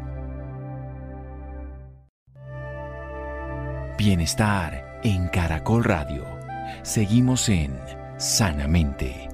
Bienestar 3.97 5.01
en 5.03 5.27
Caracol 5.27 5.83
Radio. 5.83 6.23
Seguimos 6.83 7.49
en 7.49 7.77
Sanamente. 8.15 9.27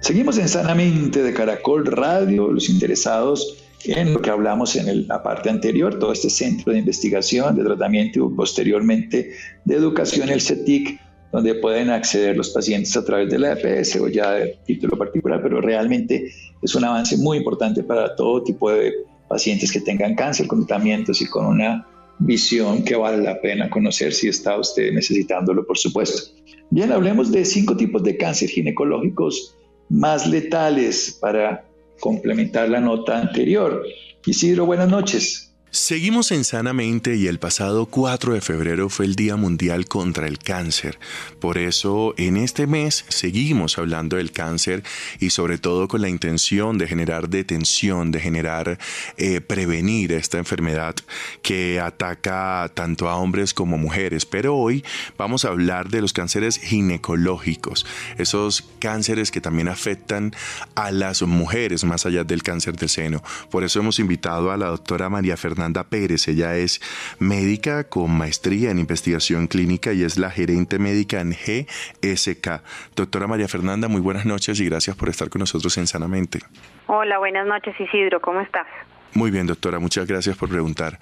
Seguimos 0.00 0.36
en 0.36 0.50
Sanamente 0.50 1.22
de 1.22 1.32
Caracol 1.32 1.86
Radio. 1.86 2.52
Los 2.52 2.68
interesados 2.68 3.64
en 3.86 4.12
lo 4.12 4.20
que 4.20 4.28
hablamos 4.28 4.76
en 4.76 5.08
la 5.08 5.22
parte 5.22 5.48
anterior, 5.48 5.98
todo 5.98 6.12
este 6.12 6.28
centro 6.28 6.74
de 6.74 6.80
investigación, 6.80 7.56
de 7.56 7.64
tratamiento 7.64 8.30
y 8.30 8.36
posteriormente 8.36 9.32
de 9.64 9.74
educación, 9.74 10.28
el 10.28 10.42
CETIC, 10.42 11.00
donde 11.32 11.54
pueden 11.54 11.90
acceder 11.90 12.36
los 12.36 12.50
pacientes 12.50 12.94
a 12.96 13.04
través 13.04 13.30
de 13.30 13.38
la 13.38 13.52
EPS 13.52 13.96
o 13.96 14.08
ya 14.08 14.32
de 14.32 14.58
título 14.66 14.96
particular, 14.98 15.40
pero 15.42 15.60
realmente 15.60 16.30
es 16.60 16.74
un 16.74 16.84
avance 16.84 17.16
muy 17.16 17.38
importante 17.38 17.82
para 17.82 18.14
todo 18.14 18.42
tipo 18.42 18.70
de 18.70 18.92
pacientes 19.28 19.72
que 19.72 19.80
tengan 19.80 20.14
cáncer 20.14 20.46
con 20.46 20.66
tratamientos 20.66 21.22
y 21.22 21.26
con 21.26 21.46
una 21.46 21.86
visión 22.18 22.84
que 22.84 22.94
vale 22.94 23.22
la 23.22 23.40
pena 23.40 23.70
conocer 23.70 24.12
si 24.12 24.28
está 24.28 24.58
usted 24.58 24.92
necesitándolo, 24.92 25.66
por 25.66 25.78
supuesto. 25.78 26.34
Bien, 26.70 26.92
hablemos 26.92 27.32
de 27.32 27.44
cinco 27.44 27.76
tipos 27.76 28.02
de 28.02 28.16
cáncer 28.16 28.50
ginecológicos 28.50 29.56
más 29.88 30.26
letales 30.26 31.16
para 31.20 31.64
complementar 32.00 32.68
la 32.68 32.80
nota 32.80 33.18
anterior. 33.18 33.82
Isidro, 34.26 34.66
buenas 34.66 34.88
noches. 34.88 35.51
Seguimos 35.74 36.32
en 36.32 36.44
Sanamente 36.44 37.16
y 37.16 37.28
el 37.28 37.38
pasado 37.38 37.86
4 37.86 38.34
de 38.34 38.42
febrero 38.42 38.90
fue 38.90 39.06
el 39.06 39.14
Día 39.14 39.36
Mundial 39.36 39.86
contra 39.86 40.28
el 40.28 40.38
Cáncer. 40.38 40.98
Por 41.40 41.56
eso 41.56 42.12
en 42.18 42.36
este 42.36 42.66
mes 42.66 43.06
seguimos 43.08 43.78
hablando 43.78 44.18
del 44.18 44.32
cáncer 44.32 44.82
y 45.18 45.30
sobre 45.30 45.56
todo 45.56 45.88
con 45.88 46.02
la 46.02 46.10
intención 46.10 46.76
de 46.76 46.86
generar 46.86 47.30
detención, 47.30 48.12
de 48.12 48.20
generar 48.20 48.78
eh, 49.16 49.40
prevenir 49.40 50.12
esta 50.12 50.36
enfermedad 50.36 50.94
que 51.40 51.80
ataca 51.80 52.70
tanto 52.74 53.08
a 53.08 53.16
hombres 53.16 53.54
como 53.54 53.78
mujeres. 53.78 54.26
Pero 54.26 54.54
hoy 54.54 54.84
vamos 55.16 55.46
a 55.46 55.48
hablar 55.48 55.88
de 55.88 56.02
los 56.02 56.12
cánceres 56.12 56.58
ginecológicos, 56.58 57.86
esos 58.18 58.62
cánceres 58.78 59.30
que 59.30 59.40
también 59.40 59.68
afectan 59.68 60.34
a 60.74 60.90
las 60.90 61.22
mujeres 61.22 61.82
más 61.84 62.04
allá 62.04 62.24
del 62.24 62.42
cáncer 62.42 62.76
del 62.76 62.90
seno. 62.90 63.22
Por 63.50 63.64
eso 63.64 63.80
hemos 63.80 63.98
invitado 63.98 64.50
a 64.50 64.58
la 64.58 64.66
doctora 64.66 65.08
María 65.08 65.38
Fernanda 65.38 65.61
Fernanda 65.62 65.84
Pérez. 65.84 66.26
Ella 66.26 66.56
es 66.56 66.80
médica 67.20 67.84
con 67.84 68.10
maestría 68.10 68.72
en 68.72 68.80
investigación 68.80 69.46
clínica 69.46 69.92
y 69.92 70.02
es 70.02 70.18
la 70.18 70.28
gerente 70.28 70.80
médica 70.80 71.20
en 71.20 71.30
GSK. 71.30 72.62
Doctora 72.96 73.28
María 73.28 73.46
Fernanda, 73.46 73.86
muy 73.86 74.00
buenas 74.00 74.26
noches 74.26 74.58
y 74.58 74.64
gracias 74.64 74.96
por 74.96 75.08
estar 75.08 75.30
con 75.30 75.38
nosotros 75.38 75.78
en 75.78 75.86
Sanamente. 75.86 76.40
Hola, 76.88 77.18
buenas 77.18 77.46
noches 77.46 77.78
Isidro, 77.78 78.20
¿cómo 78.20 78.40
estás? 78.40 78.66
Muy 79.14 79.30
bien, 79.30 79.46
doctora, 79.46 79.78
muchas 79.78 80.08
gracias 80.08 80.36
por 80.36 80.48
preguntar. 80.48 80.98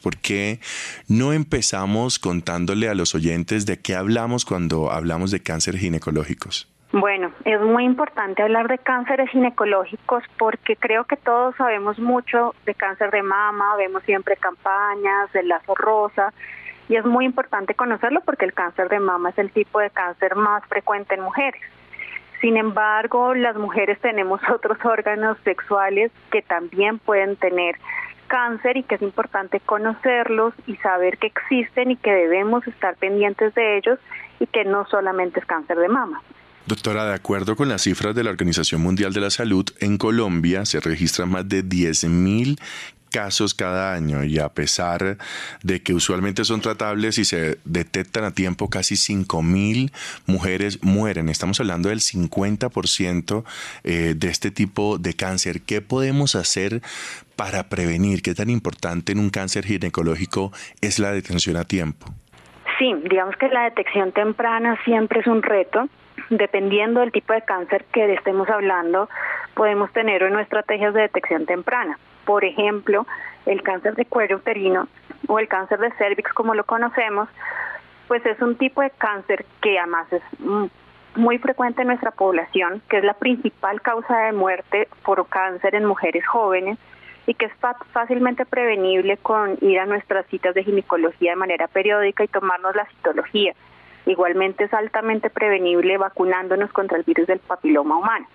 ¿Por 0.00 0.16
qué 0.16 0.60
no 1.08 1.32
empezamos 1.32 2.20
contándole 2.20 2.88
a 2.88 2.94
los 2.94 3.16
oyentes 3.16 3.66
de 3.66 3.80
qué 3.80 3.96
hablamos 3.96 4.44
cuando 4.44 4.92
hablamos 4.92 5.32
de 5.32 5.42
cánceres 5.42 5.80
ginecológicos? 5.80 6.68
Bueno, 6.90 7.32
es 7.44 7.60
muy 7.60 7.84
importante 7.84 8.42
hablar 8.42 8.66
de 8.66 8.78
cánceres 8.78 9.28
ginecológicos 9.28 10.24
porque 10.38 10.74
creo 10.74 11.04
que 11.04 11.16
todos 11.16 11.54
sabemos 11.56 11.98
mucho 11.98 12.54
de 12.64 12.74
cáncer 12.74 13.10
de 13.10 13.22
mama, 13.22 13.76
vemos 13.76 14.02
siempre 14.04 14.36
campañas 14.36 15.30
del 15.34 15.48
lazo 15.48 15.74
rosa 15.74 16.32
y 16.88 16.96
es 16.96 17.04
muy 17.04 17.26
importante 17.26 17.74
conocerlo 17.74 18.22
porque 18.22 18.46
el 18.46 18.54
cáncer 18.54 18.88
de 18.88 19.00
mama 19.00 19.28
es 19.30 19.38
el 19.38 19.50
tipo 19.50 19.80
de 19.80 19.90
cáncer 19.90 20.34
más 20.34 20.64
frecuente 20.64 21.14
en 21.14 21.20
mujeres. 21.20 21.60
Sin 22.40 22.56
embargo, 22.56 23.34
las 23.34 23.56
mujeres 23.56 24.00
tenemos 24.00 24.40
otros 24.50 24.78
órganos 24.82 25.36
sexuales 25.44 26.10
que 26.30 26.40
también 26.40 26.98
pueden 26.98 27.36
tener 27.36 27.76
cáncer 28.28 28.78
y 28.78 28.82
que 28.82 28.94
es 28.94 29.02
importante 29.02 29.60
conocerlos 29.60 30.54
y 30.66 30.76
saber 30.76 31.18
que 31.18 31.26
existen 31.26 31.90
y 31.90 31.96
que 31.96 32.12
debemos 32.12 32.66
estar 32.66 32.96
pendientes 32.96 33.54
de 33.54 33.76
ellos 33.76 33.98
y 34.40 34.46
que 34.46 34.64
no 34.64 34.86
solamente 34.86 35.40
es 35.40 35.46
cáncer 35.46 35.76
de 35.76 35.88
mama. 35.88 36.22
Doctora, 36.68 37.06
de 37.06 37.14
acuerdo 37.14 37.56
con 37.56 37.70
las 37.70 37.80
cifras 37.80 38.14
de 38.14 38.22
la 38.22 38.28
Organización 38.28 38.82
Mundial 38.82 39.14
de 39.14 39.22
la 39.22 39.30
Salud, 39.30 39.64
en 39.80 39.96
Colombia 39.96 40.66
se 40.66 40.80
registran 40.80 41.30
más 41.30 41.48
de 41.48 41.64
10.000 41.64 42.60
casos 43.10 43.54
cada 43.54 43.94
año 43.94 44.22
y 44.22 44.38
a 44.38 44.50
pesar 44.50 45.16
de 45.62 45.82
que 45.82 45.94
usualmente 45.94 46.44
son 46.44 46.60
tratables 46.60 47.16
y 47.16 47.24
se 47.24 47.56
detectan 47.64 48.24
a 48.24 48.32
tiempo, 48.32 48.68
casi 48.68 48.96
5.000 48.96 49.90
mujeres 50.26 50.84
mueren. 50.84 51.30
Estamos 51.30 51.58
hablando 51.58 51.88
del 51.88 52.00
50% 52.00 53.44
eh, 53.84 54.12
de 54.14 54.28
este 54.28 54.50
tipo 54.50 54.98
de 54.98 55.14
cáncer. 55.14 55.62
¿Qué 55.62 55.80
podemos 55.80 56.34
hacer 56.34 56.82
para 57.34 57.70
prevenir? 57.70 58.20
¿Qué 58.20 58.34
tan 58.34 58.50
importante 58.50 59.12
en 59.12 59.20
un 59.20 59.30
cáncer 59.30 59.64
ginecológico 59.64 60.52
es 60.82 60.98
la 60.98 61.12
detención 61.12 61.56
a 61.56 61.64
tiempo? 61.64 62.12
Sí, 62.78 62.94
digamos 63.10 63.36
que 63.36 63.48
la 63.48 63.64
detección 63.64 64.12
temprana 64.12 64.78
siempre 64.84 65.20
es 65.20 65.26
un 65.26 65.42
reto. 65.42 65.88
Dependiendo 66.30 67.00
del 67.00 67.12
tipo 67.12 67.32
de 67.32 67.42
cáncer 67.42 67.84
que 67.92 68.12
estemos 68.12 68.48
hablando, 68.48 69.08
podemos 69.54 69.92
tener 69.92 70.24
una 70.24 70.42
estrategias 70.42 70.94
de 70.94 71.02
detección 71.02 71.46
temprana 71.46 71.98
por 72.28 72.44
ejemplo, 72.44 73.06
el 73.46 73.62
cáncer 73.62 73.94
de 73.94 74.04
cuello 74.04 74.36
uterino 74.36 74.86
o 75.28 75.38
el 75.38 75.48
cáncer 75.48 75.78
de 75.78 75.90
cervix 75.92 76.30
como 76.34 76.54
lo 76.54 76.64
conocemos, 76.64 77.26
pues 78.06 78.24
es 78.26 78.38
un 78.42 78.56
tipo 78.56 78.82
de 78.82 78.90
cáncer 78.90 79.46
que 79.62 79.78
además 79.78 80.12
es 80.12 80.22
muy 81.16 81.38
frecuente 81.38 81.80
en 81.80 81.88
nuestra 81.88 82.10
población, 82.10 82.82
que 82.90 82.98
es 82.98 83.04
la 83.04 83.14
principal 83.14 83.80
causa 83.80 84.14
de 84.26 84.32
muerte 84.32 84.88
por 85.06 85.26
cáncer 85.26 85.74
en 85.74 85.86
mujeres 85.86 86.26
jóvenes 86.26 86.78
y 87.26 87.32
que 87.32 87.46
es 87.46 87.52
fácilmente 87.92 88.44
prevenible 88.44 89.16
con 89.16 89.56
ir 89.62 89.80
a 89.80 89.86
nuestras 89.86 90.26
citas 90.26 90.54
de 90.54 90.64
ginecología 90.64 91.30
de 91.30 91.36
manera 91.36 91.66
periódica 91.66 92.24
y 92.24 92.28
tomarnos 92.28 92.76
la 92.76 92.84
citología. 92.88 93.54
Igualmente 94.08 94.64
es 94.64 94.72
altamente 94.72 95.28
prevenible 95.28 95.98
vacunándonos 95.98 96.72
contra 96.72 96.96
el 96.96 97.04
virus 97.04 97.26
del 97.26 97.40
papiloma 97.40 97.98
humano. 97.98 98.26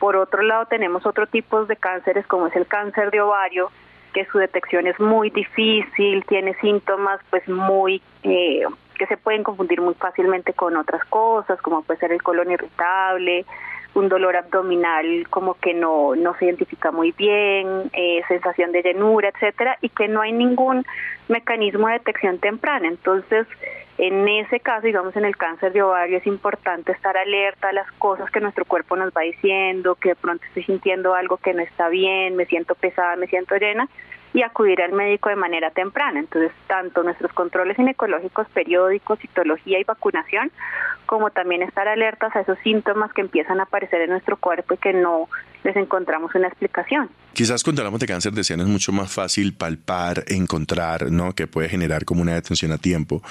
Por 0.00 0.16
otro 0.16 0.42
lado, 0.42 0.66
tenemos 0.66 1.06
otro 1.06 1.28
tipo 1.28 1.64
de 1.66 1.76
cánceres 1.76 2.26
como 2.26 2.48
es 2.48 2.56
el 2.56 2.66
cáncer 2.66 3.12
de 3.12 3.20
ovario, 3.20 3.70
que 4.12 4.24
su 4.26 4.38
detección 4.38 4.88
es 4.88 4.98
muy 4.98 5.30
difícil, 5.30 6.24
tiene 6.26 6.54
síntomas 6.54 7.20
pues 7.30 7.48
muy 7.48 8.02
eh, 8.24 8.62
que 8.98 9.06
se 9.06 9.16
pueden 9.16 9.44
confundir 9.44 9.80
muy 9.80 9.94
fácilmente 9.94 10.52
con 10.52 10.76
otras 10.76 11.04
cosas, 11.04 11.62
como 11.62 11.82
puede 11.82 12.00
ser 12.00 12.10
el 12.10 12.20
colon 12.20 12.50
irritable, 12.50 13.46
un 13.98 14.08
dolor 14.08 14.36
abdominal 14.36 15.26
como 15.28 15.54
que 15.54 15.74
no, 15.74 16.14
no 16.14 16.34
se 16.38 16.46
identifica 16.46 16.90
muy 16.90 17.12
bien, 17.12 17.90
eh, 17.92 18.22
sensación 18.28 18.72
de 18.72 18.82
llenura, 18.82 19.28
etcétera, 19.28 19.76
y 19.80 19.88
que 19.88 20.08
no 20.08 20.20
hay 20.20 20.32
ningún 20.32 20.84
mecanismo 21.28 21.88
de 21.88 21.94
detección 21.94 22.38
temprana. 22.38 22.88
Entonces, 22.88 23.46
en 23.98 24.28
ese 24.28 24.60
caso, 24.60 24.86
digamos 24.86 25.16
en 25.16 25.24
el 25.24 25.36
cáncer 25.36 25.72
de 25.72 25.82
ovario, 25.82 26.18
es 26.18 26.26
importante 26.26 26.92
estar 26.92 27.16
alerta 27.16 27.70
a 27.70 27.72
las 27.72 27.90
cosas 27.92 28.30
que 28.30 28.40
nuestro 28.40 28.64
cuerpo 28.64 28.96
nos 28.96 29.12
va 29.12 29.22
diciendo, 29.22 29.96
que 29.96 30.10
de 30.10 30.14
pronto 30.14 30.44
estoy 30.46 30.62
sintiendo 30.62 31.14
algo 31.14 31.36
que 31.38 31.52
no 31.52 31.62
está 31.62 31.88
bien, 31.88 32.36
me 32.36 32.46
siento 32.46 32.76
pesada, 32.76 33.16
me 33.16 33.26
siento 33.26 33.56
llena, 33.56 33.88
y 34.34 34.42
acudir 34.42 34.82
al 34.82 34.92
médico 34.92 35.28
de 35.28 35.36
manera 35.36 35.70
temprana. 35.70 36.20
Entonces, 36.20 36.52
tanto 36.66 37.02
nuestros 37.02 37.32
controles 37.32 37.76
ginecológicos 37.76 38.46
periódicos, 38.50 39.18
citología 39.20 39.80
y 39.80 39.84
vacunación, 39.84 40.50
como 41.06 41.30
también 41.30 41.62
estar 41.62 41.88
alertas 41.88 42.34
a 42.36 42.40
esos 42.40 42.58
síntomas 42.58 43.12
que 43.12 43.22
empiezan 43.22 43.60
a 43.60 43.64
aparecer 43.64 44.02
en 44.02 44.10
nuestro 44.10 44.36
cuerpo 44.36 44.74
y 44.74 44.76
que 44.76 44.92
no 44.92 45.28
les 45.64 45.74
encontramos 45.76 46.34
una 46.34 46.48
explicación. 46.48 47.08
Quizás 47.32 47.64
cuando 47.64 47.82
hablamos 47.82 48.00
de 48.00 48.06
cáncer 48.06 48.32
de 48.32 48.44
seno 48.44 48.62
es 48.62 48.68
mucho 48.68 48.92
más 48.92 49.12
fácil 49.12 49.54
palpar, 49.54 50.24
encontrar, 50.28 51.10
¿no? 51.10 51.34
Que 51.34 51.46
puede 51.46 51.68
generar 51.68 52.04
como 52.04 52.22
una 52.22 52.34
detención 52.34 52.72
a 52.72 52.78
tiempo. 52.78 53.22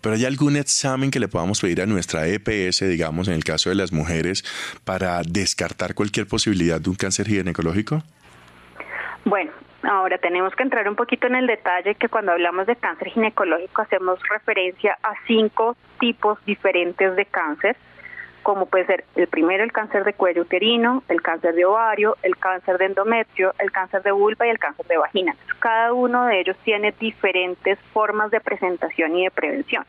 Pero 0.00 0.14
¿hay 0.14 0.24
algún 0.24 0.56
examen 0.56 1.10
que 1.10 1.20
le 1.20 1.28
podamos 1.28 1.60
pedir 1.60 1.82
a 1.82 1.86
nuestra 1.86 2.26
EPS, 2.26 2.88
digamos, 2.88 3.28
en 3.28 3.34
el 3.34 3.44
caso 3.44 3.68
de 3.68 3.76
las 3.76 3.92
mujeres, 3.92 4.44
para 4.84 5.22
descartar 5.22 5.94
cualquier 5.94 6.26
posibilidad 6.26 6.80
de 6.80 6.90
un 6.90 6.96
cáncer 6.96 7.26
ginecológico? 7.26 8.02
Bueno, 9.24 9.50
Ahora 9.82 10.18
tenemos 10.18 10.54
que 10.56 10.64
entrar 10.64 10.88
un 10.88 10.96
poquito 10.96 11.28
en 11.28 11.36
el 11.36 11.46
detalle 11.46 11.94
que 11.94 12.08
cuando 12.08 12.32
hablamos 12.32 12.66
de 12.66 12.74
cáncer 12.74 13.08
ginecológico 13.08 13.82
hacemos 13.82 14.18
referencia 14.28 14.98
a 15.02 15.14
cinco 15.26 15.76
tipos 16.00 16.44
diferentes 16.44 17.14
de 17.14 17.24
cáncer, 17.26 17.76
como 18.42 18.66
puede 18.66 18.86
ser 18.86 19.04
el 19.14 19.28
primero 19.28 19.62
el 19.62 19.72
cáncer 19.72 20.04
de 20.04 20.14
cuello 20.14 20.42
uterino, 20.42 21.04
el 21.08 21.22
cáncer 21.22 21.54
de 21.54 21.64
ovario, 21.64 22.16
el 22.22 22.36
cáncer 22.36 22.78
de 22.78 22.86
endometrio, 22.86 23.54
el 23.58 23.70
cáncer 23.70 24.02
de 24.02 24.10
vulva 24.10 24.46
y 24.46 24.50
el 24.50 24.58
cáncer 24.58 24.86
de 24.86 24.96
vagina. 24.96 25.36
Cada 25.60 25.92
uno 25.92 26.26
de 26.26 26.40
ellos 26.40 26.56
tiene 26.64 26.92
diferentes 26.98 27.78
formas 27.92 28.32
de 28.32 28.40
presentación 28.40 29.16
y 29.16 29.24
de 29.24 29.30
prevención. 29.30 29.84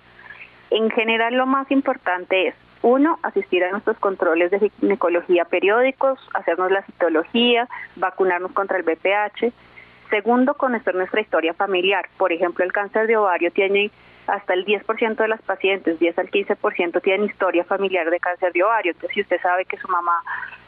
En 0.70 0.92
general 0.92 1.34
lo 1.34 1.48
más 1.48 1.72
importante 1.72 2.50
es 2.50 2.56
uno, 2.82 3.20
asistir 3.24 3.64
a 3.64 3.72
nuestros 3.72 3.98
controles 3.98 4.52
de 4.52 4.72
ginecología 4.80 5.46
periódicos, 5.46 6.20
hacernos 6.34 6.72
la 6.72 6.84
citología, 6.84 7.68
vacunarnos 7.96 8.52
contra 8.54 8.78
el 8.78 8.84
BPH, 8.84 9.52
Segundo, 10.10 10.55
conocer 10.55 10.95
nuestra 10.95 11.22
historia 11.22 11.53
familiar. 11.53 12.10
Por 12.18 12.32
ejemplo, 12.34 12.66
el 12.66 12.72
cáncer 12.72 13.07
de 13.07 13.18
ovario 13.18 13.51
tiene 13.51 13.91
hasta 14.28 14.53
el 14.53 14.66
10% 14.66 15.16
de 15.16 15.28
las 15.28 15.41
pacientes, 15.41 15.99
10 15.99 16.18
al 16.18 16.30
15% 16.30 17.01
tienen 17.01 17.28
historia 17.28 17.64
familiar 17.64 18.10
de 18.10 18.20
cáncer 18.20 18.53
de 18.53 18.64
ovario. 18.64 18.91
Entonces, 18.91 19.16
si 19.16 19.22
usted 19.22 19.41
sabe 19.41 19.66
que 19.66 19.78
su 19.78 19.88
mamá 19.88 20.24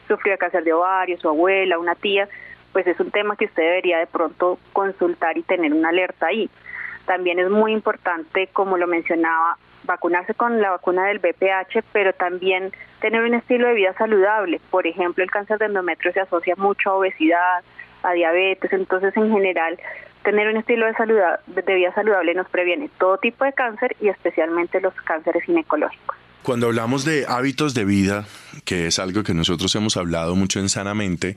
sufrió 0.08 0.32
de 0.32 0.38
cáncer 0.38 0.64
de 0.64 0.72
ovario, 0.72 1.18
su 1.18 1.28
abuela, 1.28 1.78
una 1.78 1.94
tía, 1.94 2.28
pues 2.72 2.86
es 2.86 2.98
un 3.00 3.10
tema 3.10 3.36
que 3.36 3.46
usted 3.46 3.62
debería 3.62 3.98
de 3.98 4.06
pronto 4.06 4.58
consultar 4.72 5.36
y 5.36 5.42
tener 5.42 5.72
una 5.72 5.90
alerta 5.90 6.26
ahí. 6.26 6.50
También 7.06 7.38
es 7.38 7.50
muy 7.50 7.72
importante, 7.72 8.48
como 8.52 8.76
lo 8.76 8.86
mencionaba, 8.86 9.58
vacunarse 9.84 10.34
con 10.34 10.60
la 10.60 10.70
vacuna 10.70 11.06
del 11.06 11.18
BPH, 11.18 11.82
pero 11.92 12.12
también 12.12 12.72
tener 13.00 13.22
un 13.22 13.34
estilo 13.34 13.68
de 13.68 13.74
vida 13.74 13.92
saludable. 13.94 14.60
Por 14.70 14.86
ejemplo, 14.86 15.24
el 15.24 15.30
cáncer 15.30 15.58
de 15.58 15.66
endometrio 15.66 16.12
se 16.12 16.20
asocia 16.20 16.54
mucho 16.56 16.90
a 16.90 16.94
obesidad, 16.94 17.64
a 18.02 18.12
diabetes, 18.12 18.72
entonces 18.72 19.16
en 19.16 19.30
general 19.32 19.78
tener 20.22 20.48
un 20.48 20.56
estilo 20.56 20.86
de, 20.86 21.62
de 21.62 21.74
vida 21.74 21.92
saludable 21.94 22.34
nos 22.34 22.48
previene 22.48 22.88
todo 22.98 23.18
tipo 23.18 23.44
de 23.44 23.52
cáncer 23.52 23.96
y 24.00 24.08
especialmente 24.08 24.80
los 24.80 24.94
cánceres 25.02 25.42
ginecológicos. 25.44 26.16
Cuando 26.42 26.66
hablamos 26.66 27.04
de 27.04 27.24
hábitos 27.28 27.72
de 27.72 27.84
vida, 27.84 28.26
que 28.64 28.88
es 28.88 28.98
algo 28.98 29.22
que 29.22 29.32
nosotros 29.32 29.72
hemos 29.76 29.96
hablado 29.96 30.34
mucho 30.34 30.58
en 30.58 30.68
Sanamente, 30.68 31.36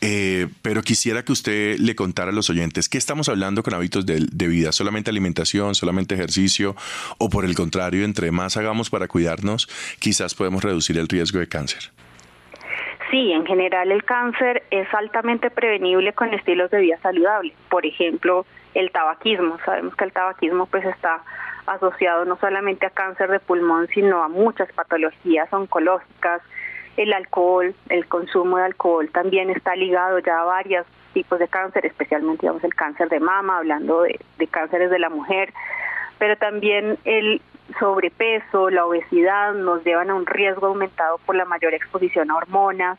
eh, 0.00 0.48
pero 0.62 0.80
quisiera 0.80 1.22
que 1.26 1.32
usted 1.32 1.78
le 1.78 1.94
contara 1.94 2.30
a 2.30 2.34
los 2.34 2.48
oyentes, 2.48 2.88
¿qué 2.88 2.96
estamos 2.96 3.28
hablando 3.28 3.62
con 3.62 3.74
hábitos 3.74 4.06
de, 4.06 4.48
vida? 4.48 4.72
¿Solamente 4.72 5.10
alimentación, 5.10 5.74
solamente 5.74 6.14
ejercicio? 6.14 6.74
¿O 7.18 7.28
por 7.28 7.44
el 7.44 7.54
contrario, 7.54 8.06
entre 8.06 8.30
más 8.30 8.56
hagamos 8.56 8.88
para 8.88 9.08
cuidarnos, 9.08 9.68
quizás 9.98 10.34
podemos 10.34 10.64
reducir 10.64 10.96
el 10.96 11.08
riesgo 11.08 11.38
de 11.38 11.48
cáncer? 11.48 11.90
Sí, 13.10 13.32
en 13.32 13.46
general 13.46 13.92
el 13.92 14.04
cáncer 14.04 14.64
es 14.70 14.92
altamente 14.92 15.50
prevenible 15.50 16.12
con 16.12 16.34
estilos 16.34 16.70
de 16.70 16.80
vida 16.80 16.98
saludables. 17.02 17.52
Por 17.68 17.86
ejemplo, 17.86 18.46
el 18.74 18.90
tabaquismo. 18.90 19.58
Sabemos 19.64 19.94
que 19.94 20.04
el 20.04 20.12
tabaquismo 20.12 20.66
pues 20.66 20.84
está 20.84 21.22
asociado 21.66 22.24
no 22.24 22.36
solamente 22.36 22.86
a 22.86 22.90
cáncer 22.90 23.30
de 23.30 23.40
pulmón, 23.40 23.88
sino 23.88 24.22
a 24.22 24.28
muchas 24.28 24.72
patologías 24.72 25.52
oncológicas. 25.52 26.42
El 26.96 27.12
alcohol, 27.12 27.74
el 27.90 28.06
consumo 28.06 28.56
de 28.56 28.64
alcohol 28.64 29.10
también 29.12 29.50
está 29.50 29.76
ligado 29.76 30.18
ya 30.18 30.40
a 30.40 30.44
varios 30.44 30.86
tipos 31.12 31.38
de 31.38 31.48
cáncer, 31.48 31.86
especialmente 31.86 32.42
digamos 32.42 32.64
el 32.64 32.74
cáncer 32.74 33.08
de 33.08 33.20
mama, 33.20 33.58
hablando 33.58 34.02
de, 34.02 34.18
de 34.38 34.46
cánceres 34.46 34.90
de 34.90 34.98
la 34.98 35.10
mujer, 35.10 35.52
pero 36.18 36.36
también 36.36 36.98
el 37.04 37.40
sobrepeso, 37.78 38.70
la 38.70 38.86
obesidad 38.86 39.54
nos 39.54 39.84
llevan 39.84 40.10
a 40.10 40.14
un 40.14 40.26
riesgo 40.26 40.68
aumentado 40.68 41.18
por 41.18 41.34
la 41.36 41.44
mayor 41.44 41.74
exposición 41.74 42.30
a 42.30 42.36
hormonas. 42.36 42.98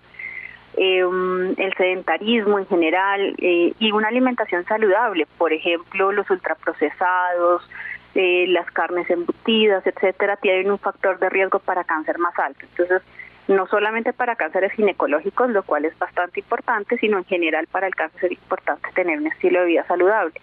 em, 0.80 1.56
el 1.58 1.74
sedentarismo 1.76 2.60
en 2.60 2.68
general 2.68 3.36
eh, 3.40 3.74
y 3.80 3.92
una 3.92 4.10
alimentación 4.10 4.64
saludable, 4.66 5.26
por 5.38 5.52
ejemplo, 5.52 6.12
los 6.12 6.30
ultraprocesados, 6.30 7.68
eh, 8.14 8.46
las 8.48 8.70
carnes 8.72 9.10
embutidas, 9.10 9.86
etcétera, 9.88 10.38
tienen 10.38 10.70
un 10.70 10.78
factor 10.78 11.18
de 11.18 11.30
riesgo 11.30 11.58
para 11.60 11.84
cáncer 11.84 12.20
más 12.20 12.38
alto. 12.38 12.60
Entonces, 12.70 13.02
no 13.48 13.66
solamente 13.68 14.14
para 14.14 14.36
cánceres 14.36 14.72
ginecológicos, 14.74 15.50
lo 15.50 15.64
cual 15.64 15.86
es 15.86 15.98
bastante 15.98 16.42
importante, 16.42 16.98
sino 16.98 17.18
en 17.18 17.26
general 17.26 17.68
para 17.68 17.88
el 17.88 17.96
cáncer 17.96 18.26
es 18.26 18.32
importante 18.34 18.90
tener 18.94 19.20
un 19.20 19.28
estilo 19.28 19.62
de 19.62 19.68
vida 19.68 19.86
saludable. 19.88 20.34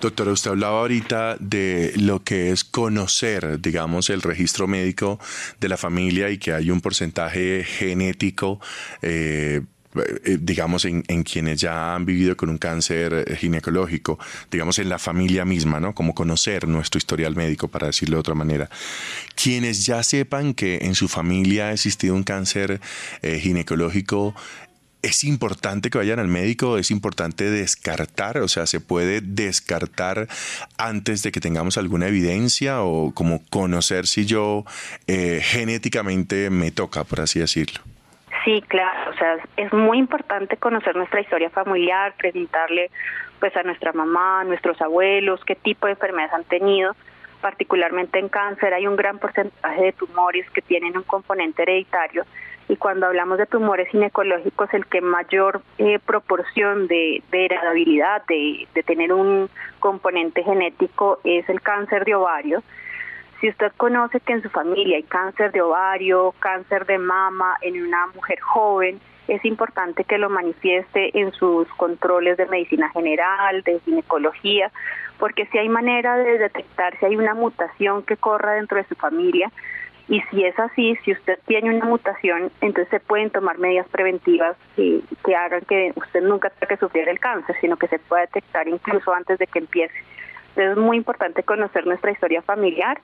Doctora, 0.00 0.30
usted 0.30 0.52
hablaba 0.52 0.78
ahorita 0.78 1.36
de 1.40 1.92
lo 1.96 2.22
que 2.22 2.52
es 2.52 2.62
conocer, 2.62 3.60
digamos, 3.60 4.10
el 4.10 4.22
registro 4.22 4.68
médico 4.68 5.18
de 5.58 5.68
la 5.68 5.76
familia 5.76 6.30
y 6.30 6.38
que 6.38 6.52
hay 6.52 6.70
un 6.70 6.80
porcentaje 6.80 7.64
genético. 7.64 8.60
Eh, 9.02 9.60
eh, 10.24 10.38
digamos, 10.40 10.84
en, 10.84 11.02
quienes 11.24 11.60
ya 11.60 11.96
han 11.96 12.04
vivido 12.04 12.36
con 12.36 12.50
un 12.50 12.58
cáncer 12.58 13.24
eh, 13.26 13.34
ginecológico, 13.34 14.20
digamos, 14.52 14.78
en 14.78 14.88
la 14.88 15.00
familia 15.00 15.44
misma, 15.44 15.80
¿no? 15.80 15.94
Como 15.94 16.14
conocer 16.14 16.68
nuestro 16.68 16.98
historial 16.98 17.34
médico, 17.34 17.66
para 17.66 17.88
decirlo 17.88 18.16
de 18.16 18.20
otra 18.20 18.34
manera. 18.34 18.70
Quienes 19.34 19.84
ya 19.84 20.04
sepan 20.04 20.54
que 20.54 20.78
en 20.82 20.94
su 20.94 21.08
familia 21.08 21.68
ha 21.68 21.72
existido 21.72 22.14
un 22.14 22.22
cáncer 22.22 22.80
ginecológico, 23.22 24.36
es 25.02 25.24
importante 25.24 25.90
que 25.90 25.98
vayan 25.98 26.18
al 26.18 26.28
médico, 26.28 26.78
es 26.78 26.90
importante 26.90 27.44
descartar, 27.50 28.38
o 28.38 28.48
sea, 28.48 28.66
se 28.66 28.80
puede 28.80 29.20
descartar 29.20 30.26
antes 30.76 31.22
de 31.22 31.32
que 31.32 31.40
tengamos 31.40 31.78
alguna 31.78 32.08
evidencia 32.08 32.82
o 32.82 33.12
como 33.14 33.40
conocer 33.50 34.06
si 34.06 34.26
yo 34.26 34.64
eh, 35.06 35.40
genéticamente 35.42 36.50
me 36.50 36.70
toca, 36.70 37.04
por 37.04 37.20
así 37.20 37.38
decirlo. 37.38 37.80
Sí, 38.44 38.62
claro, 38.66 39.10
o 39.10 39.14
sea, 39.14 39.36
es 39.56 39.72
muy 39.72 39.98
importante 39.98 40.56
conocer 40.56 40.96
nuestra 40.96 41.20
historia 41.20 41.50
familiar, 41.50 42.14
preguntarle 42.16 42.90
pues 43.40 43.56
a 43.56 43.62
nuestra 43.62 43.92
mamá, 43.92 44.40
a 44.40 44.44
nuestros 44.44 44.80
abuelos, 44.80 45.40
qué 45.44 45.54
tipo 45.54 45.86
de 45.86 45.92
enfermedades 45.92 46.32
han 46.32 46.44
tenido, 46.44 46.96
particularmente 47.40 48.18
en 48.18 48.28
cáncer 48.28 48.74
hay 48.74 48.86
un 48.86 48.96
gran 48.96 49.18
porcentaje 49.18 49.82
de 49.82 49.92
tumores 49.92 50.48
que 50.50 50.62
tienen 50.62 50.96
un 50.96 51.04
componente 51.04 51.62
hereditario 51.62 52.24
y 52.68 52.76
cuando 52.76 53.06
hablamos 53.06 53.38
de 53.38 53.46
tumores 53.46 53.88
ginecológicos 53.88 54.72
el 54.74 54.86
que 54.86 55.00
mayor 55.00 55.62
eh, 55.78 55.98
proporción 56.04 56.86
de, 56.86 57.22
heredabilidad, 57.32 58.22
de, 58.28 58.68
de 58.74 58.82
tener 58.82 59.12
un 59.12 59.48
componente 59.80 60.44
genético 60.44 61.18
es 61.24 61.48
el 61.48 61.62
cáncer 61.62 62.04
de 62.04 62.14
ovario. 62.14 62.62
Si 63.40 63.48
usted 63.48 63.72
conoce 63.76 64.20
que 64.20 64.34
en 64.34 64.42
su 64.42 64.50
familia 64.50 64.96
hay 64.96 65.04
cáncer 65.04 65.52
de 65.52 65.62
ovario, 65.62 66.34
cáncer 66.40 66.84
de 66.86 66.98
mama 66.98 67.56
en 67.62 67.82
una 67.86 68.08
mujer 68.08 68.40
joven, 68.40 69.00
es 69.28 69.44
importante 69.44 70.04
que 70.04 70.18
lo 70.18 70.28
manifieste 70.28 71.18
en 71.18 71.32
sus 71.32 71.68
controles 71.74 72.36
de 72.36 72.46
medicina 72.46 72.90
general, 72.90 73.62
de 73.62 73.78
ginecología, 73.80 74.72
porque 75.18 75.46
si 75.46 75.58
hay 75.58 75.68
manera 75.68 76.16
de 76.16 76.38
detectar 76.38 76.98
si 76.98 77.06
hay 77.06 77.16
una 77.16 77.34
mutación 77.34 78.02
que 78.02 78.16
corra 78.16 78.52
dentro 78.54 78.78
de 78.78 78.84
su 78.84 78.94
familia, 78.94 79.50
y 80.08 80.22
si 80.30 80.44
es 80.44 80.58
así, 80.58 80.96
si 81.04 81.12
usted 81.12 81.38
tiene 81.46 81.74
una 81.74 81.84
mutación, 81.84 82.50
entonces 82.62 82.88
se 82.88 83.00
pueden 83.00 83.30
tomar 83.30 83.58
medidas 83.58 83.86
preventivas 83.88 84.56
que, 84.74 85.02
que 85.24 85.36
hagan 85.36 85.60
que 85.62 85.92
usted 85.96 86.22
nunca 86.22 86.48
tenga 86.50 86.66
que 86.66 86.76
sufrir 86.78 87.08
el 87.08 87.20
cáncer, 87.20 87.54
sino 87.60 87.76
que 87.76 87.88
se 87.88 87.98
pueda 87.98 88.22
detectar 88.22 88.66
incluso 88.68 89.12
antes 89.12 89.38
de 89.38 89.46
que 89.46 89.58
empiece. 89.58 89.94
Entonces 90.50 90.72
es 90.72 90.76
muy 90.78 90.96
importante 90.96 91.42
conocer 91.42 91.86
nuestra 91.86 92.10
historia 92.10 92.40
familiar 92.40 92.98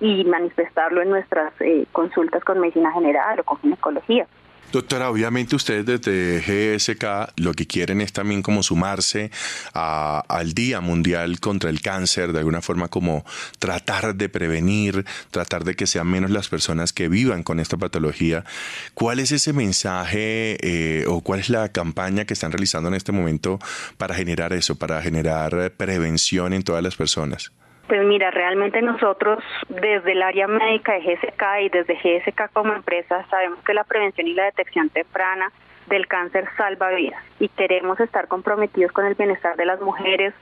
y 0.00 0.24
manifestarlo 0.24 1.02
en 1.02 1.10
nuestras 1.10 1.52
eh, 1.60 1.84
consultas 1.92 2.42
con 2.42 2.58
medicina 2.58 2.90
general 2.92 3.40
o 3.40 3.44
con 3.44 3.58
ginecología. 3.58 4.26
Doctora, 4.72 5.10
obviamente 5.10 5.54
ustedes 5.54 5.86
desde 5.86 6.40
GSK 6.40 7.32
lo 7.36 7.54
que 7.54 7.66
quieren 7.66 8.00
es 8.00 8.12
también 8.12 8.42
como 8.42 8.62
sumarse 8.62 9.30
al 9.72 10.54
Día 10.54 10.80
Mundial 10.80 11.38
contra 11.40 11.70
el 11.70 11.80
Cáncer, 11.80 12.32
de 12.32 12.40
alguna 12.40 12.60
forma 12.60 12.88
como 12.88 13.24
tratar 13.58 14.16
de 14.16 14.28
prevenir, 14.28 15.04
tratar 15.30 15.64
de 15.64 15.76
que 15.76 15.86
sean 15.86 16.08
menos 16.08 16.30
las 16.30 16.48
personas 16.48 16.92
que 16.92 17.08
vivan 17.08 17.42
con 17.42 17.60
esta 17.60 17.76
patología. 17.76 18.44
¿Cuál 18.94 19.20
es 19.20 19.32
ese 19.32 19.52
mensaje 19.52 20.58
eh, 20.60 21.04
o 21.06 21.20
cuál 21.20 21.40
es 21.40 21.48
la 21.48 21.70
campaña 21.70 22.24
que 22.24 22.34
están 22.34 22.52
realizando 22.52 22.88
en 22.88 22.94
este 22.96 23.12
momento 23.12 23.58
para 23.96 24.14
generar 24.14 24.52
eso, 24.52 24.74
para 24.74 25.00
generar 25.00 25.72
prevención 25.76 26.52
en 26.52 26.64
todas 26.64 26.82
las 26.82 26.96
personas? 26.96 27.52
Pues 27.86 28.04
mira, 28.04 28.30
realmente 28.30 28.82
nosotros 28.82 29.42
desde 29.68 30.12
el 30.12 30.22
área 30.22 30.48
médica 30.48 30.94
de 30.94 31.00
GSK 31.00 31.42
y 31.62 31.68
desde 31.68 31.94
GSK 31.94 32.52
como 32.52 32.72
empresa 32.72 33.24
sabemos 33.30 33.60
que 33.64 33.74
la 33.74 33.84
prevención 33.84 34.26
y 34.26 34.34
la 34.34 34.44
detección 34.44 34.90
temprana 34.90 35.52
del 35.86 36.08
cáncer 36.08 36.48
salva 36.56 36.90
vidas 36.90 37.22
y 37.38 37.48
queremos 37.48 38.00
estar 38.00 38.26
comprometidos 38.26 38.90
con 38.90 39.06
el 39.06 39.14
bienestar 39.14 39.56
de 39.56 39.66
las 39.66 39.80
mujeres 39.80 40.34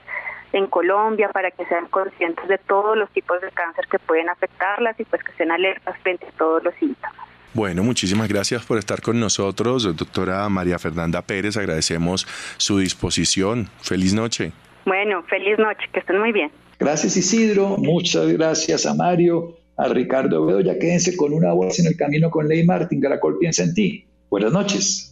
en 0.53 0.67
Colombia 0.67 1.29
para 1.29 1.51
que 1.51 1.65
sean 1.65 1.87
conscientes 1.87 2.47
de 2.47 2.57
todos 2.57 2.97
los 2.97 3.09
tipos 3.11 3.39
de 3.41 3.51
cáncer 3.51 3.85
que 3.91 3.99
pueden 3.99 4.29
afectarlas 4.29 4.99
y 4.99 5.03
pues 5.05 5.23
que 5.23 5.31
estén 5.31 5.51
alertas 5.51 5.97
frente 5.99 6.25
a 6.25 6.31
todos 6.31 6.63
los 6.63 6.73
síntomas. 6.75 7.15
Bueno, 7.53 7.83
muchísimas 7.83 8.27
gracias 8.27 8.65
por 8.65 8.77
estar 8.77 9.01
con 9.01 9.19
nosotros, 9.19 9.95
doctora 9.95 10.47
María 10.49 10.79
Fernanda 10.79 11.21
Pérez. 11.21 11.57
Agradecemos 11.57 12.25
su 12.57 12.79
disposición. 12.79 13.67
Feliz 13.81 14.13
noche. 14.13 14.51
Bueno, 14.85 15.23
feliz 15.23 15.57
noche, 15.57 15.87
que 15.93 15.99
estén 15.99 16.19
muy 16.19 16.31
bien. 16.31 16.51
Gracias 16.79 17.15
Isidro, 17.17 17.77
muchas 17.77 18.27
gracias 18.33 18.85
a 18.85 18.93
Mario, 18.93 19.55
a 19.77 19.87
Ricardo 19.87 20.45
Bedoya. 20.45 20.77
Quédense 20.77 21.15
con 21.15 21.33
una 21.33 21.53
voz 21.53 21.79
en 21.79 21.87
el 21.87 21.95
camino 21.95 22.29
con 22.29 22.47
Ley 22.47 22.65
Martín. 22.65 23.01
Caracol 23.01 23.37
piensa 23.39 23.63
en 23.63 23.73
ti. 23.73 24.05
Buenas 24.29 24.51
noches. 24.51 25.11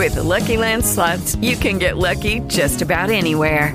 With 0.00 0.14
the 0.14 0.22
Lucky 0.22 0.56
Land 0.56 0.84
slots, 0.84 1.36
you 1.36 1.56
can 1.56 1.78
get 1.78 1.98
lucky 1.98 2.40
just 2.48 2.80
about 2.80 3.10
anywhere. 3.10 3.74